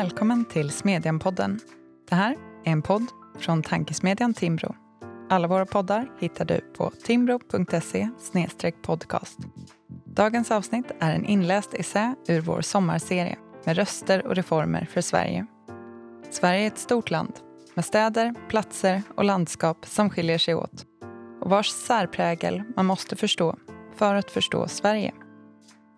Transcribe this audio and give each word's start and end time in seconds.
Välkommen 0.00 0.44
till 0.44 0.70
Smedjan-podden. 0.70 1.60
Det 2.08 2.14
här 2.14 2.36
är 2.64 2.72
en 2.72 2.82
podd 2.82 3.06
från 3.38 3.62
tankesmedjan 3.62 4.34
Timbro. 4.34 4.74
Alla 5.30 5.48
våra 5.48 5.66
poddar 5.66 6.10
hittar 6.20 6.44
du 6.44 6.60
på 6.60 6.90
timbro.se 6.90 8.08
podcast. 8.82 9.38
Dagens 10.04 10.50
avsnitt 10.50 10.86
är 11.00 11.14
en 11.14 11.24
inläst 11.24 11.74
essä 11.74 12.14
ur 12.28 12.40
vår 12.40 12.60
sommarserie 12.60 13.38
med 13.64 13.76
röster 13.76 14.26
och 14.26 14.36
reformer 14.36 14.88
för 14.92 15.00
Sverige. 15.00 15.46
Sverige 16.30 16.62
är 16.62 16.66
ett 16.66 16.78
stort 16.78 17.10
land 17.10 17.32
med 17.74 17.84
städer, 17.84 18.34
platser 18.48 19.02
och 19.16 19.24
landskap 19.24 19.86
som 19.86 20.10
skiljer 20.10 20.38
sig 20.38 20.54
åt 20.54 20.86
och 21.40 21.50
vars 21.50 21.68
särprägel 21.68 22.62
man 22.76 22.86
måste 22.86 23.16
förstå 23.16 23.56
för 23.96 24.14
att 24.14 24.30
förstå 24.30 24.68
Sverige. 24.68 25.12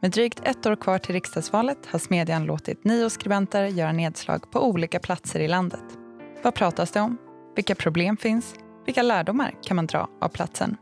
Med 0.02 0.10
drygt 0.10 0.40
ett 0.44 0.66
år 0.66 0.76
kvar 0.76 0.98
till 0.98 1.14
riksdagsvalet 1.14 1.86
har 1.86 1.98
Smedjan 1.98 2.44
låtit 2.44 2.84
nio 2.84 3.10
skribenter 3.10 3.64
göra 3.64 3.92
nedslag 3.92 4.50
på 4.50 4.68
olika 4.68 4.98
platser 4.98 5.40
i 5.40 5.48
landet. 5.48 5.84
Vad 6.42 6.54
pratas 6.54 6.90
det 6.90 7.00
om? 7.00 7.18
Vilka 7.56 7.74
problem 7.74 8.16
finns? 8.16 8.54
Vilka 8.86 9.02
lärdomar 9.02 9.54
kan 9.62 9.76
man 9.76 9.86
dra 9.86 10.08
av 10.20 10.28
platsen? 10.28 10.76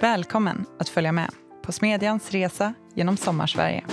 Välkommen 0.00 0.64
att 0.78 0.88
följa 0.88 1.12
med 1.12 1.30
på 1.62 1.72
Smedjans 1.72 2.30
resa 2.30 2.74
genom 2.94 3.16
Sommarsverige. 3.16 3.84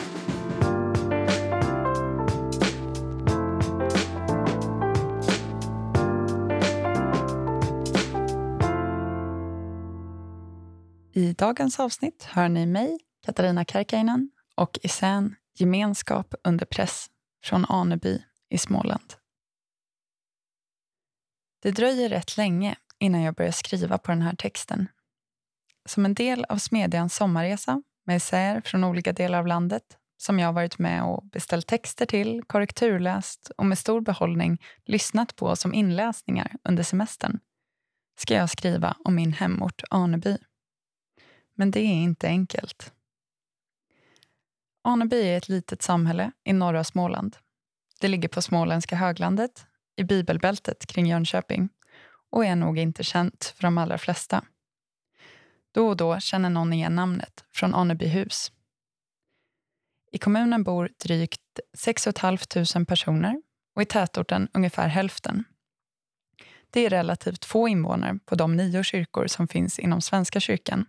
I 11.14 11.34
dagens 11.34 11.80
avsnitt 11.80 12.24
hör 12.24 12.50
ni 12.50 12.66
mig, 12.66 13.00
Katarina 13.28 13.66
Karkainen 13.66 14.32
och 14.56 14.80
essän 14.84 15.36
Gemenskap 15.54 16.36
under 16.44 16.66
press 16.66 17.08
från 17.44 17.66
Aneby 17.66 18.24
i 18.50 18.58
Småland. 18.58 19.14
Det 21.62 21.72
dröjer 21.72 22.10
rätt 22.10 22.38
länge 22.38 22.76
innan 23.00 23.22
jag 23.22 23.36
börjar 23.36 23.52
skriva 23.52 23.98
på 23.98 24.12
den 24.12 24.22
här 24.22 24.36
texten. 24.36 24.88
Som 25.86 26.06
en 26.06 26.14
del 26.14 26.46
av 26.46 26.58
Smedjans 26.58 27.16
sommarresa 27.16 27.84
med 28.06 28.18
essäer 28.18 28.62
från 28.62 28.84
olika 28.84 29.14
delar 29.14 29.40
av 29.40 29.48
landet 29.48 29.98
som 30.18 30.40
jag 30.40 30.54
varit 30.54 30.80
med 30.80 31.04
och 31.04 31.26
beställt 31.26 31.68
texter 31.68 32.06
till, 32.06 32.44
korrekturläst 32.44 33.52
och 33.58 33.66
med 33.66 33.78
stor 33.78 34.02
behållning 34.02 34.62
lyssnat 34.86 35.36
på 35.36 35.56
som 35.56 35.74
inläsningar 35.74 36.56
under 36.64 36.84
semestern 36.84 37.40
ska 38.20 38.34
jag 38.34 38.50
skriva 38.50 38.98
om 39.04 39.16
min 39.16 39.34
hemort 39.34 39.84
Aneby. 39.90 40.38
Men 41.54 41.72
det 41.72 41.80
är 41.80 42.04
inte 42.04 42.28
enkelt. 42.28 42.94
Aneby 44.88 45.28
är 45.28 45.38
ett 45.38 45.50
litet 45.50 45.82
samhälle 45.82 46.32
i 46.44 46.54
norra 46.54 46.84
Småland. 46.84 47.38
Det 48.00 48.08
ligger 48.08 48.30
på 48.30 48.42
småländska 48.42 48.96
höglandet, 48.96 49.66
i 49.96 50.04
bibelbältet 50.04 50.86
kring 50.86 51.08
Jönköping 51.08 51.70
och 52.32 52.46
är 52.46 52.56
nog 52.56 52.80
inte 52.80 53.04
känt 53.04 53.54
för 53.56 53.64
de 53.64 53.78
allra 53.78 53.98
flesta. 53.98 54.44
Då 55.72 55.88
och 55.88 55.98
då 55.98 56.20
känner 56.20 56.50
någon 56.50 56.74
igen 56.74 56.96
namnet 56.96 57.46
från 57.54 57.74
Anebyhus. 57.74 58.52
I 60.12 60.18
kommunen 60.18 60.64
bor 60.64 60.90
drygt 61.04 61.60
6 61.78 62.04
500 62.04 62.86
personer 62.88 63.42
och 63.76 63.82
i 63.82 63.86
tätorten 63.86 64.48
ungefär 64.54 64.88
hälften. 64.88 65.44
Det 66.70 66.86
är 66.86 66.90
relativt 66.90 67.46
få 67.46 67.68
invånare 67.68 68.20
på 68.26 68.36
de 68.36 68.56
nio 68.56 68.84
kyrkor 68.84 69.28
som 69.28 69.48
finns 69.48 69.80
inom 69.80 70.02
Svenska 70.02 70.40
kyrkan 70.40 70.86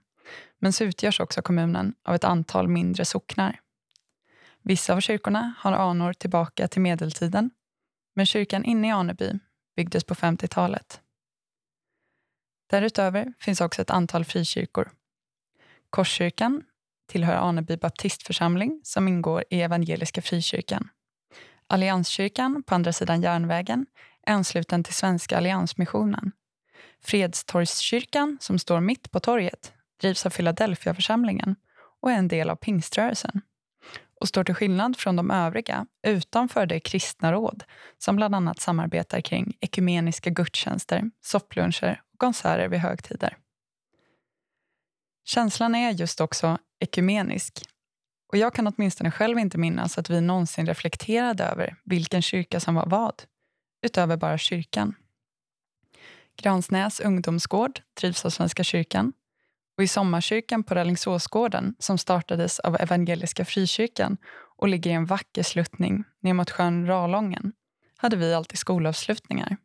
men 0.59 0.73
så 0.73 0.85
utgörs 0.85 1.21
också 1.21 1.43
kommunen 1.43 1.95
av 2.05 2.15
ett 2.15 2.25
antal 2.25 2.69
mindre 2.69 3.05
socknar. 3.05 3.61
Vissa 4.69 4.95
av 4.95 5.01
kyrkorna 5.01 5.55
har 5.59 5.73
anor 5.73 6.13
tillbaka 6.13 6.69
till 6.69 6.81
medeltiden 6.83 7.51
men 8.15 8.27
kyrkan 8.27 8.65
inne 8.65 8.89
i 8.89 8.91
Aneby 8.91 9.39
byggdes 9.77 10.05
på 10.05 10.15
50-talet. 10.15 11.01
Därutöver 12.71 13.33
finns 13.41 13.61
också 13.61 13.83
ett 13.83 13.91
antal 13.91 14.25
frikyrkor. 14.25 14.91
Korskyrkan 15.91 16.63
tillhör 17.07 17.35
Aneby 17.35 17.77
baptistförsamling 17.77 18.81
som 18.85 19.09
ingår 19.09 19.45
i 19.51 19.63
Evangeliska 19.63 20.23
frikyrkan. 20.23 20.89
Allianskyrkan 21.67 22.63
på 22.63 22.75
andra 22.75 22.93
sidan 22.93 23.23
järnvägen 23.23 23.87
är 24.27 24.33
ansluten 24.33 24.85
till 24.85 24.95
Svenska 24.95 25.37
alliansmissionen. 25.37 26.33
Fredstorgskyrkan, 27.01 28.39
som 28.41 28.59
står 28.59 28.81
mitt 28.81 29.11
på 29.11 29.21
torget, 29.21 29.73
drivs 30.01 30.27
av 30.27 30.31
Philadelphiaförsamlingen 30.31 31.57
och 32.01 32.11
är 32.11 32.17
en 32.17 32.29
del 32.29 32.51
av 32.51 32.57
pingströrelsen 32.57 33.43
och 34.21 34.29
står 34.29 34.45
till 34.45 34.55
skillnad 34.55 34.97
från 34.97 35.17
de 35.17 35.31
övriga 35.31 35.87
utanför 36.07 36.67
det 36.67 36.81
kristna 36.81 37.33
råd 37.33 37.65
som 37.99 38.17
bland 38.17 38.35
annat 38.35 38.61
samarbetar 38.61 39.21
kring 39.21 39.57
ekumeniska 39.61 40.31
gudstjänster, 40.31 41.11
soppluncher 41.21 42.03
och 42.13 42.19
konserter 42.19 42.69
vid 42.69 42.81
högtider. 42.81 43.37
Känslan 45.25 45.75
är 45.75 45.91
just 45.91 46.21
också 46.21 46.59
ekumenisk 46.81 47.63
och 48.33 48.39
jag 48.39 48.55
kan 48.55 48.67
åtminstone 48.67 49.11
själv 49.11 49.39
inte 49.39 49.59
minnas 49.59 49.99
att 49.99 50.11
vi 50.11 50.21
någonsin 50.21 50.67
reflekterade 50.67 51.45
över 51.45 51.77
vilken 51.85 52.23
kyrka 52.23 52.61
som 52.61 52.75
var 52.75 52.87
vad, 52.87 53.23
utöver 53.83 54.17
bara 54.17 54.39
kyrkan. 54.39 54.95
Gransnäs 56.37 57.01
ungdomsgård 57.01 57.81
drivs 58.01 58.25
av 58.25 58.31
Svenska 58.31 58.65
kyrkan 58.65 59.13
och 59.79 59.85
i 59.85 59.89
sommarkyrkan 59.89 60.63
på 60.63 60.75
Rällingsåsgården 60.75 61.75
som 61.79 61.99
startades 61.99 62.59
av 62.59 62.77
Evangeliska 62.81 63.45
frikyrkan 63.45 64.17
och 64.57 64.69
ligger 64.69 64.91
i 64.91 64.95
en 64.95 65.07
vacker 65.07 65.43
sluttning 65.43 66.05
ner 66.21 66.35
mot 66.35 66.51
sjön 66.51 66.87
Ralången 66.87 67.53
hade 67.97 68.17
vi 68.17 68.35
alltid 68.35 68.59
skolavslutningar. 68.59 69.57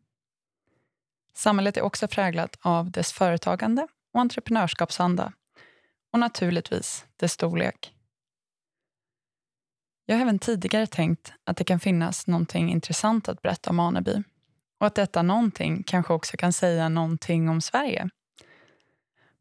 Samhället 1.36 1.78
är 1.78 1.82
också 1.82 2.08
präglat 2.08 2.58
av 2.62 2.92
dess 2.92 3.14
företagande 3.14 3.88
och 4.14 4.20
entreprenörskapsanda 4.20 5.34
och 6.12 6.20
naturligtvis 6.20 7.06
dess 7.18 7.32
storlek. 7.32 7.94
Jag 10.06 10.16
har 10.16 10.22
även 10.22 10.40
tidigare 10.40 10.88
tänkt 10.88 11.34
att 11.44 11.58
det 11.58 11.64
kan 11.64 11.80
finnas 11.80 12.28
någonting 12.28 12.72
intressant 12.72 13.30
att 13.30 13.42
berätta 13.42 13.70
om 13.70 13.80
Aneby 13.80 14.24
och 14.80 14.88
att 14.88 14.96
detta 14.96 15.22
någonting 15.22 15.84
kanske 15.84 16.14
också 16.14 16.38
kan 16.38 16.54
säga 16.54 16.90
någonting 16.90 17.50
om 17.50 17.62
Sverige 17.62 18.10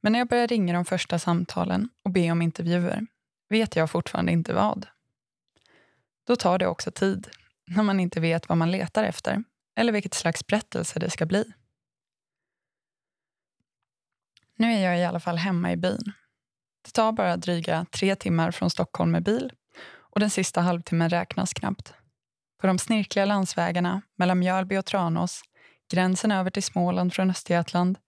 men 0.03 0.13
när 0.13 0.19
jag 0.19 0.29
börjar 0.29 0.47
ringa 0.47 0.73
de 0.73 0.85
första 0.85 1.19
samtalen 1.19 1.89
och 2.05 2.11
be 2.11 2.31
om 2.31 2.43
intervjuer 2.43 3.07
vet 3.49 3.77
jag 3.77 3.91
fortfarande 3.91 4.33
inte 4.33 4.55
vad. 4.55 4.87
Då 6.27 6.37
tar 6.37 6.59
det 6.59 6.67
också 6.67 6.91
tid, 6.91 7.29
när 7.67 7.83
man 7.83 8.01
inte 8.01 8.21
vet 8.21 8.49
vad 8.49 8.59
man 8.59 8.71
letar 8.71 9.05
efter 9.05 9.45
eller 9.77 9.93
vilket 9.93 10.15
slags 10.15 10.47
berättelse 10.47 10.99
det 10.99 11.11
ska 11.11 11.27
bli. 11.27 11.53
Nu 14.57 14.73
är 14.73 14.81
jag 14.81 15.01
i 15.01 15.05
alla 15.05 15.21
fall 15.21 15.37
hemma 15.37 15.73
i 15.73 15.77
byn. 15.77 16.13
Det 16.85 16.91
tar 16.91 17.13
bara 17.13 17.37
dryga 17.37 17.87
tre 17.91 18.17
timmar 18.17 18.51
från 18.51 18.71
Stockholm 18.71 19.11
med 19.11 19.23
bil 19.23 19.53
och 19.95 20.21
den 20.21 20.31
sista 20.31 20.61
halvtimmen 20.61 21.11
räknas 21.11 21.53
knappt. 21.53 21.95
På 22.61 22.67
de 22.67 22.79
snirkliga 22.79 23.25
landsvägarna 23.25 24.03
mellan 24.17 24.39
Mjölby 24.39 24.77
och 24.77 24.87
Tranås, 24.87 25.43
gränsen 25.93 26.33
över 26.33 26.51
till 26.51 26.63
Småland 26.63 27.15
från 27.15 27.31
Östergötland 27.31 27.99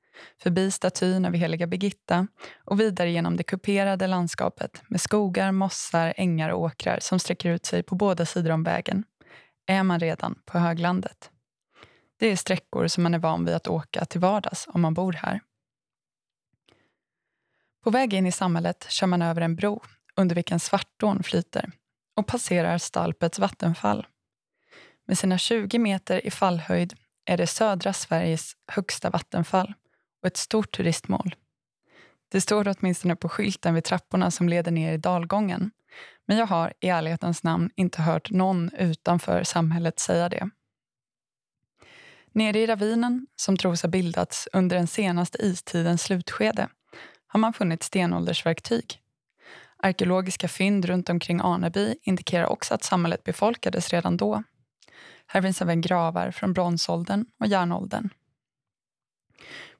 förbi 0.42 0.70
statyn 0.70 1.24
över 1.24 1.38
heliga 1.38 1.66
Birgitta 1.66 2.26
och 2.64 2.80
vidare 2.80 3.10
genom 3.10 3.36
det 3.36 3.42
kuperade 3.42 4.06
landskapet 4.06 4.82
med 4.88 5.00
skogar, 5.00 5.52
mossar, 5.52 6.14
ängar 6.16 6.50
och 6.50 6.60
åkrar 6.60 6.98
som 7.00 7.18
sträcker 7.18 7.50
ut 7.50 7.66
sig 7.66 7.82
på 7.82 7.94
båda 7.94 8.26
sidor 8.26 8.50
om 8.50 8.62
vägen, 8.62 9.04
är 9.66 9.82
man 9.82 10.00
redan 10.00 10.38
på 10.44 10.58
höglandet. 10.58 11.30
Det 12.18 12.26
är 12.26 12.36
sträckor 12.36 12.86
som 12.86 13.02
man 13.02 13.14
är 13.14 13.18
van 13.18 13.44
vid 13.44 13.54
att 13.54 13.68
åka 13.68 14.04
till 14.04 14.20
vardags 14.20 14.68
om 14.68 14.80
man 14.80 14.94
bor 14.94 15.12
här. 15.12 15.40
På 17.84 17.90
väg 17.90 18.14
in 18.14 18.26
i 18.26 18.32
samhället 18.32 18.86
kör 18.88 19.06
man 19.06 19.22
över 19.22 19.40
en 19.40 19.56
bro 19.56 19.82
under 20.16 20.34
vilken 20.34 20.60
Svartån 20.60 21.22
flyter 21.22 21.70
och 22.16 22.26
passerar 22.26 22.78
Stalpets 22.78 23.38
vattenfall. 23.38 24.06
Med 25.06 25.18
sina 25.18 25.38
20 25.38 25.78
meter 25.78 26.26
i 26.26 26.30
fallhöjd 26.30 26.94
är 27.24 27.36
det 27.36 27.46
södra 27.46 27.92
Sveriges 27.92 28.52
högsta 28.66 29.10
vattenfall 29.10 29.74
och 30.24 30.28
ett 30.28 30.36
stort 30.36 30.76
turistmål. 30.76 31.34
Det 32.28 32.40
står 32.40 32.74
åtminstone 32.78 33.16
på 33.16 33.28
skylten 33.28 33.74
vid 33.74 33.84
trapporna 33.84 34.30
som 34.30 34.48
leder 34.48 34.72
ner 34.72 34.92
i 34.92 34.96
dalgången. 34.96 35.70
Men 36.26 36.36
jag 36.36 36.46
har 36.46 36.72
i 36.80 36.88
ärlighetens 36.88 37.42
namn 37.42 37.70
inte 37.76 38.02
hört 38.02 38.30
någon 38.30 38.70
utanför 38.78 39.42
samhället 39.42 39.98
säga 39.98 40.28
det. 40.28 40.50
Nere 42.32 42.58
i 42.58 42.66
ravinen, 42.66 43.26
som 43.36 43.56
tros 43.56 43.82
ha 43.82 43.88
bildats 43.88 44.48
under 44.52 44.76
den 44.76 44.86
senaste 44.86 45.38
istidens 45.46 46.02
slutskede, 46.02 46.68
har 47.26 47.40
man 47.40 47.52
funnit 47.52 47.82
stenåldersverktyg. 47.82 49.00
Arkeologiska 49.76 50.48
fynd 50.48 50.84
runt 50.84 51.10
omkring 51.10 51.40
Aneby 51.40 51.94
indikerar 52.02 52.46
också 52.46 52.74
att 52.74 52.84
samhället 52.84 53.24
befolkades 53.24 53.90
redan 53.90 54.16
då. 54.16 54.42
Här 55.26 55.42
finns 55.42 55.62
även 55.62 55.80
gravar 55.80 56.30
från 56.30 56.52
bronsåldern 56.52 57.26
och 57.40 57.46
järnåldern. 57.46 58.08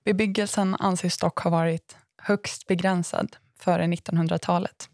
Bebyggelsen 0.05 0.77
anses 0.79 1.19
dock 1.19 1.39
ha 1.39 1.51
varit 1.51 1.97
högst 2.19 2.67
begränsad 2.67 3.37
före 3.59 3.85
1900-talet. 3.87 4.89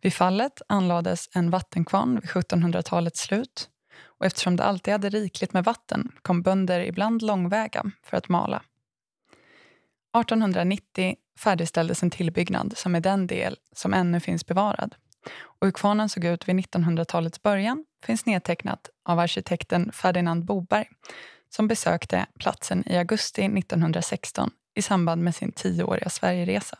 Vid 0.00 0.14
fallet 0.14 0.62
anlades 0.68 1.28
en 1.34 1.50
vattenkvarn 1.50 2.14
vid 2.14 2.30
1700-talets 2.30 3.20
slut 3.20 3.68
och 4.04 4.26
eftersom 4.26 4.56
det 4.56 4.64
alltid 4.64 4.92
hade 4.92 5.08
rikligt 5.08 5.52
med 5.52 5.64
vatten 5.64 6.12
kom 6.22 6.42
bönder 6.42 6.80
ibland 6.80 7.22
långväga 7.22 7.90
för 8.02 8.16
att 8.16 8.28
mala. 8.28 8.62
1890 10.16 11.14
färdigställdes 11.38 12.02
en 12.02 12.10
tillbyggnad 12.10 12.74
som 12.76 12.94
är 12.94 13.00
den 13.00 13.26
del 13.26 13.56
som 13.72 13.94
ännu 13.94 14.20
finns 14.20 14.46
bevarad. 14.46 14.94
Och 15.40 15.66
hur 15.66 15.72
kvarnen 15.72 16.08
såg 16.08 16.24
ut 16.24 16.48
vid 16.48 16.56
1900-talets 16.56 17.42
början 17.42 17.84
finns 18.04 18.26
nedtecknat 18.26 18.90
av 19.04 19.18
arkitekten 19.18 19.92
Ferdinand 19.92 20.44
Boberg 20.44 20.86
som 21.54 21.68
besökte 21.68 22.26
platsen 22.38 22.84
i 22.86 22.96
augusti 22.96 23.42
1916 23.42 24.50
i 24.74 24.82
samband 24.82 25.22
med 25.22 25.34
sin 25.34 25.52
tioåriga 25.52 26.10
Sverigeresa. 26.10 26.78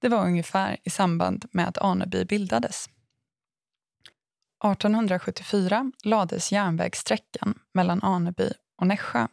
Det 0.00 0.08
var 0.08 0.26
ungefär 0.26 0.76
i 0.84 0.90
samband 0.90 1.44
med 1.50 1.68
att 1.68 1.78
Aneby 1.78 2.24
bildades. 2.24 2.88
1874 4.64 5.92
lades 6.04 6.52
järnvägssträckan 6.52 7.58
mellan 7.74 8.02
Aneby 8.02 8.52
och 8.76 8.86
Nässjö. 8.86 9.26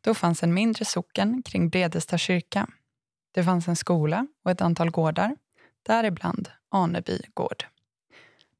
Då 0.00 0.14
fanns 0.14 0.42
en 0.42 0.54
mindre 0.54 0.84
socken 0.84 1.42
kring 1.42 1.68
Bredesta 1.68 2.18
kyrka. 2.18 2.68
Det 3.32 3.44
fanns 3.44 3.68
en 3.68 3.76
skola 3.76 4.26
och 4.44 4.50
ett 4.50 4.60
antal 4.60 4.90
gårdar, 4.90 5.36
däribland 5.86 6.50
Aneby 6.68 7.20
gård. 7.34 7.64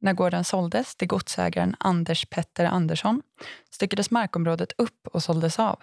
När 0.03 0.13
gården 0.13 0.45
såldes 0.45 0.97
till 0.97 1.09
godsägaren 1.09 1.77
Anders 1.79 2.27
Petter 2.27 2.65
Andersson 2.65 3.23
styckades 3.71 4.11
markområdet 4.11 4.73
upp 4.79 5.07
och 5.07 5.23
såldes 5.23 5.59
av. 5.59 5.83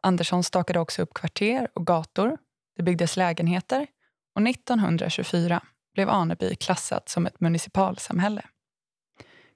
Andersson 0.00 0.44
stakade 0.44 0.78
också 0.78 1.02
upp 1.02 1.14
kvarter 1.14 1.68
och 1.74 1.86
gator. 1.86 2.38
Det 2.76 2.82
byggdes 2.82 3.16
lägenheter 3.16 3.86
och 4.34 4.48
1924 4.48 5.60
blev 5.94 6.10
Aneby 6.10 6.54
klassat 6.54 7.08
som 7.08 7.26
ett 7.26 7.40
municipalsamhälle. 7.40 8.42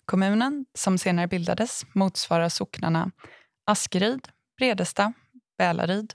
Kommunen, 0.05 0.67
som 0.75 0.99
senare 0.99 1.27
bildades, 1.27 1.83
motsvarar 1.95 2.49
socknarna 2.49 3.11
Askeryd, 3.65 4.29
Bredesta, 4.59 5.13
Bälaryd, 5.59 6.15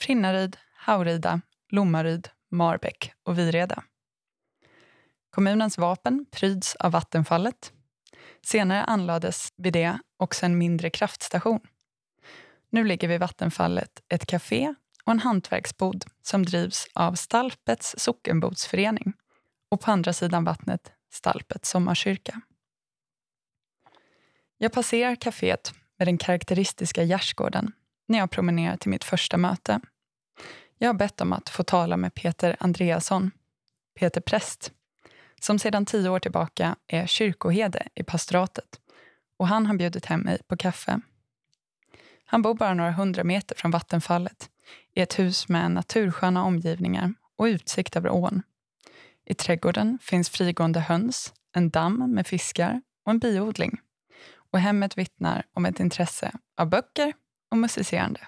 Frinnaryd, 0.00 0.56
Haurida, 0.76 1.40
Lommaryd, 1.68 2.28
Marbäck 2.50 3.12
och 3.22 3.38
Vireda. 3.38 3.82
Kommunens 5.34 5.78
vapen 5.78 6.26
pryds 6.30 6.74
av 6.74 6.92
vattenfallet. 6.92 7.72
Senare 8.42 8.84
anlades 8.84 9.52
vid 9.56 9.72
det 9.72 9.98
också 10.16 10.46
en 10.46 10.58
mindre 10.58 10.90
kraftstation. 10.90 11.60
Nu 12.70 12.84
ligger 12.84 13.08
vid 13.08 13.20
vattenfallet 13.20 14.02
ett 14.08 14.26
café 14.26 14.74
och 15.04 15.12
en 15.12 15.18
hantverksbod 15.18 16.04
som 16.22 16.44
drivs 16.44 16.86
av 16.92 17.14
Stalpets 17.14 17.94
sockenbodsförening 17.98 19.12
och 19.70 19.80
på 19.80 19.90
andra 19.90 20.12
sidan 20.12 20.44
vattnet 20.44 20.92
Stalpets 21.12 21.70
sommarkyrka. 21.70 22.40
Jag 24.58 24.72
passerar 24.72 25.14
kaféet 25.14 25.74
med 25.98 26.08
den 26.08 26.18
karaktäristiska 26.18 27.04
gärdsgården 27.04 27.72
när 28.08 28.18
jag 28.18 28.30
promenerar 28.30 28.76
till 28.76 28.90
mitt 28.90 29.04
första 29.04 29.36
möte. 29.36 29.80
Jag 30.78 30.88
har 30.88 30.94
bett 30.94 31.20
om 31.20 31.32
att 31.32 31.48
få 31.48 31.62
tala 31.62 31.96
med 31.96 32.14
Peter 32.14 32.56
Andreasson, 32.60 33.30
Peter 33.98 34.20
Präst, 34.20 34.72
som 35.44 35.58
sedan 35.58 35.86
tio 35.86 36.08
år 36.08 36.18
tillbaka 36.18 36.76
är 36.86 37.06
kyrkoherde 37.06 37.88
i 37.94 38.02
pastoratet 38.02 38.80
och 39.38 39.48
han 39.48 39.66
har 39.66 39.74
bjudit 39.74 40.06
hem 40.06 40.20
mig 40.20 40.38
på 40.48 40.56
kaffe. 40.56 41.00
Han 42.24 42.42
bor 42.42 42.54
bara 42.54 42.74
några 42.74 42.92
hundra 42.92 43.24
meter 43.24 43.56
från 43.56 43.70
vattenfallet 43.70 44.50
i 44.94 45.00
ett 45.00 45.18
hus 45.18 45.48
med 45.48 45.70
natursköna 45.70 46.44
omgivningar 46.44 47.14
och 47.36 47.44
utsikt 47.44 47.96
över 47.96 48.10
ån. 48.10 48.42
I 49.24 49.34
trädgården 49.34 49.98
finns 50.02 50.30
frigående 50.30 50.80
höns, 50.80 51.34
en 51.52 51.70
damm 51.70 52.14
med 52.14 52.26
fiskar 52.26 52.82
och 53.04 53.12
en 53.12 53.18
biodling. 53.18 53.80
Och 54.36 54.58
hemmet 54.58 54.98
vittnar 54.98 55.44
om 55.52 55.66
ett 55.66 55.80
intresse 55.80 56.32
av 56.56 56.68
böcker 56.68 57.12
och 57.50 57.58
musicerande. 57.58 58.20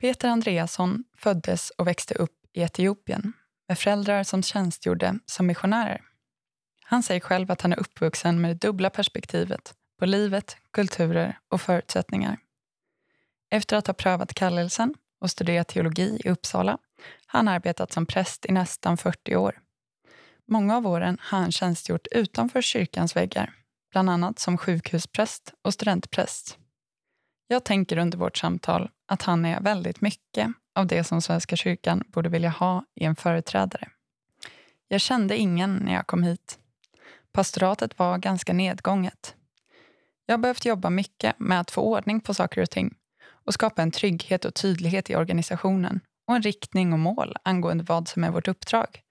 Peter 0.00 0.28
Andreasson 0.28 1.04
föddes 1.16 1.70
och 1.70 1.86
växte 1.86 2.14
upp 2.14 2.36
i 2.52 2.62
Etiopien 2.62 3.32
med 3.70 3.78
föräldrar 3.78 4.22
som 4.22 4.42
tjänstgjorde 4.42 5.18
som 5.26 5.46
missionärer. 5.46 6.00
Han 6.84 7.02
säger 7.02 7.20
själv 7.20 7.50
att 7.50 7.60
han 7.60 7.72
är 7.72 7.80
uppvuxen 7.80 8.40
med 8.40 8.50
det 8.50 8.66
dubbla 8.66 8.90
perspektivet 8.90 9.74
på 9.98 10.06
livet, 10.06 10.56
kulturer 10.72 11.38
och 11.48 11.60
förutsättningar. 11.60 12.38
Efter 13.50 13.76
att 13.76 13.86
ha 13.86 13.94
prövat 13.94 14.34
kallelsen 14.34 14.94
och 15.20 15.30
studerat 15.30 15.68
teologi 15.68 16.20
i 16.24 16.30
Uppsala 16.30 16.78
har 17.26 17.38
han 17.38 17.48
arbetat 17.48 17.92
som 17.92 18.06
präst 18.06 18.46
i 18.46 18.52
nästan 18.52 18.96
40 18.96 19.36
år. 19.36 19.60
Många 20.48 20.76
av 20.76 20.86
åren 20.86 21.18
har 21.20 21.38
han 21.38 21.52
tjänstgjort 21.52 22.06
utanför 22.10 22.62
kyrkans 22.62 23.16
väggar, 23.16 23.54
bland 23.90 24.10
annat 24.10 24.38
som 24.38 24.58
sjukhuspräst 24.58 25.54
och 25.62 25.74
studentpräst. 25.74 26.58
Jag 27.46 27.64
tänker 27.64 27.96
under 27.96 28.18
vårt 28.18 28.36
samtal 28.36 28.90
att 29.08 29.22
han 29.22 29.44
är 29.44 29.60
väldigt 29.60 30.00
mycket 30.00 30.48
av 30.74 30.86
det 30.86 31.04
som 31.04 31.22
Svenska 31.22 31.56
kyrkan 31.56 32.02
borde 32.06 32.28
vilja 32.28 32.50
ha 32.50 32.84
i 32.94 33.04
en 33.04 33.16
företrädare. 33.16 33.88
Jag 34.88 35.00
kände 35.00 35.36
ingen 35.36 35.76
när 35.76 35.92
jag 35.92 36.06
kom 36.06 36.22
hit. 36.22 36.58
Pastoratet 37.32 37.98
var 37.98 38.18
ganska 38.18 38.52
nedgånget. 38.52 39.34
Jag 40.26 40.32
har 40.32 40.38
behövt 40.38 40.64
jobba 40.64 40.90
mycket 40.90 41.38
med 41.38 41.60
att 41.60 41.70
få 41.70 41.80
ordning 41.80 42.20
på 42.20 42.34
saker 42.34 42.62
och 42.62 42.70
ting 42.70 42.94
och 43.28 43.54
skapa 43.54 43.82
en 43.82 43.90
trygghet 43.90 44.44
och 44.44 44.54
tydlighet 44.54 45.10
i 45.10 45.16
organisationen 45.16 46.00
och 46.26 46.34
en 46.36 46.42
riktning 46.42 46.92
och 46.92 46.98
mål 46.98 47.36
angående 47.42 47.84
vad 47.84 48.08
som 48.08 48.24
är 48.24 48.30
vårt 48.30 48.48
uppdrag. 48.48 49.02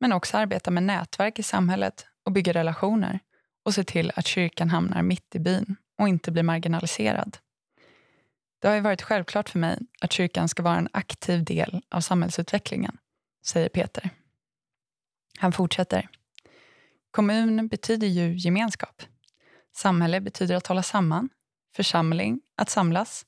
Men 0.00 0.12
också 0.12 0.36
arbeta 0.36 0.70
med 0.70 0.82
nätverk 0.82 1.38
i 1.38 1.42
samhället 1.42 2.06
och 2.24 2.32
bygga 2.32 2.52
relationer 2.52 3.20
och 3.64 3.74
se 3.74 3.84
till 3.84 4.12
att 4.16 4.26
kyrkan 4.26 4.70
hamnar 4.70 5.02
mitt 5.02 5.34
i 5.34 5.38
byn 5.38 5.76
och 5.98 6.08
inte 6.08 6.30
blir 6.30 6.42
marginaliserad. 6.42 7.38
Det 8.60 8.68
har 8.68 8.74
ju 8.74 8.80
varit 8.80 9.02
självklart 9.02 9.48
för 9.48 9.58
mig 9.58 9.78
att 10.00 10.12
kyrkan 10.12 10.48
ska 10.48 10.62
vara 10.62 10.78
en 10.78 10.88
aktiv 10.92 11.44
del 11.44 11.82
av 11.90 12.00
samhällsutvecklingen, 12.00 12.98
säger 13.46 13.68
Peter. 13.68 14.10
Han 15.38 15.52
fortsätter. 15.52 16.08
Kommun 17.10 17.68
betyder 17.68 18.06
ju 18.06 18.36
gemenskap. 18.36 19.02
Samhälle 19.76 20.20
betyder 20.20 20.56
att 20.56 20.66
hålla 20.66 20.82
samman, 20.82 21.28
församling 21.76 22.40
att 22.56 22.70
samlas 22.70 23.26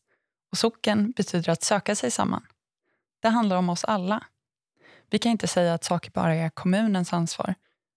och 0.51 0.59
socken 0.59 1.11
betyder 1.11 1.53
att 1.53 1.62
söka 1.62 1.97
sig 1.97 2.11
samman. 2.11 2.47
Det 3.21 3.29
handlar 3.29 3.57
om 3.57 3.69
oss 3.69 3.85
alla. 3.85 4.27
Vi 5.11 5.19
kan 5.19 5.33
inte 5.33 5.49
säga 5.49 5.75
att 5.75 5.85
saker 5.85 6.11
bara 6.11 6.35
är 6.35 6.51
kommunens 6.51 7.12
ansvar. 7.12 7.55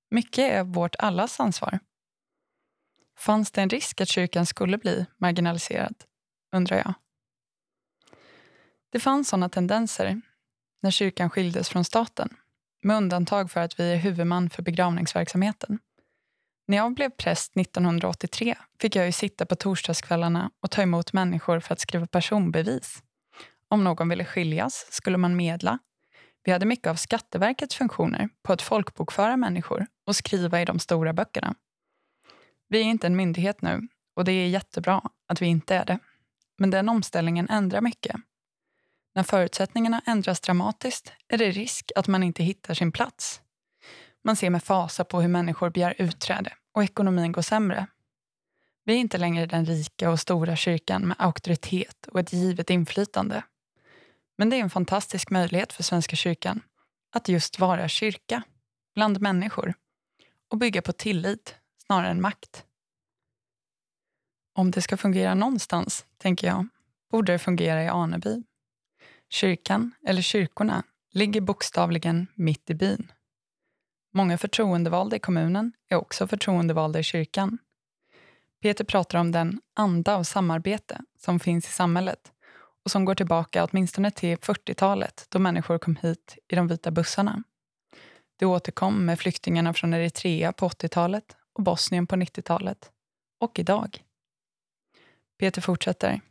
Mycket 0.09 0.51
är 0.51 0.63
vårt 0.63 0.95
allas 0.95 1.39
ansvar. 1.39 1.79
Fanns 3.17 3.51
det 3.51 3.61
en 3.61 3.69
risk 3.69 4.01
att 4.01 4.09
kyrkan 4.09 4.45
skulle 4.45 4.77
bli 4.77 5.05
marginaliserad? 5.17 5.95
undrar 6.51 6.77
jag. 6.77 6.93
Det 8.95 8.99
fanns 8.99 9.29
sådana 9.29 9.49
tendenser 9.49 10.21
när 10.81 10.91
kyrkan 10.91 11.29
skildes 11.29 11.69
från 11.69 11.85
staten 11.85 12.29
med 12.83 12.97
undantag 12.97 13.51
för 13.51 13.61
att 13.61 13.79
vi 13.79 13.91
är 13.91 13.95
huvudman 13.95 14.49
för 14.49 14.63
begravningsverksamheten. 14.63 15.79
När 16.67 16.77
jag 16.77 16.93
blev 16.93 17.09
präst 17.09 17.57
1983 17.57 18.55
fick 18.81 18.95
jag 18.95 19.05
ju 19.05 19.11
sitta 19.11 19.45
på 19.45 19.55
torsdagskvällarna 19.55 20.51
och 20.61 20.71
ta 20.71 20.81
emot 20.81 21.13
människor 21.13 21.59
för 21.59 21.73
att 21.73 21.79
skriva 21.79 22.07
personbevis. 22.07 23.03
Om 23.69 23.83
någon 23.83 24.09
ville 24.09 24.25
skiljas 24.25 24.87
skulle 24.89 25.17
man 25.17 25.35
medla. 25.35 25.79
Vi 26.43 26.51
hade 26.51 26.65
mycket 26.65 26.87
av 26.87 26.95
Skatteverkets 26.95 27.75
funktioner 27.75 28.29
på 28.43 28.53
att 28.53 28.61
folkbokföra 28.61 29.37
människor 29.37 29.87
och 30.05 30.15
skriva 30.15 30.61
i 30.61 30.65
de 30.65 30.79
stora 30.79 31.13
böckerna. 31.13 31.55
Vi 32.67 32.79
är 32.79 32.83
inte 32.83 33.07
en 33.07 33.15
myndighet 33.15 33.61
nu 33.61 33.87
och 34.15 34.25
det 34.25 34.31
är 34.31 34.47
jättebra 34.47 35.01
att 35.27 35.41
vi 35.41 35.45
inte 35.45 35.75
är 35.75 35.85
det. 35.85 35.99
Men 36.57 36.69
den 36.69 36.89
omställningen 36.89 37.49
ändrar 37.49 37.81
mycket. 37.81 38.15
När 39.15 39.23
förutsättningarna 39.23 40.01
ändras 40.05 40.39
dramatiskt 40.39 41.13
är 41.27 41.37
det 41.37 41.51
risk 41.51 41.91
att 41.95 42.07
man 42.07 42.23
inte 42.23 42.43
hittar 42.43 42.73
sin 42.73 42.91
plats. 42.91 43.41
Man 44.23 44.35
ser 44.35 44.49
med 44.49 44.63
fasa 44.63 45.03
på 45.03 45.21
hur 45.21 45.27
människor 45.27 45.69
begär 45.69 45.95
utträde 45.97 46.53
och 46.73 46.83
ekonomin 46.83 47.31
går 47.31 47.41
sämre. 47.41 47.87
Vi 48.83 48.93
är 48.93 48.97
inte 48.97 49.17
längre 49.17 49.45
den 49.45 49.65
rika 49.65 50.09
och 50.09 50.19
stora 50.19 50.55
kyrkan 50.55 51.07
med 51.07 51.17
auktoritet 51.19 52.07
och 52.07 52.19
ett 52.19 52.33
givet 52.33 52.69
inflytande. 52.69 53.43
Men 54.37 54.49
det 54.49 54.55
är 54.55 54.61
en 54.61 54.69
fantastisk 54.69 55.29
möjlighet 55.29 55.73
för 55.73 55.83
Svenska 55.83 56.15
kyrkan 56.15 56.61
att 57.11 57.27
just 57.29 57.59
vara 57.59 57.87
kyrka, 57.87 58.43
bland 58.95 59.21
människor 59.21 59.73
och 60.47 60.57
bygga 60.57 60.81
på 60.81 60.91
tillit 60.91 61.55
snarare 61.85 62.11
än 62.11 62.21
makt. 62.21 62.65
Om 64.53 64.71
det 64.71 64.81
ska 64.81 64.97
fungera 64.97 65.33
någonstans, 65.33 66.05
tänker 66.17 66.47
jag, 66.47 66.67
borde 67.11 67.31
det 67.31 67.39
fungera 67.39 67.83
i 67.83 67.87
Aneby. 67.87 68.43
Kyrkan, 69.35 69.91
eller 70.05 70.21
kyrkorna, 70.21 70.83
ligger 71.11 71.41
bokstavligen 71.41 72.27
mitt 72.35 72.69
i 72.69 72.73
byn. 72.73 73.11
Många 74.13 74.37
förtroendevalda 74.37 75.15
i 75.15 75.19
kommunen 75.19 75.73
är 75.89 75.95
också 75.95 76.27
förtroendevalda 76.27 76.99
i 76.99 77.03
kyrkan. 77.03 77.57
Peter 78.61 78.83
pratar 78.83 79.19
om 79.19 79.31
den 79.31 79.61
anda 79.73 80.15
av 80.15 80.23
samarbete 80.23 81.01
som 81.19 81.39
finns 81.39 81.67
i 81.67 81.71
samhället 81.71 82.31
och 82.85 82.91
som 82.91 83.05
går 83.05 83.15
tillbaka 83.15 83.63
åtminstone 83.63 84.11
till 84.11 84.37
40-talet 84.37 85.25
då 85.29 85.39
människor 85.39 85.77
kom 85.77 85.95
hit 85.95 86.37
i 86.47 86.55
de 86.55 86.67
vita 86.67 86.91
bussarna. 86.91 87.43
Det 88.39 88.45
återkom 88.45 89.05
med 89.05 89.19
flyktingarna 89.19 89.73
från 89.73 89.93
Eritrea 89.93 90.53
på 90.53 90.69
80-talet 90.69 91.37
och 91.53 91.63
Bosnien 91.63 92.07
på 92.07 92.15
90-talet. 92.15 92.91
och 93.39 93.59
idag. 93.59 94.03
Peter 95.39 95.61
fortsätter. 95.61 96.21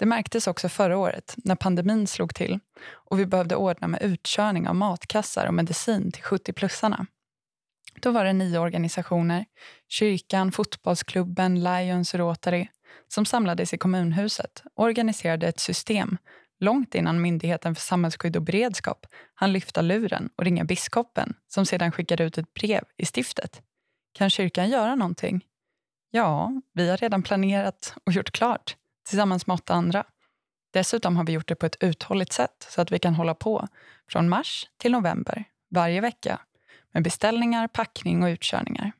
Det 0.00 0.06
märktes 0.06 0.46
också 0.46 0.68
förra 0.68 0.98
året 0.98 1.34
när 1.36 1.54
pandemin 1.54 2.06
slog 2.06 2.34
till 2.34 2.58
och 2.90 3.18
vi 3.18 3.26
behövde 3.26 3.56
ordna 3.56 3.88
med 3.88 4.02
utkörning 4.02 4.68
av 4.68 4.74
matkassar 4.74 5.46
och 5.46 5.54
medicin 5.54 6.12
till 6.12 6.22
70-plussarna. 6.22 7.06
Då 8.00 8.10
var 8.10 8.24
det 8.24 8.32
nio 8.32 8.58
organisationer, 8.58 9.44
kyrkan, 9.88 10.52
fotbollsklubben, 10.52 11.62
Lions 11.62 12.14
Rotary 12.14 12.68
som 13.08 13.26
samlades 13.26 13.74
i 13.74 13.78
kommunhuset 13.78 14.62
och 14.74 14.84
organiserade 14.84 15.48
ett 15.48 15.60
system 15.60 16.18
långt 16.60 16.94
innan 16.94 17.20
Myndigheten 17.20 17.74
för 17.74 17.82
samhällsskydd 17.82 18.36
och 18.36 18.42
beredskap 18.42 19.06
han 19.34 19.52
lyfta 19.52 19.82
luren 19.82 20.30
och 20.36 20.44
ringa 20.44 20.64
biskopen 20.64 21.34
som 21.48 21.66
sedan 21.66 21.92
skickade 21.92 22.24
ut 22.24 22.38
ett 22.38 22.54
brev 22.54 22.84
i 22.96 23.06
stiftet. 23.06 23.62
Kan 24.12 24.30
kyrkan 24.30 24.70
göra 24.70 24.94
någonting? 24.94 25.44
Ja, 26.10 26.52
vi 26.72 26.90
har 26.90 26.96
redan 26.96 27.22
planerat 27.22 27.94
och 28.04 28.12
gjort 28.12 28.30
klart 28.30 28.76
tillsammans 29.10 29.46
med 29.46 29.54
åtta 29.54 29.74
andra. 29.74 30.04
Dessutom 30.72 31.16
har 31.16 31.24
vi 31.24 31.32
gjort 31.32 31.48
det 31.48 31.54
på 31.54 31.66
ett 31.66 31.76
uthålligt 31.80 32.32
sätt 32.32 32.66
så 32.70 32.80
att 32.80 32.92
vi 32.92 32.98
kan 32.98 33.14
hålla 33.14 33.34
på 33.34 33.68
från 34.08 34.28
mars 34.28 34.66
till 34.76 34.92
november 34.92 35.44
varje 35.70 36.00
vecka 36.00 36.40
med 36.92 37.02
beställningar, 37.02 37.68
packning 37.68 38.22
och 38.22 38.28
utkörningar. 38.28 38.92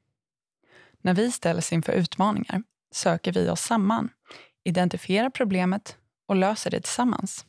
När 1.01 1.15
vi 1.15 1.33
ställs 1.33 1.73
inför 1.73 1.93
utmaningar 1.93 2.63
söker 2.93 3.33
vi 3.33 3.49
oss 3.49 3.61
samman, 3.61 4.09
identifierar 4.65 5.31
problemet 5.31 5.97
och 6.27 6.37
löser 6.37 6.71
det 6.71 6.81
tillsammans. 6.81 7.47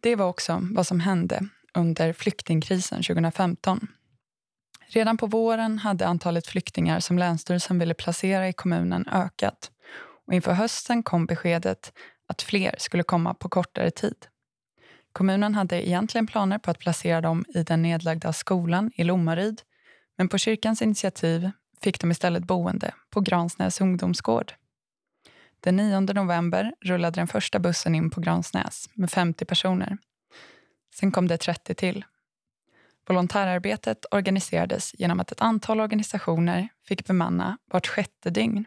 Det 0.00 0.16
var 0.16 0.26
också 0.26 0.60
vad 0.62 0.86
som 0.86 1.00
hände 1.00 1.48
under 1.74 2.12
flyktingkrisen 2.12 3.02
2015. 3.02 3.88
Redan 4.86 5.16
på 5.16 5.26
våren 5.26 5.78
hade 5.78 6.06
antalet 6.06 6.46
flyktingar 6.46 7.00
som 7.00 7.18
Länsstyrelsen 7.18 7.78
ville 7.78 7.94
placera 7.94 8.48
i 8.48 8.52
kommunen 8.52 9.08
ökat 9.08 9.70
och 10.26 10.34
inför 10.34 10.52
hösten 10.52 11.02
kom 11.02 11.26
beskedet 11.26 11.92
att 12.26 12.42
fler 12.42 12.74
skulle 12.78 13.02
komma 13.02 13.34
på 13.34 13.48
kortare 13.48 13.90
tid. 13.90 14.26
Kommunen 15.12 15.54
hade 15.54 15.88
egentligen 15.88 16.26
planer 16.26 16.58
på 16.58 16.70
att 16.70 16.78
placera 16.78 17.20
dem 17.20 17.44
i 17.48 17.62
den 17.62 17.82
nedlagda 17.82 18.32
skolan 18.32 18.90
i 18.94 19.04
Lommaryd 19.04 19.62
men 20.16 20.28
på 20.28 20.38
kyrkans 20.38 20.82
initiativ 20.82 21.50
fick 21.82 22.00
de 22.00 22.10
istället 22.10 22.44
boende 22.44 22.94
på 23.10 23.20
Gransnäs 23.20 23.80
ungdomsgård. 23.80 24.52
Den 25.60 25.76
9 25.76 26.00
november 26.00 26.74
rullade 26.80 27.20
den 27.20 27.26
första 27.26 27.58
bussen 27.58 27.94
in 27.94 28.10
på 28.10 28.20
Gransnäs 28.20 28.90
med 28.94 29.10
50 29.10 29.44
personer. 29.44 29.98
Sen 30.94 31.12
kom 31.12 31.28
det 31.28 31.36
30 31.36 31.74
till. 31.74 32.04
Volontärarbetet 33.08 34.06
organiserades 34.10 34.94
genom 34.98 35.20
att 35.20 35.32
ett 35.32 35.40
antal 35.40 35.80
organisationer 35.80 36.68
fick 36.88 37.06
bemanna 37.06 37.58
vart 37.70 37.86
sjätte 37.86 38.30
dygn. 38.30 38.64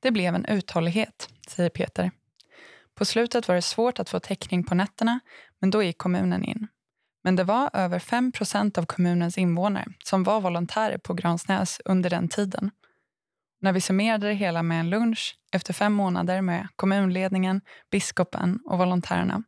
Det 0.00 0.10
blev 0.10 0.34
en 0.34 0.46
uthållighet, 0.46 1.28
säger 1.48 1.70
Peter. 1.70 2.10
På 2.94 3.04
slutet 3.04 3.48
var 3.48 3.54
det 3.54 3.62
svårt 3.62 3.98
att 3.98 4.08
få 4.08 4.20
täckning 4.20 4.64
på 4.64 4.74
nätterna, 4.74 5.20
men 5.58 5.70
då 5.70 5.82
gick 5.82 5.98
kommunen 5.98 6.44
in. 6.44 6.68
Men 7.24 7.36
det 7.36 7.44
var 7.44 7.70
över 7.72 7.98
5% 7.98 8.78
av 8.78 8.86
kommunens 8.86 9.38
invånare 9.38 9.86
som 10.04 10.24
var 10.24 10.40
volontärer 10.40 10.98
på 10.98 11.14
Gransnäs 11.14 11.80
under 11.84 12.10
den 12.10 12.28
tiden. 12.28 12.70
När 13.60 13.72
vi 13.72 13.80
summerade 13.80 14.28
det 14.28 14.34
hela 14.34 14.62
med 14.62 14.80
en 14.80 14.90
lunch 14.90 15.38
efter 15.52 15.72
fem 15.72 15.92
månader 15.92 16.40
med 16.40 16.68
kommunledningen, 16.76 17.60
biskopen 17.90 18.60
och 18.64 18.78
volontärerna 18.78 19.42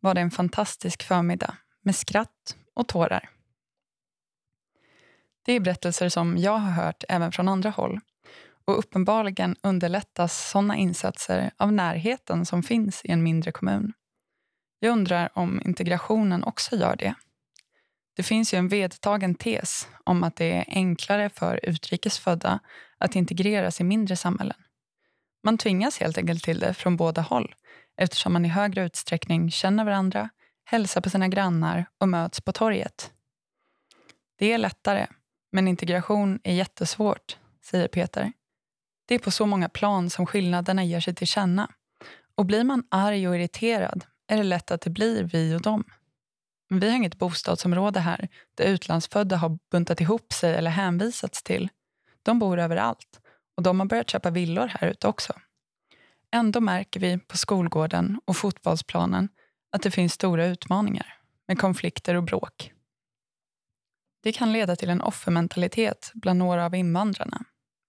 var 0.00 0.14
det 0.14 0.20
en 0.20 0.30
fantastisk 0.30 1.02
förmiddag 1.02 1.56
med 1.82 1.96
skratt 1.96 2.56
och 2.74 2.88
tårar. 2.88 3.30
Det 5.44 5.52
är 5.52 5.60
berättelser 5.60 6.08
som 6.08 6.38
jag 6.38 6.58
har 6.58 6.70
hört 6.70 7.04
även 7.08 7.32
från 7.32 7.48
andra 7.48 7.70
håll 7.70 8.00
och 8.66 8.78
uppenbarligen 8.78 9.56
underlättas 9.62 10.50
sådana 10.50 10.76
insatser 10.76 11.50
av 11.56 11.72
närheten 11.72 12.46
som 12.46 12.62
finns 12.62 13.04
i 13.04 13.10
en 13.10 13.22
mindre 13.22 13.52
kommun. 13.52 13.92
Jag 14.78 14.92
undrar 14.92 15.30
om 15.34 15.60
integrationen 15.64 16.44
också 16.44 16.76
gör 16.76 16.96
det. 16.96 17.14
Det 18.16 18.22
finns 18.22 18.54
ju 18.54 18.58
en 18.58 18.68
vedtagen 18.68 19.34
tes 19.34 19.88
om 20.04 20.24
att 20.24 20.36
det 20.36 20.52
är 20.52 20.64
enklare 20.68 21.30
för 21.30 21.60
utrikesfödda 21.62 22.60
att 22.98 23.16
integreras 23.16 23.80
i 23.80 23.84
mindre 23.84 24.16
samhällen. 24.16 24.56
Man 25.42 25.58
tvingas 25.58 25.98
helt 25.98 26.18
enkelt 26.18 26.44
till 26.44 26.58
det 26.58 26.74
från 26.74 26.96
båda 26.96 27.22
håll 27.22 27.54
eftersom 27.96 28.32
man 28.32 28.44
i 28.44 28.48
högre 28.48 28.84
utsträckning 28.84 29.50
känner 29.50 29.84
varandra, 29.84 30.28
hälsar 30.64 31.00
på 31.00 31.10
sina 31.10 31.28
grannar 31.28 31.86
och 32.00 32.08
möts 32.08 32.40
på 32.40 32.52
torget. 32.52 33.12
Det 34.38 34.52
är 34.52 34.58
lättare, 34.58 35.06
men 35.52 35.68
integration 35.68 36.40
är 36.44 36.54
jättesvårt, 36.54 37.38
säger 37.62 37.88
Peter. 37.88 38.32
Det 39.06 39.14
är 39.14 39.18
på 39.18 39.30
så 39.30 39.46
många 39.46 39.68
plan 39.68 40.10
som 40.10 40.26
skillnaderna 40.26 40.84
ger 40.84 41.00
sig 41.00 41.14
till 41.14 41.26
känna. 41.26 41.70
Och 42.34 42.46
blir 42.46 42.64
man 42.64 42.84
arg 42.90 43.28
och 43.28 43.36
irriterad 43.36 44.04
är 44.28 44.36
det 44.36 44.42
lätt 44.42 44.70
att 44.70 44.80
det 44.80 44.90
blir 44.90 45.24
vi 45.24 45.54
och 45.54 45.62
dem. 45.62 45.84
Men 46.70 46.80
vi 46.80 46.88
har 46.88 46.96
inget 46.96 47.18
bostadsområde 47.18 48.00
här 48.00 48.28
där 48.54 48.64
utlandsfödda 48.64 49.36
har 49.36 49.58
buntat 49.70 50.00
ihop 50.00 50.32
sig 50.32 50.54
eller 50.54 50.70
hänvisats 50.70 51.42
till. 51.42 51.68
De 52.22 52.38
bor 52.38 52.58
överallt 52.58 53.20
och 53.56 53.62
de 53.62 53.80
har 53.80 53.86
börjat 53.86 54.10
köpa 54.10 54.30
villor 54.30 54.66
här 54.66 54.88
ute 54.88 55.08
också. 55.08 55.32
Ändå 56.30 56.60
märker 56.60 57.00
vi 57.00 57.18
på 57.18 57.36
skolgården 57.36 58.20
och 58.24 58.36
fotbollsplanen 58.36 59.28
att 59.72 59.82
det 59.82 59.90
finns 59.90 60.12
stora 60.12 60.46
utmaningar 60.46 61.18
med 61.48 61.58
konflikter 61.58 62.14
och 62.14 62.22
bråk. 62.22 62.72
Det 64.22 64.32
kan 64.32 64.52
leda 64.52 64.76
till 64.76 64.90
en 64.90 65.00
offermentalitet 65.00 66.10
bland 66.14 66.38
några 66.38 66.64
av 66.64 66.74
invandrarna. 66.74 67.44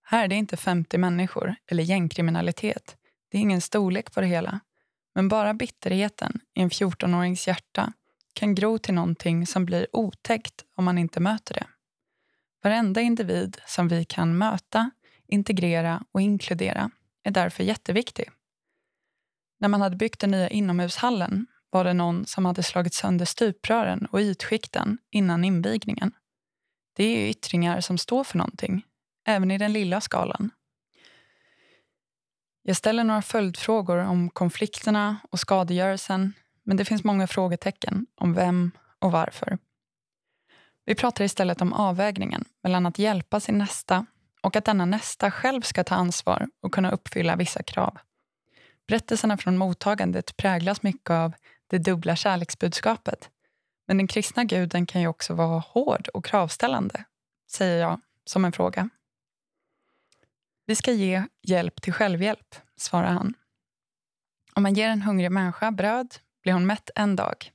Här 0.07 0.23
är 0.23 0.27
det 0.27 0.35
inte 0.35 0.57
50 0.57 0.97
människor 0.97 1.55
eller 1.71 1.83
gängkriminalitet. 1.83 2.97
Det 3.31 3.37
är 3.37 3.41
ingen 3.41 3.61
storlek 3.61 4.13
på 4.13 4.21
det 4.21 4.27
hela. 4.27 4.59
Men 5.15 5.27
bara 5.27 5.53
bitterheten 5.53 6.39
i 6.53 6.61
en 6.61 6.69
14-årings 6.69 7.47
hjärta 7.47 7.93
kan 8.33 8.55
gro 8.55 8.77
till 8.77 8.93
någonting 8.93 9.47
som 9.47 9.65
blir 9.65 9.87
otäckt 9.91 10.63
om 10.75 10.85
man 10.85 10.97
inte 10.97 11.19
möter 11.19 11.53
det. 11.53 11.67
Varenda 12.63 13.01
individ 13.01 13.57
som 13.65 13.87
vi 13.87 14.05
kan 14.05 14.37
möta, 14.37 14.91
integrera 15.27 16.03
och 16.11 16.21
inkludera 16.21 16.91
är 17.23 17.31
därför 17.31 17.63
jätteviktig. 17.63 18.29
När 19.59 19.67
man 19.67 19.81
hade 19.81 19.95
byggt 19.95 20.19
den 20.19 20.31
nya 20.31 20.49
inomhushallen 20.49 21.47
var 21.69 21.83
det 21.83 21.93
någon 21.93 22.25
som 22.25 22.45
hade 22.45 22.63
slagit 22.63 22.93
sönder 22.93 23.25
stuprören 23.25 24.05
och 24.05 24.19
ytskikten 24.19 24.97
innan 25.11 25.43
invigningen. 25.43 26.11
Det 26.95 27.03
är 27.03 27.29
yttringar 27.29 27.81
som 27.81 27.97
står 27.97 28.23
för 28.23 28.37
någonting, 28.37 28.83
även 29.25 29.51
i 29.51 29.57
den 29.57 29.73
lilla 29.73 30.01
skalan. 30.01 30.49
Jag 32.61 32.77
ställer 32.77 33.03
några 33.03 33.21
följdfrågor 33.21 33.97
om 33.97 34.29
konflikterna 34.29 35.17
och 35.31 35.39
skadegörelsen 35.39 36.33
men 36.63 36.77
det 36.77 36.85
finns 36.85 37.03
många 37.03 37.27
frågetecken 37.27 38.05
om 38.15 38.33
vem 38.33 38.71
och 38.99 39.11
varför. 39.11 39.57
Vi 40.85 40.95
pratar 40.95 41.23
istället 41.23 41.61
om 41.61 41.73
avvägningen 41.73 42.45
mellan 42.63 42.85
att 42.85 42.99
hjälpa 42.99 43.39
sin 43.39 43.57
nästa 43.57 44.05
och 44.41 44.55
att 44.55 44.65
denna 44.65 44.85
nästa 44.85 45.31
själv 45.31 45.61
ska 45.61 45.83
ta 45.83 45.95
ansvar 45.95 46.47
och 46.61 46.73
kunna 46.73 46.91
uppfylla 46.91 47.35
vissa 47.35 47.63
krav. 47.63 47.97
Berättelserna 48.87 49.37
från 49.37 49.57
mottagandet 49.57 50.37
präglas 50.37 50.83
mycket 50.83 51.09
av 51.09 51.33
det 51.67 51.77
dubbla 51.77 52.15
kärleksbudskapet. 52.15 53.29
Men 53.87 53.97
den 53.97 54.07
kristna 54.07 54.43
guden 54.43 54.85
kan 54.85 55.01
ju 55.01 55.07
också 55.07 55.33
vara 55.33 55.59
hård 55.59 56.07
och 56.07 56.25
kravställande, 56.25 57.03
säger 57.51 57.81
jag 57.81 58.01
som 58.25 58.45
en 58.45 58.51
fråga. 58.51 58.89
Vi 60.67 60.75
ska 60.75 60.91
ge 60.91 61.23
hjälp 61.41 61.81
till 61.81 61.93
självhjälp, 61.93 62.55
svarar 62.77 63.11
han. 63.11 63.33
Om 64.53 64.63
man 64.63 64.73
ger 64.73 64.89
en 64.89 65.01
hungrig 65.01 65.31
människa 65.31 65.71
bröd 65.71 66.15
blir 66.43 66.53
hon 66.53 66.65
mätt 66.65 66.89
en 66.95 67.15
dag. 67.15 67.51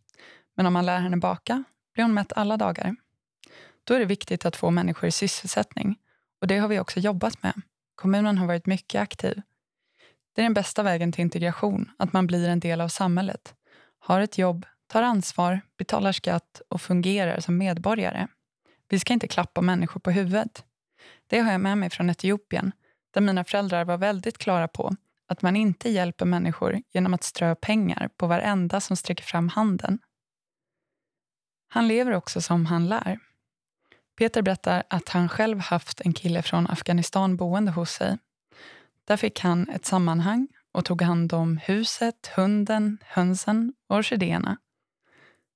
Men 0.56 0.66
om 0.66 0.72
man 0.72 0.86
lär 0.86 1.00
henne 1.00 1.16
baka 1.16 1.64
blir 1.94 2.04
hon 2.04 2.14
mätt 2.14 2.32
alla 2.32 2.56
dagar. 2.56 2.96
Då 3.84 3.94
är 3.94 3.98
det 3.98 4.04
viktigt 4.04 4.44
att 4.44 4.56
få 4.56 4.70
människor 4.70 5.08
i 5.08 5.12
sysselsättning 5.12 5.96
och 6.40 6.46
det 6.46 6.58
har 6.58 6.68
vi 6.68 6.80
också 6.80 7.00
jobbat 7.00 7.42
med. 7.42 7.62
Kommunen 7.94 8.38
har 8.38 8.46
varit 8.46 8.66
mycket 8.66 9.02
aktiv. 9.02 9.42
Det 10.32 10.40
är 10.40 10.42
den 10.42 10.54
bästa 10.54 10.82
vägen 10.82 11.12
till 11.12 11.22
integration, 11.22 11.90
att 11.98 12.12
man 12.12 12.26
blir 12.26 12.48
en 12.48 12.60
del 12.60 12.80
av 12.80 12.88
samhället. 12.88 13.54
Har 13.98 14.20
ett 14.20 14.38
jobb, 14.38 14.66
tar 14.86 15.02
ansvar, 15.02 15.60
betalar 15.78 16.12
skatt 16.12 16.62
och 16.68 16.82
fungerar 16.82 17.40
som 17.40 17.58
medborgare. 17.58 18.26
Vi 18.88 18.98
ska 18.98 19.12
inte 19.12 19.28
klappa 19.28 19.60
människor 19.60 20.00
på 20.00 20.10
huvudet. 20.10 20.64
Det 21.26 21.38
har 21.38 21.52
jag 21.52 21.60
med 21.60 21.78
mig 21.78 21.90
från 21.90 22.10
Etiopien 22.10 22.72
där 23.10 23.20
mina 23.20 23.44
föräldrar 23.44 23.84
var 23.84 23.98
väldigt 23.98 24.38
klara 24.38 24.68
på 24.68 24.96
att 25.26 25.42
man 25.42 25.56
inte 25.56 25.90
hjälper 25.90 26.24
människor 26.24 26.82
genom 26.92 27.14
att 27.14 27.24
strö 27.24 27.54
pengar 27.54 28.10
på 28.16 28.26
varenda 28.26 28.80
som 28.80 28.96
sträcker 28.96 29.24
fram 29.24 29.48
handen. 29.48 29.98
Han 31.68 31.88
lever 31.88 32.12
också 32.12 32.40
som 32.40 32.66
han 32.66 32.88
lär. 32.88 33.18
Peter 34.18 34.42
berättar 34.42 34.82
att 34.90 35.08
han 35.08 35.28
själv 35.28 35.58
haft 35.58 36.00
en 36.00 36.12
kille 36.12 36.42
från 36.42 36.66
Afghanistan 36.66 37.36
boende 37.36 37.72
hos 37.72 37.90
sig. 37.90 38.18
Där 39.04 39.16
fick 39.16 39.40
han 39.40 39.68
ett 39.68 39.84
sammanhang 39.84 40.48
och 40.72 40.84
tog 40.84 41.02
hand 41.02 41.32
om 41.32 41.56
huset, 41.56 42.30
hunden, 42.36 42.98
hönsen 43.04 43.72
och 43.88 43.96
orkidéerna. 43.96 44.56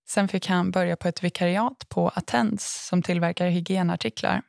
Sen 0.06 0.28
fick 0.28 0.49
han 0.49 0.70
börja 0.70 0.96
på 0.96 1.08
ett 1.08 1.25
vikariat 1.25 1.88
på 1.88 2.08
Attends 2.08 2.87
som 2.87 3.02
tillverkar 3.02 3.49
hygienartiklar. 3.49 4.42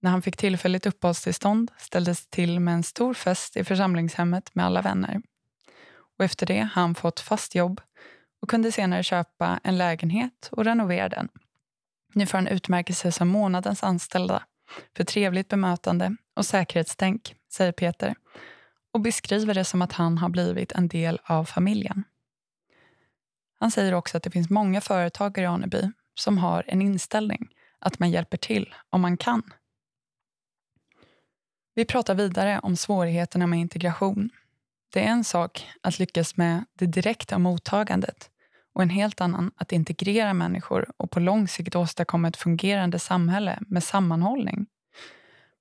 När 0.00 0.10
han 0.10 0.22
fick 0.22 0.36
tillfälligt 0.36 0.86
uppehållstillstånd 0.86 1.70
ställdes 1.78 2.26
till 2.26 2.60
med 2.60 2.74
en 2.74 2.82
stor 2.82 3.14
fest 3.14 3.56
i 3.56 3.64
församlingshemmet 3.64 4.54
med 4.54 4.66
alla 4.66 4.82
vänner. 4.82 5.22
Och 6.18 6.24
efter 6.24 6.46
det 6.46 6.58
har 6.58 6.82
han 6.82 6.94
fått 6.94 7.20
fast 7.20 7.54
jobb 7.54 7.80
och 8.42 8.50
kunde 8.50 8.72
senare 8.72 9.02
köpa 9.02 9.60
en 9.64 9.78
lägenhet 9.78 10.48
och 10.52 10.64
renovera 10.64 11.08
den. 11.08 11.28
Nu 12.14 12.26
får 12.26 12.38
han 12.38 12.46
utmärkelse 12.46 13.12
som 13.12 13.28
månadens 13.28 13.82
anställda 13.82 14.42
för 14.96 15.04
trevligt 15.04 15.48
bemötande 15.48 16.16
och 16.36 16.46
säkerhetstänk, 16.46 17.34
säger 17.52 17.72
Peter 17.72 18.14
och 18.92 19.00
beskriver 19.00 19.54
det 19.54 19.64
som 19.64 19.82
att 19.82 19.92
han 19.92 20.18
har 20.18 20.28
blivit 20.28 20.72
en 20.72 20.88
del 20.88 21.20
av 21.24 21.44
familjen. 21.44 22.04
Han 23.60 23.70
säger 23.70 23.94
också 23.94 24.16
att 24.16 24.22
det 24.22 24.30
finns 24.30 24.50
många 24.50 24.80
företagare 24.80 25.44
i 25.44 25.48
Aneby 25.48 25.90
som 26.14 26.38
har 26.38 26.64
en 26.66 26.82
inställning 26.82 27.48
att 27.78 27.98
man 27.98 28.10
hjälper 28.10 28.36
till 28.36 28.74
om 28.90 29.00
man 29.00 29.16
kan. 29.16 29.42
Vi 31.80 31.84
pratar 31.84 32.14
vidare 32.14 32.60
om 32.62 32.76
svårigheterna 32.76 33.46
med 33.46 33.60
integration. 33.60 34.30
Det 34.92 35.00
är 35.00 35.08
en 35.08 35.24
sak 35.24 35.66
att 35.82 35.98
lyckas 35.98 36.36
med 36.36 36.64
det 36.78 36.86
direkta 36.86 37.38
mottagandet 37.38 38.30
och 38.74 38.82
en 38.82 38.90
helt 38.90 39.20
annan 39.20 39.50
att 39.56 39.72
integrera 39.72 40.34
människor 40.34 40.86
och 40.96 41.10
på 41.10 41.20
lång 41.20 41.48
sikt 41.48 41.76
åstadkomma 41.76 42.28
ett 42.28 42.36
fungerande 42.36 42.98
samhälle 42.98 43.58
med 43.60 43.82
sammanhållning. 43.82 44.66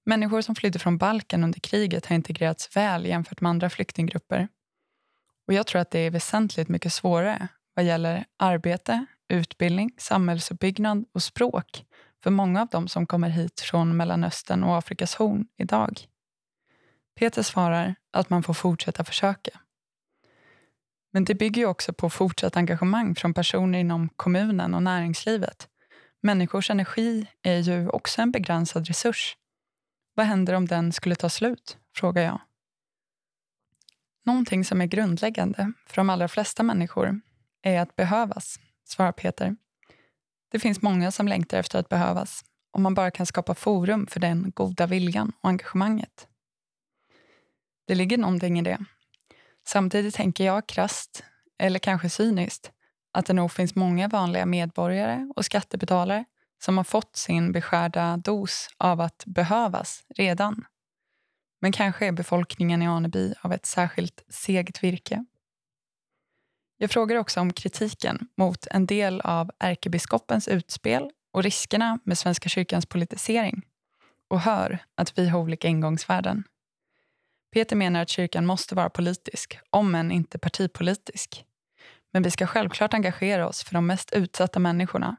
Människor 0.06 0.42
som 0.42 0.56
flydde 0.56 0.80
från 0.80 0.98
Balkan 0.98 1.44
under 1.44 1.60
kriget 1.60 2.06
har 2.06 2.16
integrerats 2.16 2.76
väl 2.76 3.06
jämfört 3.06 3.42
med 3.42 3.50
andra 3.50 3.70
flyktinggrupper. 3.70 4.48
Och 5.48 5.54
jag 5.54 5.68
tror 5.68 5.82
att 5.82 5.92
det 5.92 6.00
är 6.00 6.12
väsentligt 6.12 6.70
mycket 6.70 6.94
svårare 6.94 7.48
vad 7.74 7.86
gäller 7.86 8.26
arbete, 8.38 9.06
utbildning, 9.30 9.92
samhällsuppbyggnad 9.98 11.06
och 11.14 11.24
språk 11.24 11.86
för 12.24 12.32
många 12.32 12.62
av 12.62 12.68
dem 12.68 12.88
som 12.88 13.08
kommer 13.08 13.30
hit 13.30 13.62
från 13.62 13.98
Mellanöstern 13.98 14.64
och 14.64 14.78
Afrikas 14.78 15.16
horn 15.16 15.48
idag. 15.58 16.09
Peter 17.20 17.44
svarar 17.44 17.96
att 18.12 18.30
man 18.30 18.44
får 18.44 18.54
fortsätta 18.54 19.04
försöka. 19.04 19.60
Men 21.14 21.26
det 21.26 21.36
bygger 21.36 21.62
ju 21.62 21.68
också 21.68 21.94
på 21.94 22.10
fortsatt 22.10 22.58
engagemang 22.58 23.16
från 23.16 23.34
personer 23.34 23.80
inom 23.80 24.10
kommunen 24.10 24.74
och 24.74 24.84
näringslivet. 24.84 25.68
Människors 26.22 26.70
energi 26.70 27.28
är 27.42 27.58
ju 27.58 27.90
också 27.90 28.22
en 28.22 28.32
begränsad 28.32 28.88
resurs. 28.88 29.38
Vad 30.16 30.26
händer 30.26 30.54
om 30.54 30.66
den 30.66 30.92
skulle 30.92 31.16
ta 31.16 31.30
slut? 31.30 31.78
frågar 31.96 32.24
jag. 32.24 32.42
Någonting 34.26 34.66
som 34.66 34.82
är 34.82 34.86
grundläggande 34.86 35.74
för 35.88 35.96
de 35.96 36.10
allra 36.10 36.28
flesta 36.28 36.64
människor 36.64 37.22
är 37.62 37.80
att 37.80 37.96
behövas, 37.96 38.60
svarar 38.86 39.12
Peter. 39.12 39.56
Det 40.52 40.60
finns 40.60 40.82
många 40.82 41.12
som 41.12 41.28
längtar 41.28 41.58
efter 41.58 41.80
att 41.80 41.90
behövas 41.90 42.46
om 42.72 42.84
man 42.84 42.94
bara 42.94 43.12
kan 43.12 43.26
skapa 43.26 43.56
forum 43.56 44.08
för 44.08 44.20
den 44.20 44.52
goda 44.56 44.88
viljan 44.88 45.32
och 45.42 45.50
engagemanget. 45.50 46.30
Det 47.90 47.96
ligger 47.96 48.18
någonting 48.18 48.60
i 48.60 48.62
det. 48.62 48.78
Samtidigt 49.68 50.16
tänker 50.16 50.46
jag 50.46 50.68
krast, 50.68 51.24
eller 51.60 51.80
kanske 51.80 52.10
cyniskt, 52.10 52.72
att 53.14 53.26
det 53.26 53.34
nog 53.34 53.52
finns 53.52 53.76
många 53.76 54.08
vanliga 54.08 54.46
medborgare 54.46 55.32
och 55.36 55.46
skattebetalare 55.46 56.26
som 56.64 56.78
har 56.78 56.84
fått 56.84 57.16
sin 57.16 57.52
beskärda 57.52 58.18
dos 58.18 58.68
av 58.78 59.02
att 59.02 59.24
behövas 59.26 60.04
redan. 60.16 60.66
Men 61.62 61.72
kanske 61.72 62.08
är 62.08 62.12
befolkningen 62.12 62.82
i 62.82 62.88
Aneby 62.88 63.34
av 63.42 63.54
ett 63.54 63.66
särskilt 63.66 64.24
segt 64.30 64.84
virke. 64.84 65.26
Jag 66.78 66.92
frågar 66.92 67.16
också 67.16 67.40
om 67.40 67.54
kritiken 67.54 68.28
mot 68.38 68.68
en 68.68 68.86
del 68.86 69.22
av 69.22 69.52
ärkebiskopens 69.60 70.48
utspel 70.48 71.12
och 71.32 71.44
riskerna 71.44 72.00
med 72.04 72.18
Svenska 72.18 72.50
kyrkans 72.50 72.86
politisering 72.86 73.62
och 74.28 74.40
hör 74.40 74.80
att 74.96 75.18
vi 75.18 75.30
har 75.30 75.40
olika 75.40 75.68
ingångsvärden. 75.68 76.44
Peter 77.52 77.76
menar 77.76 78.02
att 78.02 78.10
kyrkan 78.10 78.46
måste 78.46 78.76
vara 78.76 78.90
politisk, 78.90 79.60
om 79.70 79.96
än 79.96 80.12
inte 80.12 80.38
partipolitisk. 80.38 81.46
Men 82.12 82.24
vi 82.24 82.32
ska 82.32 82.48
självklart 82.48 82.94
engagera 82.94 83.48
oss 83.48 83.64
för 83.64 83.74
de 83.74 83.88
mest 83.88 84.14
utsatta 84.14 84.60
människorna. 84.60 85.16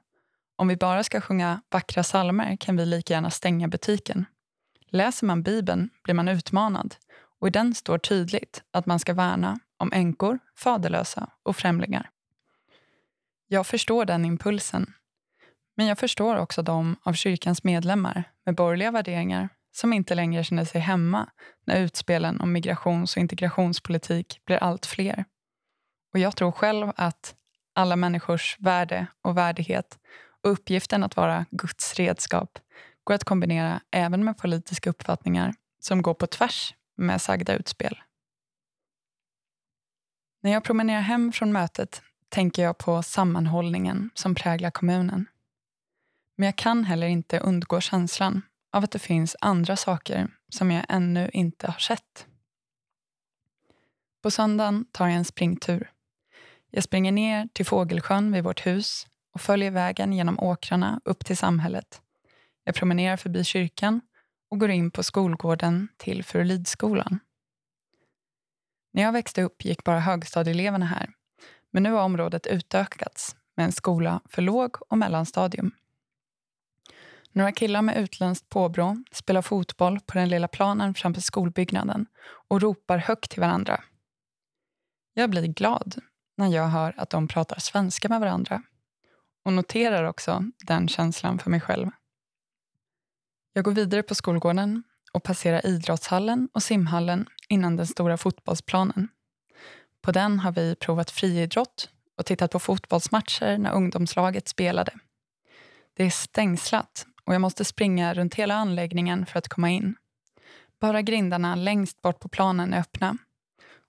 Om 0.57 0.69
vi 0.69 0.77
bara 0.77 1.03
ska 1.03 1.21
sjunga 1.21 1.63
vackra 1.71 2.03
salmer 2.03 2.57
kan 2.57 2.77
vi 2.77 2.87
lika 2.87 3.15
gärna 3.15 3.31
stänga 3.31 3.69
butiken. 3.69 4.25
Läser 4.89 5.27
man 5.27 5.43
Bibeln 5.43 5.91
blir 6.03 6.15
man 6.15 6.29
utmanad 6.29 6.95
och 7.41 7.49
i 7.49 7.51
den 7.51 7.75
står 7.75 7.99
tydligt 7.99 8.63
att 8.71 8.87
man 8.87 8.99
ska 8.99 9.15
värna 9.15 9.59
om 9.77 9.93
änkor, 9.93 10.39
faderlösa 10.57 11.31
och 11.43 11.57
främlingar. 11.57 12.11
Jag 13.49 13.67
förstår 13.67 14.05
den 14.05 14.25
impulsen. 14.25 14.93
Men 15.77 15.87
jag 15.87 15.99
förstår 15.99 16.37
också 16.37 16.63
de 16.63 16.97
av 17.03 17.13
kyrkans 17.13 17.65
medlemmar 17.65 18.25
med 18.45 18.55
borgerliga 18.55 18.91
värderingar 18.91 19.49
som 19.73 19.93
inte 19.93 20.15
längre 20.15 20.45
känner 20.45 20.65
sig 20.65 20.81
hemma 20.81 21.31
när 21.65 21.81
utspelen 21.81 22.41
om 22.41 22.53
migrations 22.53 23.17
och 23.17 23.21
integrationspolitik 23.21 24.41
blir 24.45 24.57
allt 24.57 24.87
fler. 24.87 25.25
Och 26.13 26.19
jag 26.19 26.37
tror 26.37 26.53
själv 26.53 26.93
att 26.97 27.35
alla 27.75 27.97
människors 27.97 28.57
värde 28.61 29.07
och 29.23 29.37
värdighet 29.37 29.99
och 30.43 30.51
uppgiften 30.51 31.05
att 31.05 31.17
vara 31.17 31.47
Guds 31.51 31.95
redskap 31.95 32.59
går 33.05 33.15
att 33.15 33.25
kombinera 33.25 33.81
även 33.91 34.25
med 34.25 34.39
politiska 34.39 34.91
uppfattningar 34.91 35.55
som 35.81 36.03
går 36.03 36.15
på 36.15 36.27
tvärs 36.27 36.75
med 36.97 37.23
sagda 37.23 37.55
utspel. 37.55 37.99
När 40.43 40.51
jag 40.51 40.65
promenerar 40.65 41.01
hem 41.01 41.33
från 41.33 41.53
mötet 41.53 42.03
tänker 42.29 42.63
jag 42.63 42.79
på 42.79 43.03
sammanhållningen 43.03 44.11
som 44.15 44.35
präglar 44.35 44.71
kommunen. 44.71 45.27
Men 46.37 46.47
jag 46.47 46.57
kan 46.57 46.85
heller 46.85 47.07
inte 47.07 47.39
undgå 47.39 47.81
känslan 47.81 48.43
av 48.73 48.85
att 48.85 48.91
det 48.91 48.99
finns 48.99 49.37
andra 49.41 49.77
saker 49.77 50.29
som 50.49 50.71
jag 50.71 50.85
ännu 50.89 51.31
inte 51.33 51.67
har 51.67 51.79
sett. 51.79 52.27
På 54.23 54.31
söndagen 54.31 54.85
tar 54.93 55.07
jag 55.07 55.17
en 55.17 55.25
springtur. 55.25 55.91
Jag 56.71 56.85
springer 56.85 57.13
ner 57.13 57.49
till 57.53 57.67
Fågelsjön 57.67 58.33
vid 58.33 58.45
vårt 58.45 58.67
hus 58.67 59.07
och 59.35 59.41
följer 59.41 59.71
vägen 59.71 60.13
genom 60.13 60.39
åkrarna 60.39 61.01
upp 61.05 61.25
till 61.25 61.37
samhället. 61.37 62.03
Jag 62.65 62.75
promenerar 62.75 63.17
förbi 63.17 63.45
kyrkan 63.45 64.01
och 64.51 64.61
går 64.61 64.71
in 64.71 64.91
på 64.91 65.03
skolgården 65.03 65.89
till 65.97 66.25
Furulidskolan. 66.25 67.19
När 68.93 69.03
jag 69.03 69.13
växte 69.13 69.43
upp 69.43 69.65
gick 69.65 69.85
bara 69.85 70.01
högstadieeleverna 70.01 70.87
här 70.87 71.11
men 71.73 71.83
nu 71.83 71.93
har 71.93 72.03
området 72.03 72.47
utökats 72.47 73.37
med 73.57 73.67
en 73.67 73.73
skola 73.73 74.21
för 74.29 74.43
låg 74.43 74.77
och 74.89 74.99
mellanstadium. 74.99 75.73
Några 77.33 77.53
killar 77.53 77.83
med 77.83 77.97
utländskt 77.97 78.49
påbrå 78.49 78.97
spelar 79.13 79.43
fotboll 79.43 80.01
på 80.01 80.19
den 80.19 80.29
lilla 80.29 80.49
planen 80.49 80.95
framför 80.95 81.21
skolbyggnaden 81.21 82.07
och 82.49 82.61
ropar 82.61 82.99
högt 82.99 83.31
till 83.31 83.41
varandra. 83.41 83.85
Jag 85.15 85.31
blir 85.31 85.47
glad 85.47 85.95
när 86.37 86.49
jag 86.49 86.69
hör 86.69 86.95
att 86.97 87.11
de 87.11 87.29
pratar 87.29 87.59
svenska 87.59 88.09
med 88.09 88.21
varandra 88.21 88.63
och 89.45 89.53
noterar 89.53 90.05
också 90.05 90.45
den 90.67 90.89
känslan 90.89 91.39
för 91.39 91.51
mig 91.51 91.61
själv. 91.61 91.91
Jag 93.53 93.65
går 93.65 93.73
vidare 93.73 94.03
på 94.03 94.15
skolgården 94.15 94.83
och 95.13 95.23
passerar 95.23 95.67
idrottshallen 95.67 96.49
och 96.53 96.63
simhallen 96.63 97.27
innan 97.49 97.77
den 97.77 97.87
stora 97.87 98.17
fotbollsplanen. 98.17 99.09
På 100.03 100.13
den 100.13 100.39
har 100.39 100.53
vi 100.53 100.75
provat 100.77 101.11
friidrott 101.11 101.91
och 102.17 102.27
tittat 102.27 102.51
på 102.51 102.59
fotbollsmatcher 102.59 103.59
när 103.59 103.73
ungdomslaget 103.73 104.49
spelade. 104.49 104.93
Det 105.95 106.05
är 106.05 106.11
stängslat 106.11 107.07
och 107.31 107.35
jag 107.35 107.41
måste 107.41 107.65
springa 107.65 108.15
runt 108.15 108.35
hela 108.35 108.55
anläggningen 108.55 109.27
för 109.27 109.39
att 109.39 109.49
komma 109.49 109.71
in. 109.71 109.97
Bara 110.81 111.03
grindarna 111.03 111.55
längst 111.55 112.03
bort 112.03 112.21
på 112.21 112.29
planen 112.29 112.73
är 112.73 112.81
öppna 112.81 113.19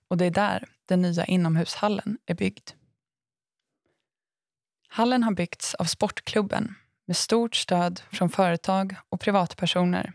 och 0.08 0.16
det 0.16 0.24
är 0.24 0.30
där 0.30 0.68
den 0.86 1.02
nya 1.02 1.24
inomhushallen 1.24 2.18
är 2.26 2.34
byggd. 2.34 2.70
Hallen 4.88 5.22
har 5.22 5.32
byggts 5.32 5.74
av 5.74 5.84
Sportklubben 5.84 6.74
med 7.06 7.16
stort 7.16 7.54
stöd 7.56 8.02
från 8.12 8.30
företag 8.30 8.96
och 9.08 9.20
privatpersoner 9.20 10.12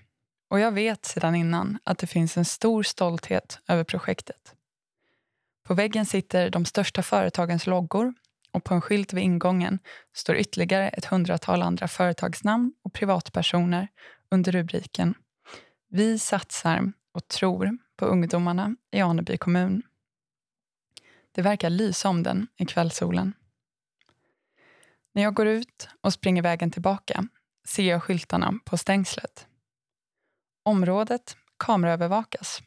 och 0.50 0.60
jag 0.60 0.72
vet 0.72 1.06
sedan 1.06 1.36
innan 1.36 1.80
att 1.84 1.98
det 1.98 2.08
finns 2.08 2.38
en 2.38 2.46
stor 2.46 2.84
stolthet 2.84 3.60
över 3.68 3.84
projektet. 3.84 4.56
På 5.64 5.74
väggen 5.74 6.06
sitter 6.06 6.50
de 6.50 6.66
största 6.66 7.04
företagens 7.04 7.68
loggor 7.68 8.14
och 8.52 8.64
på 8.64 8.74
en 8.74 8.82
skylt 8.82 9.14
vid 9.14 9.24
ingången 9.24 9.80
står 10.14 10.36
ytterligare 10.36 10.90
ett 10.90 11.06
hundratal 11.06 11.62
andra 11.62 11.88
företagsnamn 11.88 12.74
och 12.84 12.94
privatpersoner 12.94 13.88
under 14.32 14.52
rubriken 14.52 15.14
Vi 15.90 16.20
satsar 16.20 16.94
och 17.12 17.28
tror 17.28 17.78
på 17.98 18.06
ungdomarna 18.06 18.76
i 18.92 19.02
Aneby 19.02 19.38
kommun. 19.38 19.84
Det 21.32 21.42
verkar 21.42 21.70
lysa 21.70 22.10
om 22.10 22.24
den 22.24 22.48
i 22.58 22.66
kvällssolen. 22.66 23.34
När 25.14 25.24
jag 25.24 25.34
går 25.34 25.48
ut 25.48 25.90
och 26.02 26.14
springer 26.14 26.42
vägen 26.42 26.72
tillbaka 26.72 27.28
ser 27.68 27.84
jag 27.84 28.04
skyltarna 28.04 28.54
på 28.66 28.78
stängslet. 28.78 29.48
Området 30.64 31.38
kameraövervakas. 31.58 32.62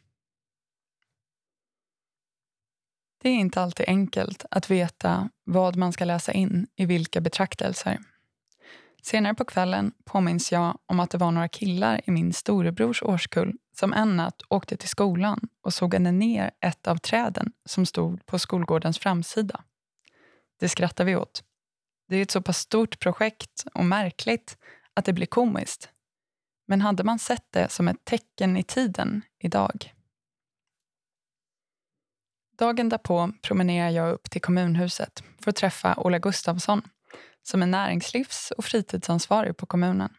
Det 3.23 3.29
är 3.29 3.35
inte 3.35 3.63
alltid 3.63 3.89
enkelt 3.89 4.45
att 4.51 4.71
veta 4.71 5.31
vad 5.45 5.77
man 5.77 5.93
ska 5.93 6.05
läsa 6.05 6.33
in 6.33 6.67
i 6.77 6.87
vilka 6.87 7.21
betraktelser. 7.21 7.99
Senare 9.03 9.35
på 9.35 9.45
kvällen 9.45 9.93
påminns 10.05 10.53
jag 10.53 10.79
om 10.87 11.01
att 11.01 11.11
det 11.11 11.19
var 11.19 11.31
några 11.31 11.49
killar 11.49 12.01
i 12.05 12.11
min 12.11 12.33
storebrors 12.33 13.03
årskull 13.03 13.53
som 13.77 13.93
en 13.93 14.17
natt 14.17 14.43
åkte 14.49 14.77
till 14.77 14.89
skolan 14.89 15.49
och 15.63 15.75
sågade 15.75 16.13
ner 16.13 16.51
ett 16.61 16.87
av 16.87 16.97
träden 16.97 17.53
som 17.65 17.87
stod 17.87 18.27
på 18.27 18.39
skolgårdens 18.39 18.99
framsida. 18.99 19.65
Det 20.61 20.69
skrattar 20.69 21.05
vi 21.05 21.17
åt. 21.17 21.45
Det 22.09 22.17
är 22.17 22.23
ett 22.23 22.31
så 22.31 22.43
pass 22.43 22.59
stort 22.59 22.99
projekt 23.01 23.65
och 23.75 23.85
märkligt 23.85 24.59
att 24.95 25.05
det 25.05 25.13
blir 25.13 25.27
komiskt. 25.27 25.89
Men 26.67 26.81
hade 26.81 27.05
man 27.05 27.19
sett 27.19 27.47
det 27.51 27.69
som 27.69 27.89
ett 27.89 28.05
tecken 28.05 28.57
i 28.57 28.63
tiden 28.63 29.23
idag? 29.39 29.95
Dagen 32.61 32.89
därpå 32.89 33.33
promenerar 33.43 33.91
jag 33.91 34.13
upp 34.13 34.31
till 34.31 34.41
kommunhuset 34.41 35.23
för 35.43 35.51
att 35.51 35.57
träffa 35.57 35.95
Ola 35.97 36.19
Gustafsson 36.19 36.83
som 37.43 37.63
är 37.63 37.67
näringslivs 37.67 38.53
och 38.57 38.65
fritidsansvarig 38.65 39.57
på 39.57 39.67
kommunen. 39.67 40.13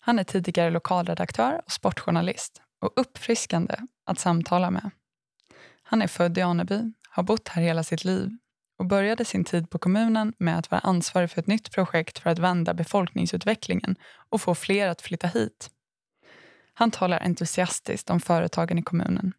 Han 0.00 0.18
är 0.18 0.24
tidigare 0.24 0.70
lokalredaktör 0.70 1.62
och 1.66 1.72
sportjournalist 1.72 2.62
och 2.80 2.92
uppfriskande 2.96 3.74
att 4.06 4.18
samtala 4.18 4.70
med. 4.70 4.90
Han 5.82 6.02
är 6.02 6.06
född 6.06 6.38
i 6.38 6.42
Aneby, 6.42 6.92
har 7.10 7.22
bott 7.22 7.48
här 7.48 7.62
hela 7.62 7.82
sitt 7.82 8.04
liv 8.04 8.30
och 8.78 8.86
började 8.86 9.24
sin 9.24 9.44
tid 9.44 9.70
på 9.70 9.78
kommunen 9.78 10.32
med 10.38 10.58
att 10.58 10.70
vara 10.70 10.80
ansvarig 10.80 11.30
för 11.30 11.40
ett 11.40 11.46
nytt 11.46 11.70
projekt 11.70 12.18
för 12.18 12.30
att 12.30 12.38
vända 12.38 12.74
befolkningsutvecklingen 12.74 13.96
och 14.28 14.40
få 14.40 14.54
fler 14.54 14.88
att 14.88 15.02
flytta 15.02 15.26
hit. 15.26 15.70
Han 16.74 16.90
talar 16.90 17.20
entusiastiskt 17.20 18.10
om 18.10 18.20
företagen 18.20 18.78
i 18.78 18.82
kommunen. 18.82 19.32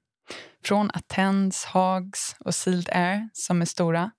Från 0.64 0.92
Attends, 0.94 1.66
Hags 1.66 2.36
och 2.40 2.56
Sealed 2.56 2.90
Air, 2.92 3.30
som 3.34 3.62
är 3.62 3.66
stora, 3.66 4.12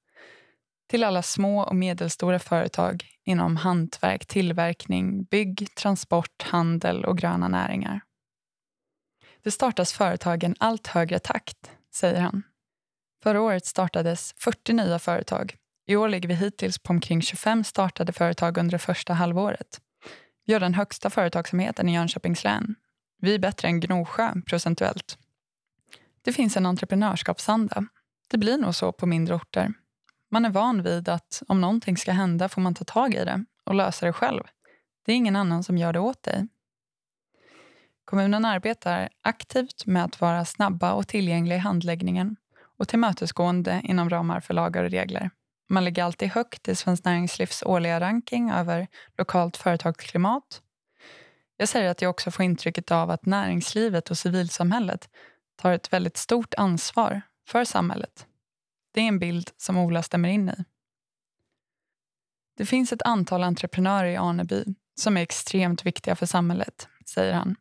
till 0.89 1.05
alla 1.05 1.23
små 1.23 1.61
och 1.61 1.77
medelstora 1.77 2.39
företag 2.39 3.05
inom 3.25 3.57
hantverk, 3.57 4.27
tillverkning, 4.27 5.25
bygg, 5.25 5.75
transport, 5.75 6.43
handel 6.43 7.05
och 7.05 7.19
gröna 7.19 7.49
näringar. 7.49 8.01
Det 9.43 9.51
startas 9.51 9.93
företag 9.93 10.43
i 10.43 10.47
en 10.47 10.55
allt 10.59 10.87
högre 10.87 11.19
takt, 11.19 11.71
säger 11.95 12.21
han. 12.21 12.43
Förra 13.23 13.41
året 13.41 13.67
startades 13.67 14.35
40 14.39 14.73
nya 14.73 14.99
företag. 14.99 15.57
I 15.87 15.97
år 15.97 16.09
ligger 16.09 16.29
vi 16.29 16.35
hittills 16.35 16.79
på 16.79 16.93
omkring 16.93 17.23
25 17.23 17.65
startade 17.65 18.13
företag 18.13 18.59
under 18.59 18.73
det 18.73 18.79
första 18.79 19.13
halvåret. 19.13 19.81
Vi 20.47 20.53
har 20.53 20.61
den 20.61 20.75
högsta 20.75 21.11
företagsamheten 21.11 21.89
i 21.89 21.95
Jönköpings 21.95 22.45
län. 22.45 22.75
Vi 23.21 23.35
är 23.35 23.39
bättre 23.39 23.69
än 23.69 23.81
Gnosjö 23.81 24.33
procentuellt. 24.47 25.19
Det 26.23 26.33
finns 26.33 26.57
en 26.57 26.67
entreprenörskapsanda. 26.67 27.85
Det 28.29 28.39
blir 28.39 28.59
nog 28.59 28.75
så 28.75 28.93
på 28.93 29.07
mindre 29.07 29.35
orter. 29.35 29.73
Man 30.31 30.45
är 30.45 30.51
van 30.51 30.83
vid 30.83 31.09
att 31.09 31.43
om 31.49 31.61
någonting 31.61 31.97
ska 31.97 32.13
hända 32.13 32.49
får 32.49 32.61
man 32.61 32.75
ta 32.75 32.85
tag 32.85 33.15
i 33.15 33.25
det 33.25 33.45
och 33.65 33.75
lösa 33.75 34.07
det 34.07 34.13
själv. 34.13 34.43
Det 35.07 35.13
är 35.13 35.17
ingen 35.17 35.37
annan 35.37 35.65
som 35.65 35.79
gör 35.79 35.93
det 35.93 36.01
åt 36.01 36.23
dig. 36.23 36.49
Kommunen 38.05 38.45
arbetar 38.45 39.09
aktivt 39.23 39.87
med 39.87 40.05
att 40.05 40.21
vara 40.21 40.45
snabba 40.45 40.93
och 40.93 41.09
tillgängliga 41.09 41.57
i 41.57 41.61
handläggningen 41.61 42.37
och 42.79 42.89
tillmötesgående 42.89 43.81
inom 43.85 44.11
ramar 44.11 44.41
för 44.41 44.55
lagar 44.55 44.85
och 44.85 44.91
regler. 44.91 45.31
Man 45.69 45.85
ligger 45.85 46.05
alltid 46.05 46.29
högt 46.29 46.69
i 46.69 46.75
Svenskt 46.75 47.05
Näringslivs 47.05 47.63
årliga 47.63 48.01
ranking 48.01 48.51
över 48.51 48.87
lokalt 49.19 49.57
företagsklimat. 49.57 50.63
Jag 51.57 51.69
säger 51.69 51.91
att 51.91 52.03
jag 52.03 52.11
också 52.11 52.31
får 52.31 52.45
intrycket 52.45 52.91
av 52.91 53.11
att 53.11 53.27
näringslivet 53.27 54.11
och 54.11 54.19
civilsamhället 54.19 55.09
tar 55.59 55.73
ett 55.73 55.93
väldigt 55.93 56.17
stort 56.17 56.55
ansvar 56.57 57.23
för 57.47 57.65
samhället. 57.65 58.27
Det 58.93 59.01
är 59.01 59.09
en 59.09 59.19
bild 59.19 59.51
som 59.57 59.77
Ola 59.77 60.03
stämmer 60.03 60.29
in 60.29 60.49
i. 60.49 60.65
Det 62.57 62.67
finns 62.67 62.93
ett 62.93 63.03
antal 63.03 63.45
entreprenörer 63.45 64.09
i 64.09 64.17
Aneby 64.17 64.65
som 64.95 65.17
är 65.17 65.21
extremt 65.21 65.87
viktiga 65.87 66.17
för 66.17 66.27
samhället, 66.27 66.89
säger 67.07 67.33
han. 67.33 67.57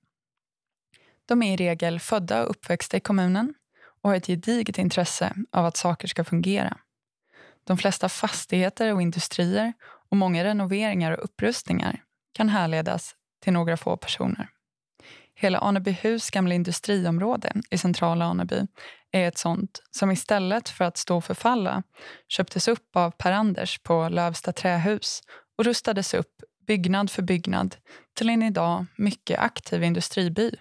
De 1.25 1.43
är 1.43 1.53
i 1.53 1.57
regel 1.57 1.99
födda 1.99 2.43
och 2.43 2.49
uppväxta 2.49 2.97
i 2.97 2.99
kommunen 2.99 3.53
och 4.01 4.09
har 4.09 4.17
ett 4.17 4.27
gediget 4.27 4.77
intresse 4.77 5.33
av 5.51 5.65
att 5.65 5.77
saker 5.77 6.07
ska 6.07 6.23
fungera. 6.23 6.77
De 7.63 7.77
flesta 7.77 8.09
fastigheter 8.09 8.93
och 8.93 9.01
industrier 9.01 9.73
och 9.83 10.17
många 10.17 10.43
renoveringar 10.43 11.11
och 11.11 11.23
upprustningar 11.23 12.03
kan 12.33 12.49
härledas 12.49 13.15
till 13.39 13.53
några 13.53 13.77
få 13.77 13.97
personer. 13.97 14.49
Hela 15.39 15.59
Anebyhus 15.59 16.29
gamla 16.29 16.55
industriområde 16.55 17.53
i 17.69 17.77
centrala 17.77 18.25
Aneby 18.25 18.67
är 19.11 19.27
ett 19.27 19.37
sånt 19.37 19.81
som 19.91 20.11
istället 20.11 20.69
för 20.69 20.85
att 20.85 20.97
stå 20.97 21.17
och 21.17 21.23
förfalla 21.23 21.83
köptes 22.27 22.67
upp 22.67 22.95
av 22.95 23.11
Per-Anders 23.11 23.79
på 23.79 24.09
Lövsta 24.09 24.53
trähus 24.53 25.21
och 25.57 25.65
rustades 25.65 26.13
upp 26.13 26.33
byggnad 26.67 27.11
för 27.11 27.21
byggnad 27.21 27.75
till 28.15 28.29
en 28.29 28.43
idag 28.43 28.85
mycket 28.95 29.39
aktiv 29.39 29.83
industriby. 29.83 30.51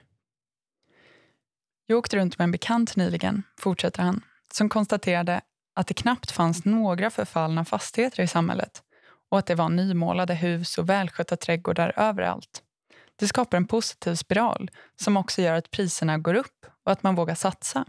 Jag 1.87 1.99
åkte 1.99 2.17
runt 2.17 2.39
med 2.39 2.45
en 2.45 2.53
bekant 2.53 2.97
nyligen, 2.97 3.43
fortsätter 3.61 4.03
han, 4.03 4.25
som 4.53 4.69
konstaterade 4.69 5.41
att 5.75 5.87
det 5.87 5.95
knappt 5.95 6.31
fanns 6.31 6.65
några 6.65 7.11
förfallna 7.11 7.65
fastigheter 7.65 8.23
i 8.23 8.27
samhället 8.27 8.83
och 9.31 9.39
att 9.39 9.47
det 9.47 9.55
var 9.55 9.69
nymålade 9.69 10.35
hus 10.35 10.79
och 10.79 10.89
välskötta 10.89 11.37
trädgårdar 11.37 11.93
överallt. 11.97 12.63
Det 13.17 13.29
skapar 13.29 13.57
en 13.57 13.67
positiv 13.67 14.15
spiral 14.15 14.71
som 14.97 15.17
också 15.17 15.43
gör 15.43 15.55
att 15.55 15.71
priserna 15.71 16.19
går 16.19 16.35
upp 16.35 16.67
och 16.85 16.93
att 16.93 17.03
man 17.03 17.15
vågar 17.15 17.35
satsa. 17.35 17.85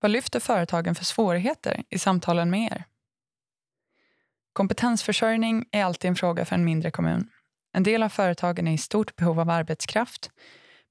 Vad 0.00 0.10
lyfter 0.10 0.40
företagen 0.40 0.94
för 0.94 1.04
svårigheter 1.04 1.82
i 1.90 1.98
samtalen 1.98 2.50
med 2.50 2.72
er? 2.72 2.84
Kompetensförsörjning 4.52 5.64
är 5.72 5.84
alltid 5.84 6.08
en 6.08 6.16
fråga 6.16 6.44
för 6.44 6.54
en 6.54 6.64
mindre 6.64 6.90
kommun. 6.90 7.30
En 7.72 7.82
del 7.82 8.02
av 8.02 8.08
företagen 8.08 8.68
är 8.68 8.72
i 8.72 8.78
stort 8.78 9.16
behov 9.16 9.40
av 9.40 9.50
arbetskraft. 9.50 10.30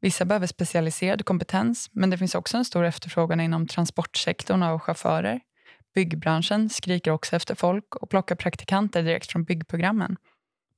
Vissa 0.02 0.26
behöver 0.26 0.48
specialiserad 0.48 1.26
kompetens, 1.26 1.90
men 1.92 2.10
det 2.10 2.18
finns 2.18 2.36
också 2.36 2.58
en 2.58 2.66
stor 2.66 2.86
efterfrågan 2.86 3.40
inom 3.40 3.68
transportsektorn 3.68 4.64
av 4.64 4.80
chaufförer. 4.80 5.40
Byggbranschen 5.94 6.70
skriker 6.70 7.12
också 7.12 7.36
efter 7.36 7.56
folk 7.56 7.96
och 7.96 8.10
plockar 8.10 8.36
praktikanter 8.36 9.04
direkt 9.04 9.32
från 9.32 9.44
byggprogrammen. 9.44 10.18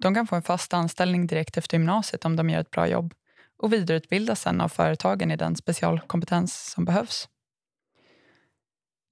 De 0.03 0.15
kan 0.15 0.27
få 0.27 0.35
en 0.35 0.41
fast 0.41 0.73
anställning 0.73 1.27
direkt 1.27 1.57
efter 1.57 1.77
gymnasiet 1.77 2.25
om 2.25 2.35
de 2.35 2.49
gör 2.49 2.59
ett 2.59 2.71
bra 2.71 2.87
jobb 2.87 3.13
och 3.57 3.73
vidareutbildas 3.73 4.41
sen 4.41 4.61
av 4.61 4.69
företagen 4.69 5.31
i 5.31 5.35
den 5.35 5.55
specialkompetens 5.55 6.71
som 6.71 6.85
behövs. 6.85 7.29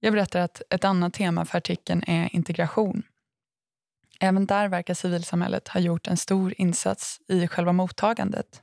Jag 0.00 0.12
berättar 0.12 0.40
att 0.40 0.62
ett 0.70 0.84
annat 0.84 1.14
tema 1.14 1.44
för 1.44 1.58
artikeln 1.58 2.02
är 2.06 2.34
integration. 2.34 3.02
Även 4.20 4.46
där 4.46 4.68
verkar 4.68 4.94
civilsamhället 4.94 5.68
ha 5.68 5.80
gjort 5.80 6.06
en 6.06 6.16
stor 6.16 6.54
insats 6.56 7.20
i 7.28 7.48
själva 7.48 7.72
mottagandet. 7.72 8.62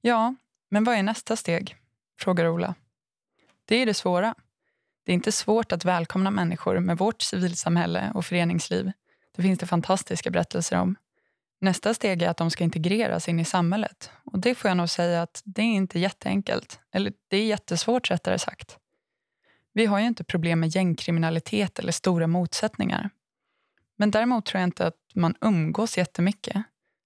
Ja, 0.00 0.34
men 0.70 0.84
vad 0.84 0.94
är 0.94 1.02
nästa 1.02 1.36
steg? 1.36 1.76
frågar 2.20 2.48
Ola. 2.48 2.74
Det 3.64 3.76
är 3.76 3.86
det 3.86 3.94
svåra. 3.94 4.34
Det 5.04 5.12
är 5.12 5.14
inte 5.14 5.32
svårt 5.32 5.72
att 5.72 5.84
välkomna 5.84 6.30
människor 6.30 6.80
med 6.80 6.98
vårt 6.98 7.22
civilsamhälle 7.22 8.12
och 8.14 8.24
föreningsliv. 8.24 8.92
Det 9.36 9.42
finns 9.42 9.58
det 9.58 9.66
fantastiska 9.66 10.30
berättelser 10.30 10.80
om. 10.80 10.96
Nästa 11.64 11.94
steg 11.94 12.22
är 12.22 12.28
att 12.28 12.36
de 12.36 12.50
ska 12.50 12.64
integreras 12.64 13.28
in 13.28 13.40
i 13.40 13.44
samhället. 13.44 14.10
Och 14.24 14.38
Det 14.38 14.54
får 14.54 14.68
jag 14.68 14.76
nog 14.76 14.90
säga 14.90 15.22
att 15.22 15.42
det 15.44 15.62
är 15.62 15.66
inte 15.66 15.98
jätteenkelt. 15.98 16.80
Eller 16.92 17.12
det 17.28 17.36
är 17.36 17.44
jättesvårt 17.44 18.10
rättare 18.10 18.38
sagt. 18.38 18.78
Vi 19.72 19.86
har 19.86 19.98
ju 19.98 20.06
inte 20.06 20.24
problem 20.24 20.60
med 20.60 20.68
gängkriminalitet 20.68 21.78
eller 21.78 21.92
stora 21.92 22.26
motsättningar. 22.26 23.10
Men 23.96 24.10
däremot 24.10 24.46
tror 24.46 24.60
jag 24.60 24.66
inte 24.66 24.86
att 24.86 24.94
man 25.14 25.34
umgås 25.40 25.98
jättemycket. 25.98 26.62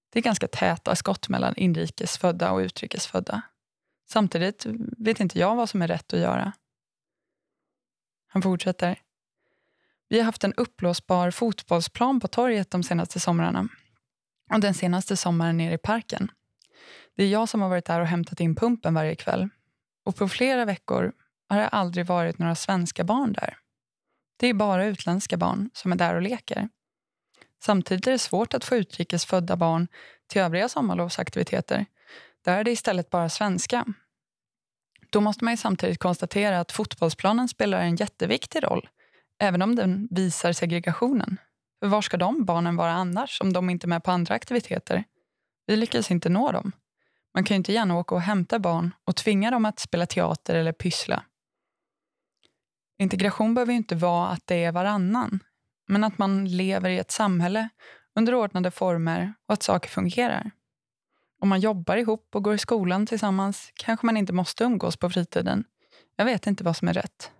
Det 0.09 0.19
är 0.19 0.23
ganska 0.23 0.47
täta 0.47 0.95
skott 0.95 1.29
mellan 1.29 1.55
inrikesfödda 1.55 2.51
och 2.51 2.59
utrikesfödda. 2.59 3.41
Samtidigt 4.09 4.65
vet 4.97 5.19
inte 5.19 5.39
jag 5.39 5.55
vad 5.55 5.69
som 5.69 5.81
är 5.81 5.87
rätt 5.87 6.13
att 6.13 6.19
göra. 6.19 6.53
Han 8.27 8.41
fortsätter. 8.41 8.99
Vi 10.09 10.17
har 10.17 10.25
haft 10.25 10.43
en 10.43 10.53
uppblåsbar 10.53 11.31
fotbollsplan 11.31 12.19
på 12.19 12.27
torget 12.27 12.71
de 12.71 12.83
senaste 12.83 13.19
somrarna 13.19 13.69
och 14.53 14.59
den 14.59 14.73
senaste 14.73 15.17
sommaren 15.17 15.57
nere 15.57 15.73
i 15.73 15.77
parken. 15.77 16.31
Det 17.15 17.23
är 17.23 17.27
jag 17.27 17.49
som 17.49 17.61
har 17.61 17.69
varit 17.69 17.85
där 17.85 17.99
och 17.99 18.07
hämtat 18.07 18.39
in 18.39 18.55
pumpen 18.55 18.93
varje 18.93 19.15
kväll. 19.15 19.49
Och 20.05 20.15
på 20.15 20.29
flera 20.29 20.65
veckor 20.65 21.11
har 21.49 21.57
det 21.57 21.67
aldrig 21.67 22.05
varit 22.05 22.39
några 22.39 22.55
svenska 22.55 23.03
barn 23.03 23.33
där. 23.33 23.57
Det 24.37 24.47
är 24.47 24.53
bara 24.53 24.85
utländska 24.85 25.37
barn 25.37 25.69
som 25.73 25.91
är 25.91 25.95
där 25.95 26.15
och 26.15 26.21
leker. 26.21 26.69
Samtidigt 27.63 28.07
är 28.07 28.11
det 28.11 28.19
svårt 28.19 28.53
att 28.53 28.65
få 28.65 28.75
utrikes 28.75 29.25
födda 29.25 29.55
barn 29.55 29.87
till 30.27 30.41
övriga 30.41 30.69
sommarlovsaktiviteter. 30.69 31.85
Där 32.45 32.57
är 32.57 32.63
det 32.63 32.71
istället 32.71 33.09
bara 33.09 33.29
svenska. 33.29 33.85
Då 35.09 35.21
måste 35.21 35.45
man 35.45 35.57
samtidigt 35.57 35.99
konstatera 35.99 36.59
att 36.59 36.71
fotbollsplanen 36.71 37.47
spelar 37.47 37.81
en 37.81 37.95
jätteviktig 37.95 38.63
roll, 38.63 38.89
även 39.39 39.61
om 39.61 39.75
den 39.75 40.07
visar 40.11 40.53
segregationen. 40.53 41.37
För 41.79 41.87
var 41.87 42.01
ska 42.01 42.17
de 42.17 42.45
barnen 42.45 42.75
vara 42.75 42.91
annars 42.91 43.41
om 43.41 43.53
de 43.53 43.69
inte 43.69 43.85
är 43.85 43.89
med 43.89 44.03
på 44.03 44.11
andra 44.11 44.35
aktiviteter? 44.35 45.03
Vi 45.65 45.75
lyckas 45.75 46.11
inte 46.11 46.29
nå 46.29 46.51
dem. 46.51 46.71
Man 47.33 47.43
kan 47.43 47.55
ju 47.55 47.57
inte 47.57 47.73
gärna 47.73 47.97
åka 47.97 48.15
och 48.15 48.21
hämta 48.21 48.59
barn 48.59 48.93
och 49.05 49.15
tvinga 49.15 49.51
dem 49.51 49.65
att 49.65 49.79
spela 49.79 50.05
teater 50.05 50.55
eller 50.55 50.71
pyssla. 50.71 51.23
Integration 52.97 53.53
behöver 53.53 53.73
ju 53.73 53.77
inte 53.77 53.95
vara 53.95 54.27
att 54.27 54.47
det 54.47 54.63
är 54.63 54.71
varannan, 54.71 55.39
men 55.87 56.03
att 56.03 56.17
man 56.17 56.45
lever 56.45 56.89
i 56.89 56.97
ett 56.97 57.11
samhälle 57.11 57.69
under 58.15 58.35
ordnade 58.35 58.71
former 58.71 59.33
och 59.47 59.53
att 59.53 59.63
saker 59.63 59.89
fungerar. 59.89 60.51
Om 61.41 61.49
man 61.49 61.59
jobbar 61.59 61.97
ihop 61.97 62.35
och 62.35 62.43
går 62.43 62.53
i 62.53 62.57
skolan 62.57 63.05
tillsammans 63.05 63.71
kanske 63.75 64.05
man 64.05 64.17
inte 64.17 64.33
måste 64.33 64.63
umgås 64.63 64.97
på 64.97 65.09
fritiden. 65.09 65.63
Jag 66.15 66.25
vet 66.25 66.47
inte 66.47 66.63
vad 66.63 66.77
som 66.77 66.87
är 66.87 66.93
rätt. 66.93 67.31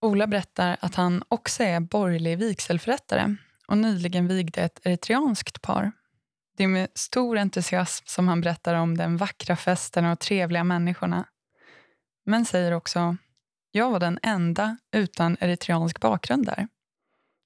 Ola 0.00 0.26
berättar 0.26 0.76
att 0.80 0.94
han 0.94 1.22
också 1.28 1.62
är 1.62 1.80
borgerlig 1.80 2.38
vigselförrättare 2.38 3.36
och 3.66 3.78
nyligen 3.78 4.28
vigde 4.28 4.62
ett 4.62 4.80
eritreanskt 4.82 5.62
par. 5.62 5.92
Det 6.56 6.64
är 6.64 6.68
med 6.68 6.88
stor 6.94 7.38
entusiasm 7.38 8.04
som 8.06 8.28
han 8.28 8.40
berättar 8.40 8.74
om 8.74 8.96
den 8.96 9.16
vackra 9.16 9.56
festen 9.56 10.04
och 10.04 10.18
trevliga 10.18 10.64
människorna. 10.64 11.24
Men 12.24 12.44
säger 12.44 12.72
också, 12.72 13.16
jag 13.70 13.90
var 13.90 14.00
den 14.00 14.18
enda 14.22 14.76
utan 14.92 15.36
eritreansk 15.40 16.00
bakgrund 16.00 16.46
där. 16.46 16.68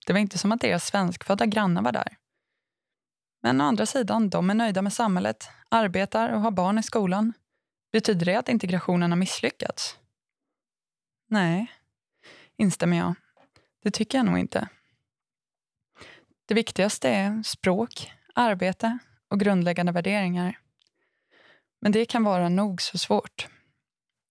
Det 0.06 0.12
var 0.12 0.20
inte 0.20 0.38
som 0.38 0.52
att 0.52 0.60
deras 0.60 0.86
svenskfödda 0.86 1.46
grannar 1.46 1.82
var 1.82 1.92
där. 1.92 2.16
Men 3.42 3.60
å 3.60 3.64
andra 3.64 3.86
sidan, 3.86 4.30
de 4.30 4.50
är 4.50 4.54
nöjda 4.54 4.82
med 4.82 4.92
samhället, 4.92 5.48
arbetar 5.68 6.28
och 6.28 6.40
har 6.40 6.50
barn 6.50 6.78
i 6.78 6.82
skolan. 6.82 7.32
Betyder 7.92 8.26
det 8.26 8.36
att 8.36 8.48
integrationen 8.48 9.10
har 9.10 9.18
misslyckats? 9.18 9.98
Nej, 11.28 11.72
instämmer 12.58 12.96
jag. 12.96 13.14
Det 13.82 13.90
tycker 13.90 14.18
jag 14.18 14.24
nog 14.24 14.38
inte. 14.38 14.68
Det 16.46 16.54
viktigaste 16.54 17.08
är 17.08 17.42
språk, 17.42 18.12
arbete 18.34 18.98
och 19.28 19.40
grundläggande 19.40 19.92
värderingar. 19.92 20.58
Men 21.80 21.92
det 21.92 22.04
kan 22.04 22.24
vara 22.24 22.48
nog 22.48 22.82
så 22.82 22.98
svårt. 22.98 23.48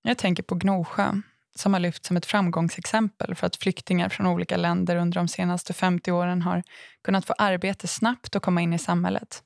Jag 0.01 0.17
tänker 0.17 0.43
på 0.43 0.55
Gnosjö 0.55 1.21
som 1.55 1.73
har 1.73 1.79
lyfts 1.79 2.07
som 2.07 2.17
ett 2.17 2.25
framgångsexempel 2.25 3.35
för 3.35 3.47
att 3.47 3.55
flyktingar 3.55 4.09
från 4.09 4.27
olika 4.27 4.57
länder 4.57 4.95
under 4.95 5.19
de 5.19 5.27
senaste 5.27 5.73
50 5.73 6.11
åren 6.11 6.41
har 6.41 6.63
kunnat 7.01 7.25
få 7.25 7.33
arbete 7.37 7.87
snabbt 7.87 8.35
och 8.35 8.43
komma 8.43 8.61
in 8.61 8.73
i 8.73 8.79
samhället. 8.79 9.43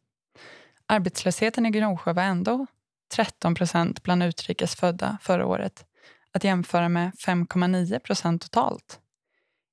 Arbetslösheten 0.85 1.65
i 1.65 1.69
Gnosjö 1.69 2.13
var 2.13 2.23
ändå 2.23 2.67
13 3.13 3.55
procent 3.55 4.03
bland 4.03 4.23
utrikesfödda 4.23 5.17
förra 5.21 5.45
året 5.45 5.85
att 6.35 6.43
jämföra 6.43 6.89
med 6.89 7.11
5,9 7.11 7.99
procent 7.99 8.41
totalt. 8.41 8.99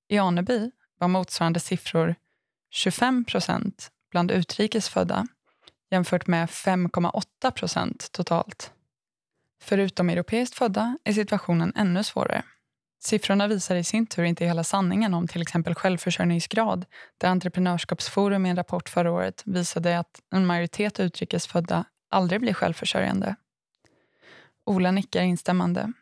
I 0.08 0.18
Aneby 0.18 0.70
var 0.98 1.08
motsvarande 1.08 1.60
siffror 1.60 2.14
25 2.70 3.24
procent 3.24 3.90
bland 4.10 4.30
utrikesfödda 4.30 5.26
jämfört 5.90 6.26
med 6.26 6.48
5,8 6.48 7.50
procent 7.50 8.12
totalt. 8.12 8.72
Förutom 9.62 10.10
europeiskt 10.10 10.54
födda 10.54 10.98
är 11.04 11.12
situationen 11.12 11.72
ännu 11.76 12.04
svårare. 12.04 12.42
Siffrorna 13.00 13.46
visar 13.46 13.76
i 13.76 13.84
sin 13.84 14.06
tur 14.06 14.24
inte 14.24 14.44
hela 14.44 14.64
sanningen 14.64 15.14
om 15.14 15.28
till 15.28 15.42
exempel 15.42 15.74
självförsörjningsgrad 15.74 16.86
där 17.18 17.28
Entreprenörskapsforum 17.28 18.46
i 18.46 18.50
en 18.50 18.56
rapport 18.56 18.88
förra 18.88 19.12
året 19.12 19.42
visade 19.46 19.98
att 19.98 20.20
en 20.30 20.46
majoritet 20.46 21.00
utrikesfödda 21.00 21.84
aldrig 22.10 22.40
blir 22.40 22.54
självförsörjande. 22.54 23.36
Ola 24.66 24.90
nickar 24.90 25.22
instämmande. 25.22 25.92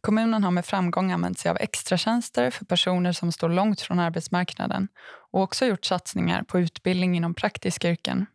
Kommunen 0.00 0.44
har 0.44 0.50
med 0.50 0.64
framgång 0.64 1.12
använt 1.12 1.38
sig 1.38 1.50
av 1.50 1.56
extratjänster 1.60 2.50
för 2.50 2.64
personer 2.64 3.12
som 3.12 3.32
står 3.32 3.48
långt 3.48 3.80
från 3.80 3.98
arbetsmarknaden 3.98 4.88
och 5.30 5.42
också 5.42 5.66
gjort 5.66 5.84
satsningar 5.84 6.42
på 6.42 6.60
utbildning 6.60 7.16
inom 7.16 7.34
praktiska 7.34 7.90
yrken. 7.90 8.26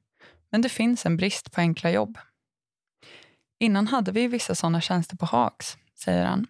Men 0.50 0.62
det 0.62 0.70
finns 0.70 1.06
en 1.06 1.18
brist 1.18 1.52
på 1.52 1.62
enkla 1.62 1.92
jobb. 1.92 2.18
Innan 3.60 3.88
hade 3.88 4.12
vi 4.12 4.28
vissa 4.28 4.56
sådana 4.56 4.82
tjänster 4.82 5.18
på 5.18 5.26
Hags, 5.26 5.78
säger 5.96 6.26
han. 6.26 6.48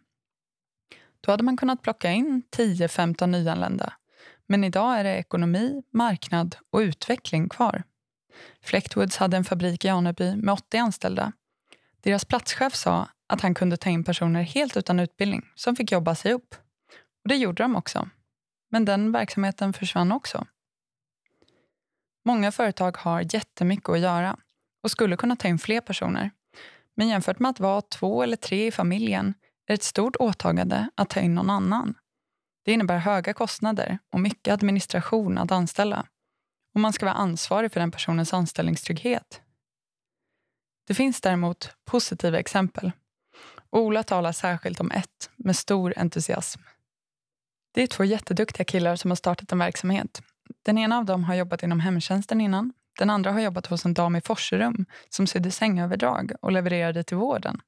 Då 1.22 1.32
hade 1.32 1.44
man 1.44 1.58
kunnat 1.58 1.82
plocka 1.82 2.12
in 2.12 2.44
10-15 2.56 3.28
nyanlända. 3.28 3.94
Men 4.48 4.64
idag 4.64 5.00
är 5.00 5.04
det 5.04 5.16
ekonomi, 5.16 5.84
marknad 5.92 6.56
och 6.72 6.80
utveckling 6.80 7.50
kvar. 7.50 7.84
Flektwoods 8.62 9.18
hade 9.18 9.38
en 9.38 9.44
fabrik 9.44 9.86
i 9.86 9.90
Aneby 9.90 10.36
med 10.36 10.54
80 10.54 10.78
anställda. 10.78 11.32
Deras 12.04 12.26
platschef 12.26 12.76
sa 12.76 13.08
att 13.28 13.42
han 13.42 13.54
kunde 13.54 13.78
ta 13.78 13.90
in 13.90 14.04
personer 14.04 14.42
helt 14.42 14.78
utan 14.78 15.00
utbildning 15.00 15.46
som 15.56 15.76
fick 15.76 15.92
jobba 15.92 16.16
sig 16.16 16.34
upp. 16.34 16.56
Och 17.24 17.30
det 17.30 17.36
gjorde 17.36 17.64
de 17.64 17.76
också. 17.76 18.10
Men 18.72 18.86
den 18.86 19.12
verksamheten 19.12 19.74
försvann 19.74 20.12
också. 20.12 20.48
Många 22.26 22.52
företag 22.52 22.98
har 22.98 23.36
jättemycket 23.36 23.90
att 23.90 24.00
göra 24.00 24.38
och 24.84 24.92
skulle 24.92 25.18
kunna 25.18 25.36
ta 25.36 25.48
in 25.48 25.60
fler 25.60 25.82
personer. 25.82 26.32
Men 26.96 27.08
jämfört 27.08 27.40
med 27.40 27.50
att 27.50 27.60
vara 27.60 27.82
två 27.82 28.24
eller 28.24 28.38
tre 28.38 28.68
i 28.68 28.72
familjen 28.72 29.28
är 29.28 29.68
det 29.68 29.74
ett 29.74 29.84
stort 29.84 30.16
åtagande 30.16 30.90
att 30.96 31.10
ta 31.10 31.20
in 31.20 31.36
någon 31.36 31.50
annan. 31.50 31.96
Det 32.66 32.72
innebär 32.72 32.98
höga 32.98 33.34
kostnader 33.34 34.00
och 34.12 34.20
mycket 34.20 34.54
administration 34.54 35.38
att 35.38 35.52
anställa. 35.52 36.06
Och 36.74 36.80
man 36.80 36.94
ska 36.94 37.06
vara 37.06 37.16
ansvarig 37.16 37.72
för 37.72 37.80
den 37.80 37.92
personens 37.92 38.34
anställningstrygghet. 38.34 39.43
Det 40.88 40.94
finns 40.94 41.22
däremot 41.22 41.70
positiva 41.86 42.40
exempel. 42.40 42.92
Ola 43.70 44.04
talar 44.04 44.32
särskilt 44.32 44.80
om 44.80 44.92
ett 44.92 45.30
med 45.36 45.56
stor 45.56 45.94
entusiasm. 45.98 46.62
Det 47.74 47.84
är 47.84 47.88
två 47.88 48.04
jätteduktiga 48.04 48.66
killar 48.66 48.96
som 48.96 49.12
har 49.12 49.16
startat 49.16 49.52
en 49.52 49.60
verksamhet. 49.60 50.22
Den 50.64 50.78
ena 50.78 50.98
av 50.98 51.06
dem 51.06 51.24
har 51.24 51.36
jobbat 51.36 51.64
inom 51.64 51.80
hemtjänsten 51.80 52.42
innan 52.42 52.74
den 53.00 53.10
andra 53.10 53.32
har 53.32 53.40
jobbat 53.40 53.68
hos 53.68 53.86
en 53.86 53.94
dam 53.94 54.16
i 54.16 54.22
Forserum 54.22 54.86
som 55.10 55.28
sydde 55.28 55.52
sängöverdrag 55.52 56.32
och 56.42 56.52
levererade 56.52 57.04
till 57.04 57.18
vården. 57.18 57.62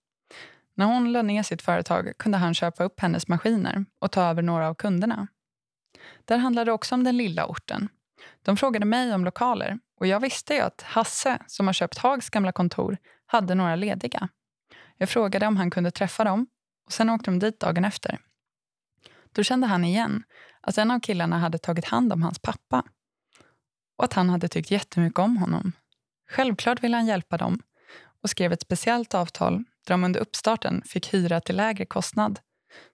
När 0.75 0.85
hon 0.85 1.11
lade 1.11 1.27
ner 1.27 1.43
sitt 1.43 1.61
företag 1.61 2.11
kunde 2.17 2.37
han 2.37 2.53
köpa 2.53 2.83
upp 2.83 2.99
hennes 2.99 3.27
maskiner 3.27 3.85
och 3.99 4.11
ta 4.11 4.23
över 4.23 4.41
några 4.41 4.67
av 4.67 4.73
kunderna. 4.73 5.27
Där 6.25 6.37
handlade 6.37 6.65
det 6.65 6.73
också 6.73 6.95
om 6.95 7.03
den 7.03 7.17
lilla 7.17 7.45
orten. 7.45 7.89
De 8.41 8.57
frågade 8.57 8.85
mig 8.85 9.13
om 9.13 9.25
lokaler 9.25 9.79
och 9.99 10.07
jag 10.07 10.19
visste 10.19 10.53
ju 10.53 10.59
att 10.59 10.81
Hasse, 10.81 11.39
som 11.47 11.67
har 11.67 11.73
köpt 11.73 11.97
Hags 11.97 12.29
gamla 12.29 12.51
kontor, 12.51 12.97
hade 13.25 13.55
några 13.55 13.75
lediga. 13.75 14.29
Jag 14.97 15.09
frågade 15.09 15.47
om 15.47 15.57
han 15.57 15.71
kunde 15.71 15.91
träffa 15.91 16.23
dem 16.23 16.47
och 16.85 16.93
sen 16.93 17.09
åkte 17.09 17.31
de 17.31 17.39
dit 17.39 17.59
dagen 17.59 17.85
efter. 17.85 18.19
Då 19.31 19.43
kände 19.43 19.67
han 19.67 19.85
igen 19.85 20.23
att 20.61 20.77
en 20.77 20.91
av 20.91 20.99
killarna 20.99 21.39
hade 21.39 21.57
tagit 21.57 21.85
hand 21.85 22.13
om 22.13 22.21
hans 22.21 22.39
pappa 22.39 22.83
och 23.97 24.03
att 24.03 24.13
han 24.13 24.29
hade 24.29 24.47
tyckt 24.47 24.71
jättemycket 24.71 25.19
om 25.19 25.37
honom. 25.37 25.71
Självklart 26.29 26.83
ville 26.83 26.97
han 26.97 27.05
hjälpa 27.05 27.37
dem 27.37 27.61
och 28.21 28.29
skrev 28.29 28.53
ett 28.53 28.61
speciellt 28.61 29.13
avtal 29.13 29.53
där 29.57 29.93
de 29.93 30.03
under 30.03 30.19
uppstarten 30.19 30.81
fick 30.85 31.13
hyra 31.13 31.41
till 31.41 31.55
lägre 31.55 31.85
kostnad. 31.85 32.39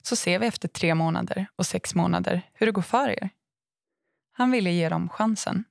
Så 0.02 0.16
ser 0.16 0.38
vi 0.38 0.46
efter 0.46 0.68
tre 0.68 0.94
månader 0.94 1.46
och 1.56 1.66
sex 1.66 1.94
månader 1.94 2.42
hur 2.54 2.66
det 2.66 2.72
går 2.72 2.82
för 2.82 3.08
er. 3.08 3.30
Han 4.32 4.50
ville 4.50 4.70
ge 4.70 4.88
dem 4.88 5.08
chansen. 5.08 5.64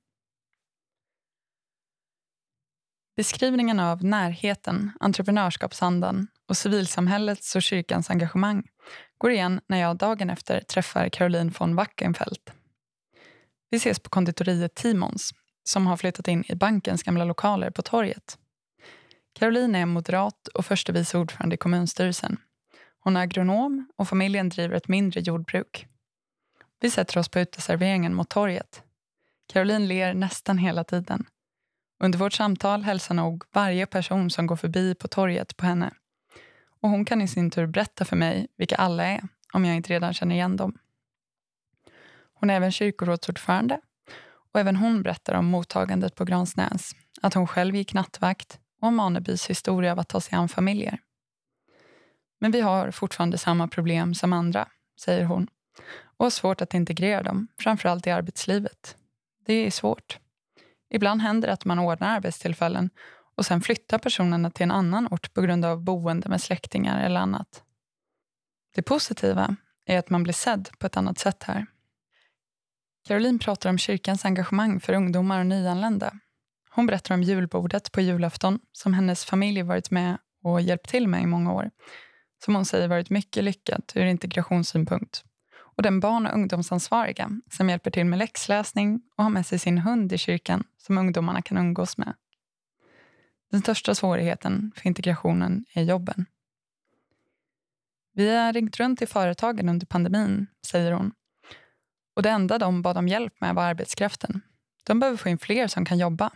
Beskrivningen 3.16 3.80
av 3.80 4.04
närheten, 4.04 4.90
entreprenörskapsandan 5.00 6.26
och 6.48 6.56
civilsamhällets 6.56 7.56
och 7.56 7.62
kyrkans 7.62 8.10
engagemang 8.10 8.68
går 9.18 9.30
igen 9.30 9.60
när 9.66 9.78
jag 9.78 9.96
dagen 9.96 10.30
efter 10.30 10.60
träffar 10.60 11.08
Caroline 11.08 11.52
von 11.58 11.74
Wackenfeldt. 11.74 12.52
Vi 13.70 13.76
ses 13.76 13.98
på 13.98 14.10
konditoriet 14.10 14.74
Timons 14.74 15.34
som 15.64 15.86
har 15.86 15.96
flyttat 15.96 16.28
in 16.28 16.44
i 16.48 16.54
bankens 16.54 17.02
gamla 17.02 17.24
lokaler 17.24 17.70
på 17.70 17.82
torget. 17.82 18.38
Caroline 19.32 19.74
är 19.74 19.86
moderat 19.86 20.48
och 20.48 20.66
förste 20.66 20.92
vice 20.92 21.18
ordförande 21.18 21.54
i 21.54 21.58
kommunstyrelsen. 21.58 22.36
Hon 23.00 23.16
är 23.16 23.20
agronom 23.20 23.88
och 23.96 24.08
familjen 24.08 24.48
driver 24.48 24.76
ett 24.76 24.88
mindre 24.88 25.20
jordbruk. 25.20 25.86
Vi 26.80 26.90
sätter 26.90 27.18
oss 27.18 27.28
på 27.28 27.40
uteserveringen 27.40 28.14
mot 28.14 28.30
torget. 28.30 28.82
Caroline 29.52 29.88
ler 29.88 30.14
nästan 30.14 30.58
hela 30.58 30.84
tiden. 30.84 31.26
Under 32.04 32.18
vårt 32.18 32.32
samtal 32.32 32.82
hälsar 32.82 33.14
nog 33.14 33.44
varje 33.52 33.86
person 33.86 34.30
som 34.30 34.46
går 34.46 34.56
förbi 34.56 34.94
på 34.94 35.08
torget 35.08 35.56
på 35.56 35.66
henne. 35.66 35.90
Och 36.80 36.88
hon 36.88 37.04
kan 37.04 37.22
i 37.22 37.28
sin 37.28 37.50
tur 37.50 37.66
berätta 37.66 38.04
för 38.04 38.16
mig 38.16 38.46
vilka 38.56 38.76
alla 38.76 39.04
är, 39.04 39.28
om 39.52 39.64
jag 39.64 39.76
inte 39.76 39.92
redan 39.92 40.14
känner 40.14 40.34
igen 40.34 40.56
dem. 40.56 40.78
Hon 42.34 42.50
är 42.50 42.54
även 42.54 42.72
kyrkorådsordförande 42.72 43.80
och 44.52 44.60
även 44.60 44.76
hon 44.76 45.02
berättar 45.02 45.34
om 45.34 45.46
mottagandet 45.46 46.14
på 46.14 46.24
Gransnäs, 46.24 46.92
att 47.20 47.34
hon 47.34 47.46
själv 47.46 47.76
gick 47.76 47.94
nattvakt 47.94 48.58
och 48.80 48.88
om 48.88 49.00
Anebys 49.00 49.50
historia 49.50 49.92
av 49.92 49.98
att 49.98 50.08
ta 50.08 50.20
sig 50.20 50.34
an 50.38 50.48
familjer. 50.48 50.98
Men 52.40 52.50
vi 52.50 52.60
har 52.60 52.90
fortfarande 52.90 53.38
samma 53.38 53.68
problem 53.68 54.14
som 54.14 54.32
andra, 54.32 54.68
säger 55.00 55.24
hon 55.24 55.48
och 56.02 56.24
har 56.24 56.30
svårt 56.30 56.60
att 56.60 56.74
integrera 56.74 57.22
dem, 57.22 57.48
framförallt 57.58 58.06
i 58.06 58.10
arbetslivet. 58.10 58.96
Det 59.46 59.54
är 59.54 59.70
svårt. 59.70 60.18
Ibland 60.94 61.22
händer 61.22 61.48
det 61.48 61.54
att 61.54 61.64
man 61.64 61.78
ordnar 61.78 62.16
arbetstillfällen 62.16 62.90
och 63.36 63.46
sen 63.46 63.60
flyttar 63.60 63.98
personerna 63.98 64.50
till 64.50 64.64
en 64.64 64.70
annan 64.70 65.08
ort 65.10 65.34
på 65.34 65.42
grund 65.42 65.64
av 65.64 65.82
boende 65.82 66.28
med 66.28 66.40
släktingar 66.40 67.04
eller 67.04 67.20
annat. 67.20 67.62
Det 68.74 68.82
positiva 68.82 69.56
är 69.86 69.98
att 69.98 70.10
man 70.10 70.22
blir 70.22 70.34
sedd 70.34 70.68
på 70.78 70.86
ett 70.86 70.96
annat 70.96 71.18
sätt 71.18 71.42
här. 71.42 71.66
Caroline 73.08 73.38
pratar 73.38 73.70
om 73.70 73.78
kyrkans 73.78 74.24
engagemang 74.24 74.80
för 74.80 74.92
ungdomar 74.92 75.40
och 75.40 75.46
nyanlända. 75.46 76.12
Hon 76.70 76.86
berättar 76.86 77.14
om 77.14 77.22
julbordet 77.22 77.92
på 77.92 78.00
julafton 78.00 78.58
som 78.72 78.94
hennes 78.94 79.24
familj 79.24 79.62
varit 79.62 79.90
med 79.90 80.18
och 80.42 80.60
hjälpt 80.60 80.88
till 80.88 81.08
med 81.08 81.22
i 81.22 81.26
många 81.26 81.52
år. 81.52 81.70
Som 82.44 82.54
hon 82.54 82.64
säger 82.64 82.88
varit 82.88 83.10
mycket 83.10 83.44
lyckat 83.44 83.92
ur 83.94 84.04
integrationssynpunkt 84.04 85.24
och 85.76 85.82
den 85.82 86.00
barn 86.00 86.26
och 86.26 86.34
ungdomsansvariga 86.34 87.30
som 87.50 87.70
hjälper 87.70 87.90
till 87.90 88.06
med 88.06 88.18
läxläsning 88.18 89.02
och 89.16 89.24
har 89.24 89.30
med 89.30 89.46
sig 89.46 89.58
sin 89.58 89.78
hund 89.78 90.12
i 90.12 90.18
kyrkan 90.18 90.64
som 90.78 90.98
ungdomarna 90.98 91.42
kan 91.42 91.58
umgås 91.58 91.98
med. 91.98 92.14
Den 93.50 93.60
största 93.60 93.94
svårigheten 93.94 94.72
för 94.76 94.86
integrationen 94.86 95.64
är 95.74 95.82
jobben. 95.82 96.26
Vi 98.14 98.36
har 98.36 98.52
ringt 98.52 98.80
runt 98.80 98.98
till 98.98 99.08
företagen 99.08 99.68
under 99.68 99.86
pandemin, 99.86 100.46
säger 100.66 100.92
hon. 100.92 101.12
Och 102.16 102.22
det 102.22 102.30
enda 102.30 102.58
de 102.58 102.82
bad 102.82 102.96
om 102.96 103.08
hjälp 103.08 103.40
med 103.40 103.54
var 103.54 103.62
arbetskraften. 103.62 104.40
De 104.84 105.00
behöver 105.00 105.18
få 105.18 105.28
in 105.28 105.38
fler 105.38 105.66
som 105.68 105.84
kan 105.84 105.98
jobba. 105.98 106.30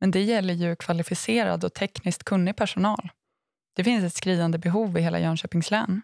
Men 0.00 0.10
det 0.10 0.22
gäller 0.22 0.54
ju 0.54 0.76
kvalificerad 0.76 1.64
och 1.64 1.74
tekniskt 1.74 2.24
kunnig 2.24 2.56
personal. 2.56 3.10
Det 3.72 3.84
finns 3.84 4.04
ett 4.04 4.14
skriande 4.14 4.58
behov 4.58 4.98
i 4.98 5.00
hela 5.00 5.20
Jönköpings 5.20 5.70
län. 5.70 6.02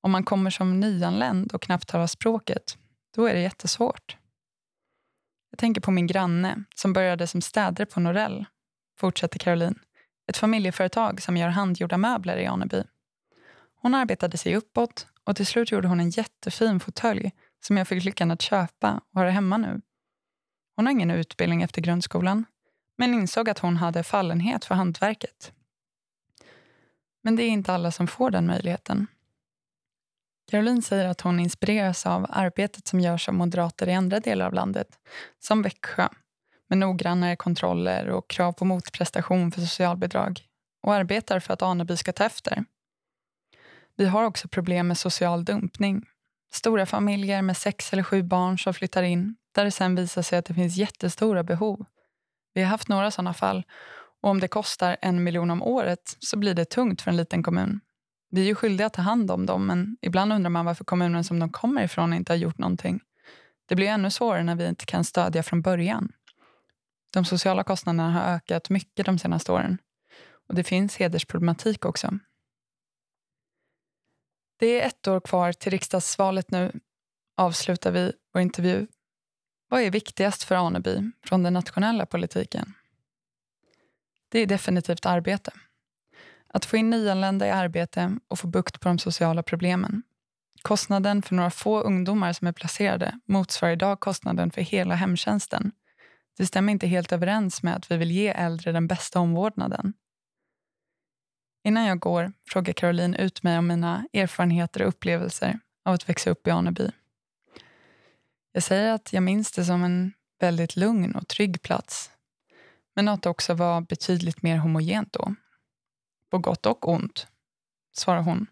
Om 0.00 0.10
man 0.10 0.24
kommer 0.24 0.50
som 0.50 0.80
nyanländ 0.80 1.52
och 1.52 1.62
knappt 1.62 1.88
talar 1.88 2.06
språket, 2.06 2.78
då 3.14 3.26
är 3.26 3.34
det 3.34 3.40
jättesvårt. 3.40 4.16
Jag 5.50 5.58
tänker 5.58 5.80
på 5.80 5.90
min 5.90 6.06
granne 6.06 6.64
som 6.74 6.92
började 6.92 7.26
som 7.26 7.40
städare 7.40 7.86
på 7.86 8.00
Norell, 8.00 8.44
fortsätter 8.98 9.38
Caroline. 9.38 9.78
Ett 10.30 10.36
familjeföretag 10.36 11.22
som 11.22 11.36
gör 11.36 11.48
handgjorda 11.48 11.96
möbler 11.96 12.36
i 12.36 12.46
Aneby. 12.46 12.82
Hon 13.74 13.94
arbetade 13.94 14.36
sig 14.36 14.56
uppåt 14.56 15.06
och 15.24 15.36
till 15.36 15.46
slut 15.46 15.70
gjorde 15.70 15.88
hon 15.88 16.00
en 16.00 16.10
jättefin 16.10 16.80
fåtölj 16.80 17.32
som 17.60 17.76
jag 17.76 17.88
fick 17.88 18.04
lyckan 18.04 18.30
att 18.30 18.42
köpa 18.42 19.00
och 19.14 19.20
har 19.20 19.26
hemma 19.26 19.58
nu. 19.58 19.80
Hon 20.76 20.86
har 20.86 20.92
ingen 20.92 21.10
utbildning 21.10 21.62
efter 21.62 21.82
grundskolan 21.82 22.44
men 22.98 23.14
insåg 23.14 23.48
att 23.48 23.58
hon 23.58 23.76
hade 23.76 24.02
fallenhet 24.02 24.64
för 24.64 24.74
hantverket. 24.74 25.52
Men 27.22 27.36
det 27.36 27.42
är 27.42 27.48
inte 27.48 27.72
alla 27.72 27.92
som 27.92 28.06
får 28.06 28.30
den 28.30 28.46
möjligheten. 28.46 29.06
Caroline 30.50 30.82
säger 30.82 31.08
att 31.08 31.20
hon 31.20 31.40
inspireras 31.40 32.06
av 32.06 32.26
arbetet 32.28 32.86
som 32.86 33.00
görs 33.00 33.28
av 33.28 33.34
moderater 33.34 33.88
i 33.88 33.94
andra 33.94 34.20
delar 34.20 34.46
av 34.46 34.52
landet, 34.52 34.88
som 35.38 35.62
Växjö, 35.62 36.08
med 36.68 36.78
noggrannare 36.78 37.36
kontroller 37.36 38.08
och 38.08 38.30
krav 38.30 38.52
på 38.52 38.64
motprestation 38.64 39.52
för 39.52 39.60
socialbidrag 39.60 40.42
och 40.82 40.94
arbetar 40.94 41.40
för 41.40 41.54
att 41.54 41.62
Aneby 41.62 41.96
ska 41.96 42.12
ta 42.12 42.24
efter. 42.24 42.64
Vi 43.96 44.06
har 44.06 44.24
också 44.24 44.48
problem 44.48 44.88
med 44.88 44.98
social 44.98 45.44
dumpning. 45.44 46.06
Stora 46.52 46.86
familjer 46.86 47.42
med 47.42 47.56
sex 47.56 47.92
eller 47.92 48.02
sju 48.02 48.22
barn 48.22 48.58
som 48.58 48.74
flyttar 48.74 49.02
in 49.02 49.36
där 49.54 49.64
det 49.64 49.70
sen 49.70 49.94
visar 49.94 50.22
sig 50.22 50.38
att 50.38 50.44
det 50.44 50.54
finns 50.54 50.76
jättestora 50.76 51.42
behov. 51.42 51.84
Vi 52.54 52.62
har 52.62 52.68
haft 52.68 52.88
några 52.88 53.10
sådana 53.10 53.34
fall 53.34 53.64
och 54.22 54.30
om 54.30 54.40
det 54.40 54.48
kostar 54.48 54.96
en 55.02 55.24
miljon 55.24 55.50
om 55.50 55.62
året 55.62 56.16
så 56.18 56.36
blir 56.36 56.54
det 56.54 56.64
tungt 56.64 57.02
för 57.02 57.10
en 57.10 57.16
liten 57.16 57.42
kommun. 57.42 57.80
Vi 58.30 58.40
är 58.40 58.44
ju 58.44 58.54
skyldiga 58.54 58.86
att 58.86 58.92
ta 58.92 59.02
hand 59.02 59.30
om 59.30 59.46
dem 59.46 59.66
men 59.66 59.96
ibland 60.00 60.32
undrar 60.32 60.50
man 60.50 60.64
varför 60.64 60.84
kommunen 60.84 61.24
som 61.24 61.38
de 61.38 61.52
kommer 61.52 61.82
ifrån 61.82 62.12
inte 62.12 62.32
har 62.32 62.36
gjort 62.36 62.58
någonting. 62.58 63.00
Det 63.66 63.74
blir 63.74 63.88
ännu 63.88 64.10
svårare 64.10 64.42
när 64.42 64.54
vi 64.54 64.66
inte 64.66 64.84
kan 64.84 65.04
stödja 65.04 65.42
från 65.42 65.62
början. 65.62 66.12
De 67.12 67.24
sociala 67.24 67.64
kostnaderna 67.64 68.10
har 68.10 68.34
ökat 68.34 68.70
mycket 68.70 69.06
de 69.06 69.18
senaste 69.18 69.52
åren. 69.52 69.78
Och 70.48 70.54
det 70.54 70.64
finns 70.64 70.96
hedersproblematik 70.96 71.84
också. 71.84 72.18
Det 74.56 74.80
är 74.80 74.86
ett 74.86 75.08
år 75.08 75.20
kvar 75.20 75.52
till 75.52 75.72
riksdagsvalet 75.72 76.50
nu, 76.50 76.80
avslutar 77.36 77.92
vi 77.92 78.12
vår 78.32 78.42
intervju. 78.42 78.86
Vad 79.68 79.80
är 79.80 79.90
viktigast 79.90 80.42
för 80.42 80.54
Aneby 80.54 81.10
från 81.24 81.42
den 81.42 81.52
nationella 81.52 82.06
politiken? 82.06 82.74
Det 84.28 84.38
är 84.38 84.46
definitivt 84.46 85.06
arbete. 85.06 85.52
Att 86.52 86.64
få 86.64 86.76
in 86.76 86.90
nyanlända 86.90 87.46
i 87.46 87.50
arbete 87.50 88.18
och 88.28 88.38
få 88.38 88.46
bukt 88.46 88.80
på 88.80 88.88
de 88.88 88.98
sociala 88.98 89.42
problemen. 89.42 90.02
Kostnaden 90.62 91.22
för 91.22 91.34
några 91.34 91.50
få 91.50 91.80
ungdomar 91.80 92.32
som 92.32 92.46
är 92.46 92.52
placerade 92.52 93.20
motsvarar 93.24 93.72
idag 93.72 94.00
kostnaden 94.00 94.50
för 94.50 94.60
hela 94.60 94.94
hemtjänsten. 94.94 95.72
Det 96.36 96.46
stämmer 96.46 96.72
inte 96.72 96.86
helt 96.86 97.12
överens 97.12 97.62
med 97.62 97.76
att 97.76 97.90
vi 97.90 97.96
vill 97.96 98.10
ge 98.10 98.28
äldre 98.28 98.72
den 98.72 98.86
bästa 98.86 99.20
omvårdnaden. 99.20 99.92
Innan 101.64 101.84
jag 101.84 101.98
går 101.98 102.32
frågar 102.48 102.72
Caroline 102.72 103.14
ut 103.14 103.42
mig 103.42 103.58
om 103.58 103.66
mina 103.66 104.06
erfarenheter 104.12 104.82
och 104.82 104.88
upplevelser 104.88 105.60
av 105.84 105.94
att 105.94 106.08
växa 106.08 106.30
upp 106.30 106.46
i 106.46 106.50
Aneby. 106.50 106.90
Jag 108.52 108.62
säger 108.62 108.92
att 108.92 109.12
jag 109.12 109.22
minns 109.22 109.52
det 109.52 109.64
som 109.64 109.84
en 109.84 110.12
väldigt 110.40 110.76
lugn 110.76 111.14
och 111.14 111.28
trygg 111.28 111.62
plats 111.62 112.10
men 112.94 113.08
att 113.08 113.22
det 113.22 113.30
också 113.30 113.54
var 113.54 113.80
betydligt 113.80 114.42
mer 114.42 114.56
homogent 114.56 115.12
då. 115.12 115.34
På 116.30 116.38
gott 116.38 116.66
och 116.66 116.88
ont, 116.88 117.26
svarar 117.92 118.22
hon 118.22 118.46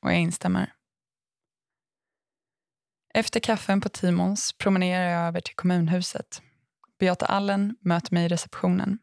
och 0.00 0.10
jag 0.10 0.20
instämmer. 0.20 0.72
Efter 3.14 3.40
kaffen 3.40 3.80
på 3.80 3.88
Timons 3.88 4.52
promenerar 4.52 5.10
jag 5.10 5.28
över 5.28 5.40
till 5.40 5.54
kommunhuset. 5.54 6.42
Beata 6.98 7.26
Allen 7.26 7.76
möter 7.80 8.14
mig 8.14 8.24
i 8.24 8.28
receptionen. 8.28 8.98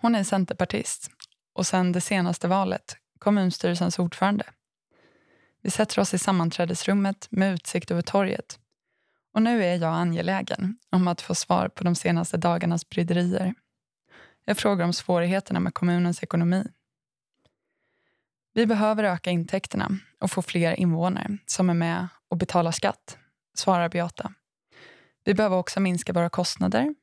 Hon 0.00 0.14
är 0.14 0.24
centerpartist 0.24 1.10
och 1.52 1.66
sedan 1.66 1.92
det 1.92 2.00
senaste 2.00 2.48
valet 2.48 2.96
kommunstyrelsens 3.18 3.98
ordförande. 3.98 4.44
Vi 5.62 5.70
sätter 5.70 6.00
oss 6.00 6.14
i 6.14 6.18
sammanträdesrummet 6.18 7.28
med 7.30 7.54
utsikt 7.54 7.90
över 7.90 8.02
torget. 8.02 8.58
Och 9.34 9.42
nu 9.42 9.64
är 9.64 9.76
jag 9.76 9.94
angelägen 9.94 10.78
om 10.90 11.08
att 11.08 11.20
få 11.20 11.34
svar 11.34 11.68
på 11.68 11.84
de 11.84 11.94
senaste 11.94 12.36
dagarnas 12.36 12.88
bryderier. 12.88 13.54
Jag 14.44 14.58
frågar 14.58 14.84
om 14.84 14.92
svårigheterna 14.92 15.60
med 15.60 15.74
kommunens 15.74 16.22
ekonomi. 16.22 16.64
Vi 18.58 18.66
behöver 18.66 19.04
öka 19.04 19.30
intäkterna 19.30 19.88
och 20.20 20.30
få 20.30 20.42
fler 20.42 20.80
invånare 20.80 21.38
som 21.46 21.70
är 21.70 21.74
med 21.74 22.08
och 22.28 22.36
betalar 22.36 22.70
skatt, 22.70 23.18
svarar 23.54 23.88
Beata. 23.88 24.32
Vi 25.24 25.34
behöver 25.34 25.56
också 25.56 25.80
minska 25.80 26.12
våra 26.12 26.30
kostnader 26.30 26.94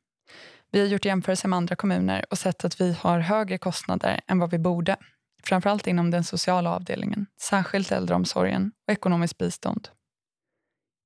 vi 0.72 0.80
har 0.80 0.88
gjort 0.88 1.06
jämförelser 1.06 1.48
med 1.50 1.58
andra 1.58 1.76
kommuner 1.76 2.26
och 2.30 2.38
sett 2.38 2.66
att 2.66 2.82
vi 2.82 2.94
har 2.94 3.20
högre 3.20 3.58
kostnader 3.58 4.22
än 4.28 4.40
vad 4.40 4.52
vi 4.52 4.58
borde. 4.58 4.96
Framförallt 5.44 5.88
inom 5.88 6.12
den 6.12 6.24
sociala 6.24 6.76
avdelningen, 6.76 7.26
särskilt 7.42 7.92
äldreomsorgen 7.92 8.72
och 8.88 8.94
ekonomiskt 8.94 9.38
bistånd. 9.38 9.90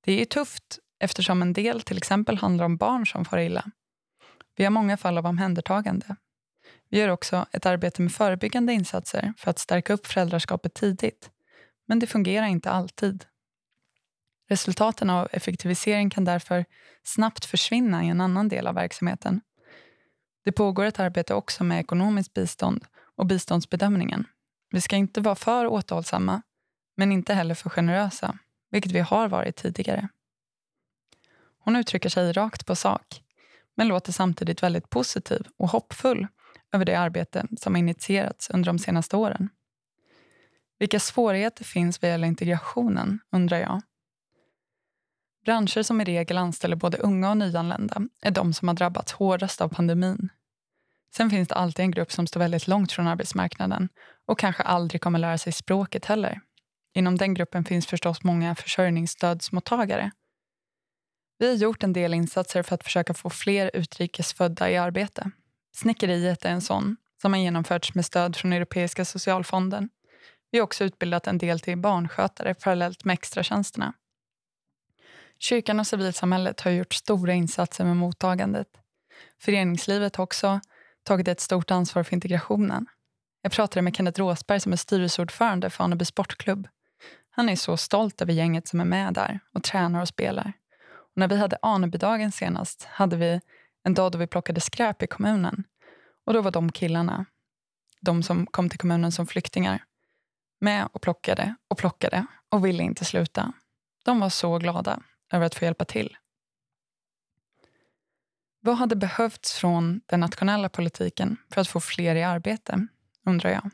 Det 0.05 0.21
är 0.21 0.25
tufft 0.25 0.79
eftersom 0.99 1.41
en 1.41 1.53
del 1.53 1.81
till 1.81 1.97
exempel 1.97 2.37
handlar 2.37 2.65
om 2.65 2.77
barn 2.77 3.07
som 3.07 3.25
far 3.25 3.37
illa. 3.37 3.71
Vi 4.55 4.63
har 4.63 4.71
många 4.71 4.97
fall 4.97 5.17
av 5.17 5.25
omhändertagande. 5.25 6.15
Vi 6.89 6.99
gör 6.99 7.09
också 7.09 7.45
ett 7.51 7.65
arbete 7.65 8.01
med 8.01 8.11
förebyggande 8.11 8.73
insatser 8.73 9.33
för 9.37 9.51
att 9.51 9.59
stärka 9.59 9.93
upp 9.93 10.07
föräldraskapet 10.07 10.73
tidigt. 10.73 11.29
Men 11.87 11.99
det 11.99 12.07
fungerar 12.07 12.45
inte 12.45 12.69
alltid. 12.69 13.25
Resultaten 14.49 15.09
av 15.09 15.27
effektivisering 15.31 16.09
kan 16.09 16.25
därför 16.25 16.65
snabbt 17.03 17.45
försvinna 17.45 18.03
i 18.03 18.07
en 18.07 18.21
annan 18.21 18.47
del 18.47 18.67
av 18.67 18.75
verksamheten 18.75 19.41
det 20.49 20.51
pågår 20.51 20.85
ett 20.85 20.99
arbete 20.99 21.33
också 21.33 21.63
med 21.63 21.79
ekonomiskt 21.79 22.33
bistånd 22.33 22.85
och 23.15 23.25
biståndsbedömningen. 23.25 24.25
Vi 24.71 24.81
ska 24.81 24.95
inte 24.95 25.21
vara 25.21 25.35
för 25.35 25.67
återhållsamma, 25.67 26.41
men 26.97 27.11
inte 27.11 27.33
heller 27.33 27.55
för 27.55 27.69
generösa, 27.69 28.37
vilket 28.71 28.91
vi 28.91 28.99
har 28.99 29.27
varit 29.27 29.55
tidigare. 29.55 30.09
Hon 31.59 31.75
uttrycker 31.75 32.09
sig 32.09 32.33
rakt 32.33 32.65
på 32.65 32.75
sak, 32.75 33.23
men 33.75 33.87
låter 33.87 34.11
samtidigt 34.11 34.63
väldigt 34.63 34.89
positiv 34.89 35.47
och 35.57 35.69
hoppfull 35.69 36.27
över 36.73 36.85
det 36.85 36.95
arbete 36.95 37.47
som 37.57 37.75
initierats 37.75 38.49
under 38.49 38.67
de 38.67 38.79
senaste 38.79 39.17
åren. 39.17 39.49
Vilka 40.79 40.99
svårigheter 40.99 41.63
finns 41.63 42.01
vad 42.01 42.11
gäller 42.11 42.27
integrationen, 42.27 43.19
undrar 43.31 43.57
jag. 43.57 43.81
Branscher 45.45 45.83
som 45.83 46.01
i 46.01 46.03
regel 46.03 46.37
anställer 46.37 46.75
både 46.75 46.97
unga 46.97 47.29
och 47.29 47.37
nyanlända 47.37 48.01
är 48.21 48.31
de 48.31 48.53
som 48.53 48.67
har 48.67 48.75
drabbats 48.75 49.11
hårdast 49.11 49.61
av 49.61 49.69
pandemin. 49.69 50.29
Sen 51.15 51.29
finns 51.29 51.47
det 51.47 51.55
alltid 51.55 51.83
en 51.83 51.91
grupp 51.91 52.11
som 52.11 52.27
står 52.27 52.39
väldigt 52.39 52.67
långt 52.67 52.91
från 52.91 53.07
arbetsmarknaden 53.07 53.89
och 54.25 54.39
kanske 54.39 54.63
aldrig 54.63 55.01
kommer 55.01 55.19
lära 55.19 55.37
sig 55.37 55.53
språket 55.53 56.05
heller. 56.05 56.41
Inom 56.93 57.17
den 57.17 57.33
gruppen 57.33 57.65
finns 57.65 57.87
förstås 57.87 58.23
många 58.23 58.55
försörjningsstödsmottagare. 58.55 60.11
Vi 61.37 61.47
har 61.47 61.55
gjort 61.55 61.83
en 61.83 61.93
del 61.93 62.13
insatser 62.13 62.63
för 62.63 62.75
att 62.75 62.83
försöka 62.83 63.13
få 63.13 63.29
fler 63.29 63.71
utrikesfödda 63.73 64.69
i 64.69 64.77
arbete. 64.77 65.31
Snickeriet 65.81 66.45
är 66.45 66.49
en 66.49 66.61
sån, 66.61 66.97
som 67.21 67.33
har 67.33 67.39
genomförts 67.39 67.95
med 67.95 68.05
stöd 68.05 68.35
från 68.35 68.53
Europeiska 68.53 69.05
socialfonden. 69.05 69.89
Vi 70.51 70.57
har 70.57 70.63
också 70.63 70.83
utbildat 70.83 71.27
en 71.27 71.37
del 71.37 71.59
till 71.59 71.77
barnskötare 71.77 72.53
parallellt 72.53 73.05
med 73.05 73.13
extratjänsterna. 73.13 73.93
Kyrkan 75.37 75.79
och 75.79 75.87
civilsamhället 75.87 76.61
har 76.61 76.71
gjort 76.71 76.93
stora 76.93 77.33
insatser 77.33 77.85
med 77.85 77.97
mottagandet. 77.97 78.67
Föreningslivet 79.41 80.15
har 80.15 80.23
också 80.23 80.59
tagit 81.03 81.27
ett 81.27 81.39
stort 81.39 81.71
ansvar 81.71 82.03
för 82.03 82.13
integrationen. 82.13 82.85
Jag 83.41 83.51
pratade 83.51 83.81
med 83.81 83.95
Kenneth 83.95 84.19
Råsberg 84.19 84.59
som 84.59 84.73
är 84.73 84.77
styrelseordförande 84.77 85.69
för 85.69 85.83
Aneby 85.83 86.05
Sportklubb. 86.05 86.67
Han 87.29 87.49
är 87.49 87.55
så 87.55 87.77
stolt 87.77 88.21
över 88.21 88.33
gänget 88.33 88.67
som 88.67 88.79
är 88.79 88.85
med 88.85 89.13
där 89.13 89.39
och 89.53 89.63
tränar 89.63 90.01
och 90.01 90.07
spelar. 90.07 90.53
Och 90.89 91.17
när 91.17 91.27
vi 91.27 91.37
hade 91.37 91.57
Anebydagen 91.61 92.31
senast 92.31 92.83
hade 92.83 93.15
vi 93.15 93.41
en 93.83 93.93
dag 93.93 94.11
då 94.11 94.17
vi 94.17 94.27
plockade 94.27 94.61
skräp 94.61 95.03
i 95.03 95.07
kommunen. 95.07 95.63
Och 96.25 96.33
då 96.33 96.41
var 96.41 96.51
de 96.51 96.71
killarna, 96.71 97.25
de 98.01 98.23
som 98.23 98.45
kom 98.45 98.69
till 98.69 98.79
kommunen 98.79 99.11
som 99.11 99.27
flyktingar, 99.27 99.83
med 100.59 100.89
och 100.93 101.01
plockade 101.01 101.55
och 101.67 101.77
plockade 101.77 102.25
och 102.49 102.65
ville 102.65 102.83
inte 102.83 103.05
sluta. 103.05 103.53
De 104.05 104.19
var 104.19 104.29
så 104.29 104.57
glada 104.57 105.03
över 105.31 105.45
att 105.45 105.55
få 105.55 105.65
hjälpa 105.65 105.85
till. 105.85 106.17
Vad 108.61 108.77
hade 108.77 108.95
behövts 108.95 109.53
från 109.53 110.01
den 110.05 110.19
nationella 110.19 110.69
politiken 110.69 111.37
för 111.49 111.61
att 111.61 111.67
få 111.67 111.79
fler 111.79 112.15
i 112.15 112.23
arbete, 112.23 112.87
undrar 113.25 113.49
jag. 113.49 113.71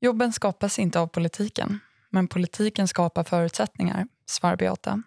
Jobben 0.00 0.32
skapas 0.32 0.78
inte 0.78 1.00
av 1.00 1.06
politiken, 1.06 1.80
men 2.10 2.28
politiken 2.28 2.88
skapar 2.88 3.24
förutsättningar, 3.24 4.06
svarar 4.26 4.56
Beata. 4.56 5.02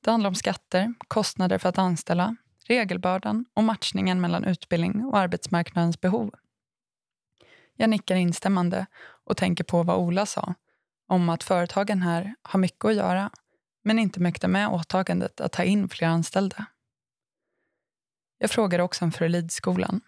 Det 0.00 0.10
handlar 0.10 0.28
om 0.28 0.34
skatter, 0.34 0.94
kostnader 1.08 1.58
för 1.58 1.68
att 1.68 1.78
anställa, 1.78 2.36
regelbördan 2.66 3.44
och 3.54 3.64
matchningen 3.64 4.20
mellan 4.20 4.44
utbildning 4.44 5.04
och 5.04 5.18
arbetsmarknadens 5.18 6.00
behov. 6.00 6.34
Jag 7.76 7.90
nickar 7.90 8.16
instämmande 8.16 8.86
och 9.24 9.36
tänker 9.36 9.64
på 9.64 9.82
vad 9.82 9.98
Ola 9.98 10.26
sa 10.26 10.54
om 11.06 11.28
att 11.28 11.42
företagen 11.42 12.02
här 12.02 12.34
har 12.42 12.60
mycket 12.60 12.84
att 12.84 12.94
göra 12.94 13.30
men 13.82 13.98
inte 13.98 14.20
mäktar 14.20 14.48
med 14.48 14.68
åtagandet 14.68 15.40
att 15.40 15.52
ta 15.52 15.62
in 15.62 15.88
fler 15.88 16.08
anställda. 16.08 16.66
Jag 18.38 18.50
frågar 18.50 18.78
också 18.78 19.04
om 19.04 19.12
Frölidskolan 19.12 20.00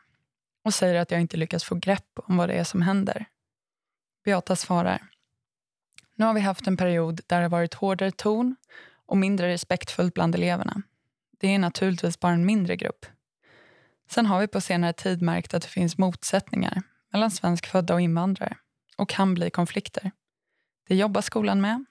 och 0.64 0.74
säger 0.74 1.00
att 1.00 1.10
jag 1.10 1.20
inte 1.20 1.36
lyckats 1.36 1.64
få 1.64 1.74
grepp 1.74 2.10
om 2.14 2.36
vad 2.36 2.48
det 2.48 2.54
är 2.54 2.64
som 2.64 2.82
händer. 2.82 3.26
Beata 4.24 4.56
svarar. 4.56 5.08
Nu 6.14 6.24
har 6.24 6.34
vi 6.34 6.40
haft 6.40 6.66
en 6.66 6.76
period 6.76 7.20
där 7.26 7.40
det 7.40 7.48
varit 7.48 7.74
hårdare 7.74 8.10
ton 8.10 8.56
och 9.12 9.18
mindre 9.18 9.48
respektfullt 9.48 10.14
bland 10.14 10.34
eleverna. 10.34 10.82
Det 11.40 11.54
är 11.54 11.58
naturligtvis 11.58 12.20
bara 12.20 12.32
en 12.32 12.46
mindre 12.46 12.76
grupp. 12.76 13.06
Sen 14.10 14.26
har 14.26 14.40
vi 14.40 14.48
på 14.48 14.60
senare 14.60 14.92
tid 14.92 15.22
märkt 15.22 15.54
att 15.54 15.62
det 15.62 15.68
finns 15.68 15.98
motsättningar 15.98 16.82
mellan 17.12 17.30
svenskfödda 17.30 17.94
och 17.94 18.00
invandrare 18.00 18.56
och 18.96 19.08
kan 19.08 19.34
bli 19.34 19.50
konflikter. 19.50 20.10
Det 20.88 20.94
jobbar 20.94 21.20
skolan 21.20 21.60
med 21.60 21.84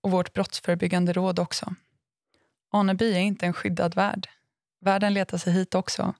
och 0.00 0.10
vårt 0.10 0.32
brottsförebyggande 0.32 1.12
råd 1.12 1.38
också. 1.38 1.74
Aneby 2.70 3.12
är 3.12 3.20
inte 3.20 3.46
en 3.46 3.52
skyddad 3.52 3.94
värld. 3.94 4.28
Världen 4.80 5.14
letar 5.14 5.38
sig 5.38 5.52
hit 5.52 5.74
också 5.74 6.14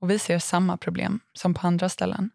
och 0.00 0.10
vi 0.10 0.18
ser 0.18 0.38
samma 0.38 0.76
problem 0.76 1.20
som 1.32 1.54
på 1.54 1.66
andra 1.66 1.88
ställen. 1.88 2.30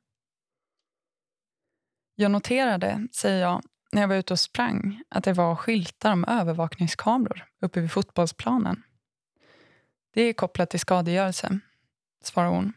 Jag 2.16 2.32
noterade, 2.32 3.08
säger 3.12 3.42
jag, 3.42 3.64
när 3.96 4.02
jag 4.02 4.08
var 4.08 4.16
ute 4.16 4.34
och 4.34 4.40
sprang 4.40 5.04
att 5.10 5.24
det 5.24 5.34
var 5.34 5.56
skyltar 5.56 6.12
om 6.12 6.26
övervakningskameror 6.26 7.46
uppe 7.62 7.82
vid 7.82 7.92
fotbollsplanen. 7.92 8.84
Det 10.14 10.22
är 10.22 10.34
kopplat 10.34 10.70
till 10.70 10.80
skadegörelse, 10.80 11.60
svarar 12.24 12.50
hon. 12.50 12.74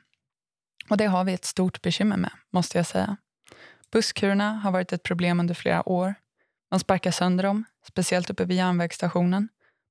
Och 0.90 0.96
det 0.96 1.06
har 1.06 1.24
vi 1.24 1.32
ett 1.32 1.44
stort 1.44 1.82
bekymmer 1.82 2.16
med, 2.16 2.30
måste 2.50 2.78
jag 2.78 2.86
säga. 2.86 3.16
Busskurerna 3.92 4.52
har 4.52 4.70
varit 4.70 4.92
ett 4.92 5.02
problem 5.02 5.40
under 5.40 5.54
flera 5.54 5.88
år. 5.88 6.14
Man 6.70 6.80
sparkar 6.80 7.10
sönder 7.10 7.44
dem, 7.44 7.64
speciellt 7.88 8.30
uppe 8.30 8.44
vid 8.44 8.56
järnvägsstationen. 8.56 9.48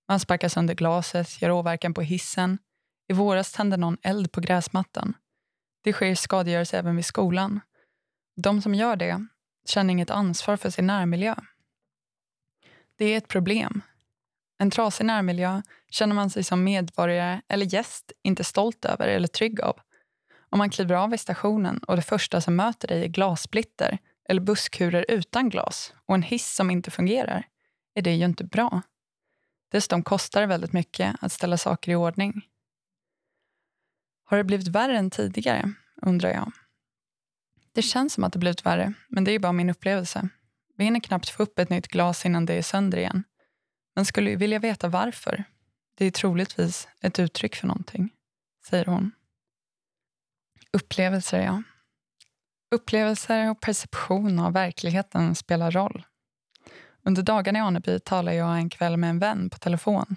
Man 0.08 0.20
sparkar 0.20 0.50
sönder 0.50 0.76
glaset, 0.76 1.42
gör 1.42 1.52
åverkan 1.52 1.94
på 1.94 2.02
hissen. 2.02 2.58
I 3.08 3.14
våras 3.14 3.52
tände 3.52 3.78
någon 3.78 3.98
eld 4.02 4.32
på 4.32 4.42
gräsmattan. 4.42 5.14
Det 5.84 5.94
sker 5.94 6.16
skadegörelse 6.16 6.78
även 6.78 6.96
vid 6.96 7.06
skolan. 7.06 7.60
De 8.36 8.62
som 8.62 8.76
gör 8.76 8.96
det 8.96 9.28
känner 9.70 9.92
inget 9.92 10.10
ansvar 10.10 10.58
för 10.58 10.70
sin 10.70 10.88
närmiljö. 10.88 11.36
Det 12.98 13.06
är 13.06 13.18
ett 13.18 13.28
problem. 13.28 13.82
En 14.60 14.72
trasig 14.72 15.06
närmiljö 15.06 15.62
känner 15.90 16.16
man 16.16 16.30
sig 16.30 16.44
som 16.44 16.64
medborgare 16.64 17.42
eller 17.48 17.66
gäst 17.66 18.12
inte 18.24 18.44
stolt 18.44 18.86
över 18.86 19.08
eller 19.08 19.28
trygg 19.28 19.62
av. 19.62 19.80
Om 20.50 20.58
man 20.58 20.70
kliver 20.70 20.96
av 20.96 21.14
i 21.14 21.18
stationen 21.18 21.78
och 21.78 21.96
det 21.96 22.02
första 22.02 22.42
som 22.42 22.56
möter 22.56 22.88
dig 22.88 23.04
är 23.04 23.08
glassplitter 23.08 23.98
eller 24.30 24.42
busskurer 24.42 25.06
utan 25.08 25.50
glas 25.50 25.94
och 26.06 26.16
en 26.16 26.24
hiss 26.24 26.56
som 26.56 26.72
inte 26.72 26.92
fungerar, 26.92 27.48
är 27.94 28.02
det 28.02 28.16
ju 28.16 28.26
inte 28.26 28.44
bra. 28.44 28.82
Dessutom 29.72 30.04
kostar 30.04 30.42
det 30.42 30.48
väldigt 30.48 30.74
mycket 30.74 31.16
att 31.22 31.32
ställa 31.32 31.58
saker 31.58 31.92
i 31.92 31.96
ordning. 31.96 32.42
Har 34.24 34.38
det 34.38 34.44
blivit 34.44 34.68
värre 34.68 34.98
än 34.98 35.10
tidigare, 35.10 35.74
undrar 36.02 36.30
jag. 36.30 36.52
Det 37.78 37.82
känns 37.84 38.14
som 38.14 38.24
att 38.24 38.34
det 38.34 38.40
blivit 38.40 38.66
värre, 38.66 38.94
men 39.08 39.24
det 39.24 39.32
är 39.32 39.40
bara 39.40 39.52
min 39.52 39.70
upplevelse. 39.70 40.30
Vi 40.78 40.84
hinner 40.84 41.00
knappt 41.00 41.30
få 41.30 41.44
upp 41.44 41.60
ett 41.60 41.70
nytt 41.70 41.88
glas 41.88 42.26
innan 42.26 42.46
det 42.46 42.54
är 42.54 42.62
sönder 42.62 42.98
igen. 42.98 43.24
Men 43.96 44.06
skulle 44.06 44.30
ju 44.30 44.36
vilja 44.36 44.60
veta 44.60 44.88
varför. 44.90 45.44
Det 45.98 46.06
är 46.06 46.12
troligtvis 46.12 46.88
ett 47.02 47.20
uttryck 47.20 47.56
för 47.56 47.68
någonting, 47.68 48.10
säger 48.70 48.86
hon. 48.86 49.12
Upplevelser, 50.72 51.42
ja. 51.42 51.64
Upplevelser 52.76 53.50
och 53.50 53.62
perception 53.62 54.40
av 54.40 54.54
verkligheten 54.54 55.36
spelar 55.36 55.72
roll. 55.72 56.06
Under 57.04 57.24
dagarna 57.24 57.60
i 57.60 57.62
Aneby 57.62 58.00
talar 58.00 58.32
jag 58.32 58.58
en 58.58 58.70
kväll 58.70 58.98
med 58.98 59.10
en 59.10 59.20
vän 59.20 59.50
på 59.50 59.58
telefon. 59.58 60.16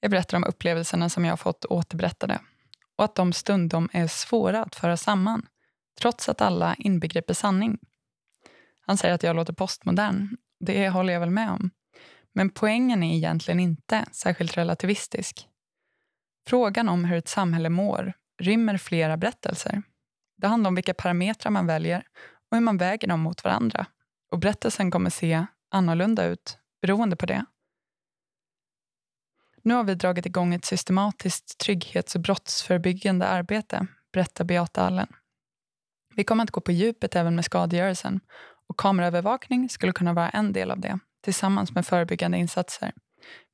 Jag 0.00 0.10
berättar 0.10 0.36
om 0.36 0.44
upplevelserna 0.44 1.08
som 1.08 1.24
jag 1.24 1.32
har 1.32 1.36
fått 1.36 1.64
återberättade 1.64 2.40
och 2.96 3.04
att 3.04 3.14
de 3.14 3.32
stundom 3.32 3.88
är 3.92 4.06
svåra 4.06 4.64
att 4.64 4.74
föra 4.74 4.96
samman 4.96 5.46
trots 6.00 6.28
att 6.28 6.40
alla 6.40 6.74
inbegriper 6.74 7.34
sanning. 7.34 7.78
Han 8.80 8.96
säger 8.96 9.14
att 9.14 9.22
jag 9.22 9.36
låter 9.36 9.52
postmodern. 9.52 10.36
Det 10.60 10.88
håller 10.88 11.12
jag 11.12 11.20
väl 11.20 11.30
med 11.30 11.50
om. 11.50 11.70
Men 12.32 12.50
poängen 12.50 13.02
är 13.02 13.16
egentligen 13.16 13.60
inte 13.60 14.04
särskilt 14.12 14.56
relativistisk. 14.56 15.48
Frågan 16.46 16.88
om 16.88 17.04
hur 17.04 17.18
ett 17.18 17.28
samhälle 17.28 17.68
mår 17.68 18.12
rymmer 18.38 18.78
flera 18.78 19.16
berättelser. 19.16 19.82
Det 20.36 20.46
handlar 20.46 20.68
om 20.68 20.74
vilka 20.74 20.94
parametrar 20.94 21.50
man 21.50 21.66
väljer 21.66 22.02
och 22.50 22.56
hur 22.56 22.64
man 22.64 22.76
väger 22.76 23.08
dem 23.08 23.20
mot 23.20 23.44
varandra. 23.44 23.86
Och 24.30 24.38
berättelsen 24.38 24.90
kommer 24.90 25.10
se 25.10 25.46
annorlunda 25.70 26.24
ut 26.24 26.58
beroende 26.82 27.16
på 27.16 27.26
det. 27.26 27.44
Nu 29.62 29.74
har 29.74 29.84
vi 29.84 29.94
dragit 29.94 30.26
igång 30.26 30.54
ett 30.54 30.64
systematiskt 30.64 31.58
trygghets 31.58 32.14
och 32.14 32.20
brottsförebyggande 32.20 33.26
arbete, 33.26 33.86
berättar 34.12 34.44
Beata 34.44 34.82
Allen. 34.82 35.08
Vi 36.18 36.24
kommer 36.24 36.44
att 36.44 36.50
gå 36.50 36.60
på 36.60 36.72
djupet 36.72 37.16
även 37.16 37.34
med 37.34 37.44
skadegörelsen 37.44 38.20
och 38.68 38.78
kameraövervakning 38.78 39.68
skulle 39.68 39.92
kunna 39.92 40.12
vara 40.12 40.28
en 40.28 40.52
del 40.52 40.70
av 40.70 40.80
det, 40.80 40.98
tillsammans 41.24 41.74
med 41.74 41.86
förebyggande 41.86 42.38
insatser. 42.38 42.92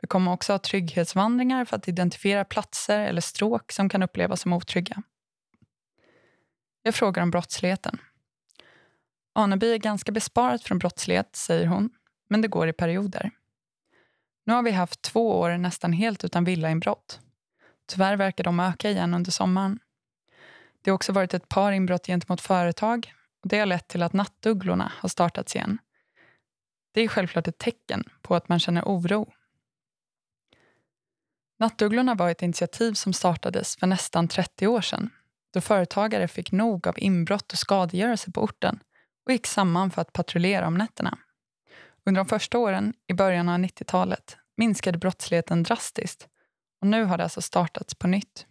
Vi 0.00 0.08
kommer 0.08 0.32
också 0.32 0.52
ha 0.52 0.58
trygghetsvandringar 0.58 1.64
för 1.64 1.76
att 1.76 1.88
identifiera 1.88 2.44
platser 2.44 3.00
eller 3.00 3.20
stråk 3.20 3.72
som 3.72 3.88
kan 3.88 4.02
upplevas 4.02 4.40
som 4.40 4.52
otrygga. 4.52 5.02
Jag 6.82 6.94
frågar 6.94 7.22
om 7.22 7.30
brottsligheten. 7.30 7.98
Aneby 9.34 9.74
är 9.74 9.78
ganska 9.78 10.12
besparat 10.12 10.62
från 10.62 10.78
brottslighet, 10.78 11.36
säger 11.36 11.66
hon, 11.66 11.90
men 12.28 12.42
det 12.42 12.48
går 12.48 12.68
i 12.68 12.72
perioder. 12.72 13.30
Nu 14.46 14.52
har 14.52 14.62
vi 14.62 14.70
haft 14.70 15.02
två 15.02 15.40
år 15.40 15.56
nästan 15.56 15.92
helt 15.92 16.24
utan 16.24 16.44
villainbrott. 16.44 17.20
Tyvärr 17.86 18.16
verkar 18.16 18.44
de 18.44 18.60
öka 18.60 18.90
igen 18.90 19.14
under 19.14 19.30
sommaren. 19.30 19.78
Det 20.84 20.90
har 20.90 20.94
också 20.94 21.12
varit 21.12 21.34
ett 21.34 21.48
par 21.48 21.72
inbrott 21.72 22.06
gentemot 22.06 22.40
företag 22.40 23.12
och 23.42 23.48
det 23.48 23.58
har 23.58 23.66
lett 23.66 23.88
till 23.88 24.02
att 24.02 24.12
nattugglorna 24.12 24.92
har 24.96 25.08
startats 25.08 25.56
igen. 25.56 25.78
Det 26.92 27.00
är 27.00 27.08
självklart 27.08 27.48
ett 27.48 27.58
tecken 27.58 28.04
på 28.22 28.34
att 28.34 28.48
man 28.48 28.60
känner 28.60 28.82
oro. 28.82 29.32
Nattugglorna 31.58 32.14
var 32.14 32.30
ett 32.30 32.42
initiativ 32.42 32.92
som 32.92 33.12
startades 33.12 33.76
för 33.76 33.86
nästan 33.86 34.28
30 34.28 34.66
år 34.66 34.80
sedan 34.80 35.10
då 35.52 35.60
företagare 35.60 36.28
fick 36.28 36.52
nog 36.52 36.88
av 36.88 36.98
inbrott 36.98 37.52
och 37.52 37.58
skadegörelse 37.58 38.32
på 38.32 38.42
orten 38.42 38.80
och 39.26 39.32
gick 39.32 39.46
samman 39.46 39.90
för 39.90 40.02
att 40.02 40.12
patrullera 40.12 40.66
om 40.66 40.74
nätterna. 40.74 41.18
Under 42.06 42.18
de 42.18 42.28
första 42.28 42.58
åren, 42.58 42.94
i 43.06 43.14
början 43.14 43.48
av 43.48 43.58
90-talet, 43.58 44.36
minskade 44.56 44.98
brottsligheten 44.98 45.62
drastiskt 45.62 46.28
och 46.80 46.86
nu 46.86 47.04
har 47.04 47.16
det 47.16 47.24
alltså 47.24 47.42
startats 47.42 47.94
på 47.94 48.06
nytt. 48.06 48.46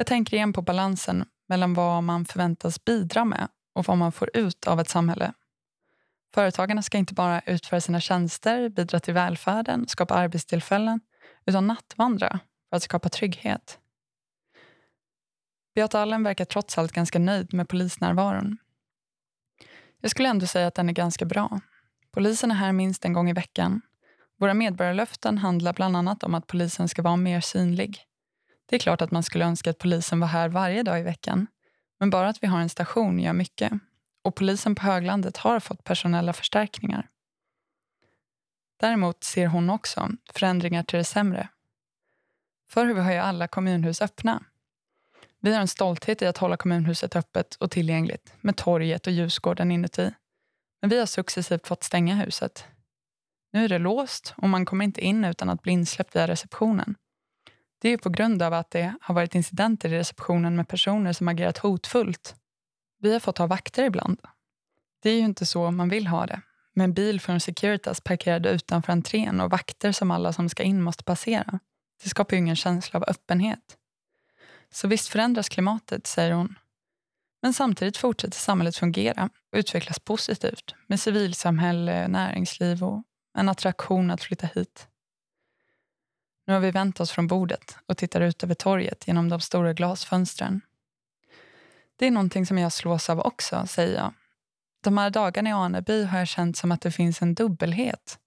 Jag 0.00 0.06
tänker 0.06 0.36
igen 0.36 0.52
på 0.52 0.62
balansen 0.62 1.24
mellan 1.48 1.74
vad 1.74 2.02
man 2.02 2.24
förväntas 2.24 2.84
bidra 2.84 3.24
med 3.24 3.48
och 3.74 3.84
vad 3.84 3.98
man 3.98 4.12
får 4.12 4.30
ut 4.34 4.66
av 4.66 4.80
ett 4.80 4.88
samhälle. 4.88 5.32
Företagarna 6.34 6.82
ska 6.82 6.98
inte 6.98 7.14
bara 7.14 7.40
utföra 7.40 7.80
sina 7.80 8.00
tjänster, 8.00 8.68
bidra 8.68 9.00
till 9.00 9.14
välfärden, 9.14 9.88
skapa 9.88 10.14
arbetstillfällen, 10.14 11.00
utan 11.46 11.66
nattvandra 11.66 12.40
för 12.68 12.76
att 12.76 12.82
skapa 12.82 13.08
trygghet. 13.08 13.78
Beata 15.74 16.00
Allen 16.00 16.22
verkar 16.22 16.44
trots 16.44 16.78
allt 16.78 16.92
ganska 16.92 17.18
nöjd 17.18 17.54
med 17.54 17.68
polisnärvaron. 17.68 18.56
Jag 20.00 20.10
skulle 20.10 20.28
ändå 20.28 20.46
säga 20.46 20.66
att 20.66 20.74
den 20.74 20.88
är 20.88 20.92
ganska 20.92 21.24
bra. 21.24 21.60
Polisen 22.10 22.50
är 22.50 22.54
här 22.54 22.72
minst 22.72 23.04
en 23.04 23.12
gång 23.12 23.30
i 23.30 23.32
veckan. 23.32 23.80
Våra 24.38 24.54
medborgarlöften 24.54 25.38
handlar 25.38 25.72
bland 25.72 25.96
annat 25.96 26.22
om 26.22 26.34
att 26.34 26.46
polisen 26.46 26.88
ska 26.88 27.02
vara 27.02 27.16
mer 27.16 27.40
synlig. 27.40 28.06
Det 28.70 28.76
är 28.76 28.80
klart 28.80 29.02
att 29.02 29.10
man 29.10 29.22
skulle 29.22 29.44
önska 29.44 29.70
att 29.70 29.78
polisen 29.78 30.20
var 30.20 30.28
här 30.28 30.48
varje 30.48 30.82
dag 30.82 31.00
i 31.00 31.02
veckan. 31.02 31.46
Men 31.98 32.10
bara 32.10 32.28
att 32.28 32.42
vi 32.42 32.46
har 32.46 32.60
en 32.60 32.68
station 32.68 33.18
gör 33.18 33.32
mycket. 33.32 33.72
Och 34.24 34.34
polisen 34.34 34.74
på 34.74 34.82
höglandet 34.82 35.36
har 35.36 35.60
fått 35.60 35.84
personella 35.84 36.32
förstärkningar. 36.32 37.08
Däremot 38.80 39.24
ser 39.24 39.46
hon 39.46 39.70
också 39.70 40.08
förändringar 40.32 40.82
till 40.82 40.98
det 40.98 41.04
sämre. 41.04 41.48
Förr 42.68 42.94
har 42.94 43.12
ju 43.12 43.18
alla 43.18 43.48
kommunhus 43.48 44.02
öppna. 44.02 44.42
Vi 45.40 45.54
har 45.54 45.60
en 45.60 45.68
stolthet 45.68 46.22
i 46.22 46.26
att 46.26 46.38
hålla 46.38 46.56
kommunhuset 46.56 47.16
öppet 47.16 47.54
och 47.54 47.70
tillgängligt 47.70 48.32
med 48.40 48.56
torget 48.56 49.06
och 49.06 49.12
ljusgården 49.12 49.70
inuti. 49.70 50.10
Men 50.80 50.90
vi 50.90 50.98
har 50.98 51.06
successivt 51.06 51.66
fått 51.66 51.82
stänga 51.82 52.14
huset. 52.14 52.64
Nu 53.52 53.64
är 53.64 53.68
det 53.68 53.78
låst 53.78 54.34
och 54.36 54.48
man 54.48 54.64
kommer 54.64 54.84
inte 54.84 55.00
in 55.00 55.24
utan 55.24 55.50
att 55.50 55.62
bli 55.62 55.72
insläppt 55.72 56.16
via 56.16 56.28
receptionen. 56.28 56.94
Det 57.82 57.88
är 57.88 57.96
på 57.96 58.10
grund 58.10 58.42
av 58.42 58.52
att 58.54 58.70
det 58.70 58.94
har 59.00 59.14
varit 59.14 59.34
incidenter 59.34 59.92
i 59.92 59.98
receptionen 59.98 60.56
med 60.56 60.68
personer 60.68 61.12
som 61.12 61.28
agerat 61.28 61.58
hotfullt. 61.58 62.34
Vi 62.98 63.12
har 63.12 63.20
fått 63.20 63.38
ha 63.38 63.46
vakter 63.46 63.84
ibland. 63.84 64.20
Det 65.02 65.10
är 65.10 65.14
ju 65.14 65.24
inte 65.24 65.46
så 65.46 65.70
man 65.70 65.88
vill 65.88 66.06
ha 66.06 66.26
det. 66.26 66.40
Med 66.74 66.84
en 66.84 66.94
bil 66.94 67.20
från 67.20 67.40
Securitas 67.40 68.00
parkerad 68.00 68.46
utanför 68.46 68.92
entrén 68.92 69.40
och 69.40 69.50
vakter 69.50 69.92
som 69.92 70.10
alla 70.10 70.32
som 70.32 70.48
ska 70.48 70.62
in 70.62 70.82
måste 70.82 71.04
passera. 71.04 71.58
Det 72.02 72.08
skapar 72.08 72.36
ju 72.36 72.38
ingen 72.38 72.56
känsla 72.56 72.98
av 72.98 73.04
öppenhet. 73.08 73.76
Så 74.72 74.88
visst 74.88 75.08
förändras 75.08 75.48
klimatet, 75.48 76.06
säger 76.06 76.32
hon. 76.32 76.54
Men 77.42 77.54
samtidigt 77.54 77.96
fortsätter 77.96 78.38
samhället 78.38 78.76
fungera 78.76 79.30
och 79.52 79.58
utvecklas 79.58 79.98
positivt 79.98 80.74
med 80.86 81.00
civilsamhälle, 81.00 82.08
näringsliv 82.08 82.84
och 82.84 83.02
en 83.38 83.48
attraktion 83.48 84.10
att 84.10 84.22
flytta 84.22 84.46
hit. 84.46 84.89
Nu 86.50 86.54
har 86.54 86.60
vi 86.60 86.70
vänt 86.70 87.00
oss 87.00 87.10
från 87.10 87.26
bordet 87.26 87.76
och 87.86 87.96
tittar 87.96 88.20
ut 88.20 88.42
över 88.42 88.54
torget 88.54 89.06
genom 89.06 89.28
de 89.28 89.40
stora 89.40 89.72
glasfönstren. 89.72 90.60
Det 91.96 92.06
är 92.06 92.10
någonting 92.10 92.46
som 92.46 92.58
jag 92.58 92.72
slås 92.72 93.10
av 93.10 93.20
också, 93.20 93.66
säger 93.66 93.96
jag. 93.96 94.12
De 94.80 94.98
här 94.98 95.10
dagarna 95.10 95.50
i 95.50 95.52
Aneby 95.52 96.04
har 96.04 96.18
jag 96.18 96.28
känt 96.28 96.56
som 96.56 96.72
att 96.72 96.80
det 96.80 96.90
finns 96.90 97.22
en 97.22 97.34
dubbelhet. 97.34 98.18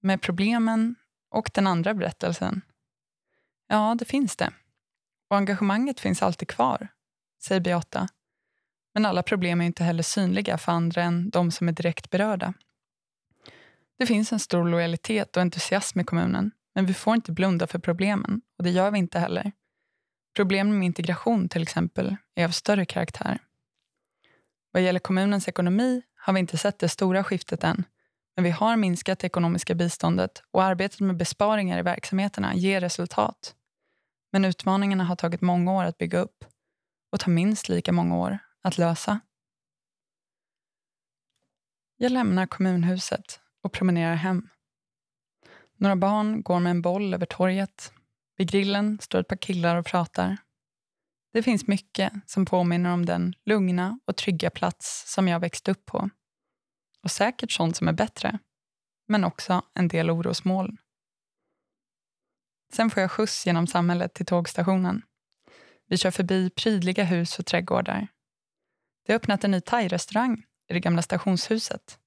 Med 0.00 0.22
problemen 0.22 0.94
och 1.30 1.50
den 1.54 1.66
andra 1.66 1.94
berättelsen. 1.94 2.62
Ja, 3.68 3.96
det 3.98 4.04
finns 4.04 4.36
det. 4.36 4.50
Och 5.30 5.36
engagemanget 5.36 6.00
finns 6.00 6.22
alltid 6.22 6.48
kvar, 6.48 6.88
säger 7.42 7.60
Beata. 7.60 8.08
Men 8.94 9.06
alla 9.06 9.22
problem 9.22 9.60
är 9.60 9.64
inte 9.64 9.84
heller 9.84 10.02
synliga 10.02 10.58
för 10.58 10.72
andra 10.72 11.02
än 11.02 11.30
de 11.30 11.50
som 11.50 11.68
är 11.68 11.72
direkt 11.72 12.10
berörda. 12.10 12.54
Det 13.98 14.06
finns 14.06 14.32
en 14.32 14.40
stor 14.40 14.68
lojalitet 14.68 15.36
och 15.36 15.42
entusiasm 15.42 16.00
i 16.00 16.04
kommunen, 16.04 16.50
men 16.74 16.86
vi 16.86 16.94
får 16.94 17.14
inte 17.14 17.32
blunda 17.32 17.66
för 17.66 17.78
problemen 17.78 18.40
och 18.58 18.64
det 18.64 18.70
gör 18.70 18.90
vi 18.90 18.98
inte 18.98 19.18
heller. 19.18 19.52
Problemen 20.36 20.78
med 20.78 20.86
integration 20.86 21.48
till 21.48 21.62
exempel 21.62 22.16
är 22.34 22.44
av 22.44 22.50
större 22.50 22.84
karaktär. 22.84 23.38
Vad 24.72 24.82
gäller 24.82 25.00
kommunens 25.00 25.48
ekonomi 25.48 26.02
har 26.14 26.32
vi 26.32 26.40
inte 26.40 26.58
sett 26.58 26.78
det 26.78 26.88
stora 26.88 27.24
skiftet 27.24 27.64
än, 27.64 27.84
men 28.36 28.44
vi 28.44 28.50
har 28.50 28.76
minskat 28.76 29.18
det 29.18 29.26
ekonomiska 29.26 29.74
biståndet 29.74 30.42
och 30.50 30.64
arbetet 30.64 31.00
med 31.00 31.16
besparingar 31.16 31.78
i 31.78 31.82
verksamheterna 31.82 32.54
ger 32.54 32.80
resultat. 32.80 33.54
Men 34.32 34.44
utmaningarna 34.44 35.04
har 35.04 35.16
tagit 35.16 35.40
många 35.40 35.72
år 35.72 35.84
att 35.84 35.98
bygga 35.98 36.18
upp 36.18 36.44
och 37.10 37.20
tar 37.20 37.30
minst 37.30 37.68
lika 37.68 37.92
många 37.92 38.16
år 38.16 38.38
att 38.62 38.78
lösa. 38.78 39.20
Jag 41.96 42.12
lämnar 42.12 42.46
kommunhuset 42.46 43.40
och 43.62 43.72
promenerar 43.72 44.14
hem. 44.14 44.48
Några 45.82 45.96
barn 45.96 46.42
går 46.42 46.60
med 46.60 46.70
en 46.70 46.82
boll 46.82 47.14
över 47.14 47.26
torget. 47.26 47.92
Vid 48.36 48.50
grillen 48.50 48.98
står 49.00 49.20
ett 49.20 49.28
par 49.28 49.36
killar 49.36 49.76
och 49.76 49.86
pratar. 49.86 50.36
Det 51.32 51.42
finns 51.42 51.66
mycket 51.66 52.12
som 52.26 52.44
påminner 52.44 52.92
om 52.92 53.06
den 53.06 53.34
lugna 53.44 53.98
och 54.04 54.16
trygga 54.16 54.50
plats 54.50 55.12
som 55.14 55.28
jag 55.28 55.40
växte 55.40 55.70
upp 55.70 55.86
på. 55.86 56.10
Och 57.02 57.10
säkert 57.10 57.52
sånt 57.52 57.76
som 57.76 57.88
är 57.88 57.92
bättre, 57.92 58.38
men 59.08 59.24
också 59.24 59.62
en 59.74 59.88
del 59.88 60.10
orosmoln. 60.10 60.76
Sen 62.72 62.90
får 62.90 63.00
jag 63.00 63.10
skjuts 63.10 63.46
genom 63.46 63.66
samhället 63.66 64.14
till 64.14 64.26
tågstationen. 64.26 65.02
Vi 65.88 65.96
kör 65.96 66.10
förbi 66.10 66.50
prydliga 66.50 67.04
hus 67.04 67.38
och 67.38 67.46
trädgårdar. 67.46 68.08
Det 69.06 69.12
har 69.12 69.16
öppnat 69.16 69.44
en 69.44 69.50
ny 69.50 69.60
thai-restaurang 69.60 70.42
i 70.68 70.72
det 70.72 70.80
gamla 70.80 71.02
stationshuset. 71.02 71.98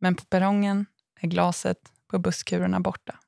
Men 0.00 0.14
på 0.14 0.24
perrongen 0.24 0.86
är 1.20 1.28
glaset 1.28 1.91
på 2.12 2.18
busskurerna 2.18 2.80
borta. 2.80 3.18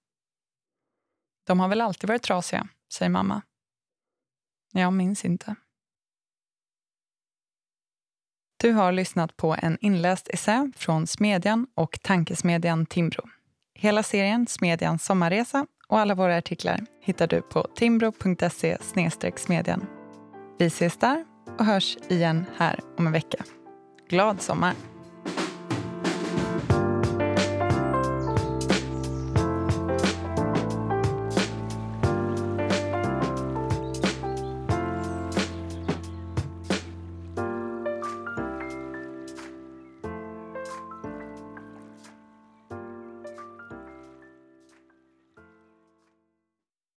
De 1.47 1.61
har 1.61 1.69
väl 1.69 1.81
alltid 1.81 2.09
varit 2.09 2.23
trasiga, 2.23 2.69
säger 2.93 3.11
mamma. 3.11 3.43
Jag 4.73 4.93
minns 4.93 5.25
inte. 5.25 5.55
Du 8.57 8.73
har 8.73 8.93
lyssnat 8.93 9.37
på 9.37 9.57
en 9.59 9.79
inläst 9.81 10.29
essä 10.29 10.73
från 10.77 11.07
Smedjan 11.07 11.67
och 11.75 11.99
Tankesmedjan 12.03 12.87
Timbro. 12.87 13.29
Hela 13.75 14.03
serien 14.03 14.47
Smedjans 14.47 15.05
sommarresa 15.05 15.67
och 15.89 15.99
alla 16.01 16.15
våra 16.15 16.37
artiklar 16.37 16.87
hittar 17.01 17.27
du 17.27 17.43
på 17.43 17.63
timbro.se 17.75 18.79
smedjan. 19.37 19.87
Vi 20.59 20.67
ses 20.67 20.97
där 20.97 21.25
och 21.59 21.65
hörs 21.65 21.97
igen 22.09 22.45
här 22.57 22.81
om 22.99 23.07
en 23.07 23.13
vecka. 23.13 23.45
Glad 24.09 24.43
sommar! 24.43 24.94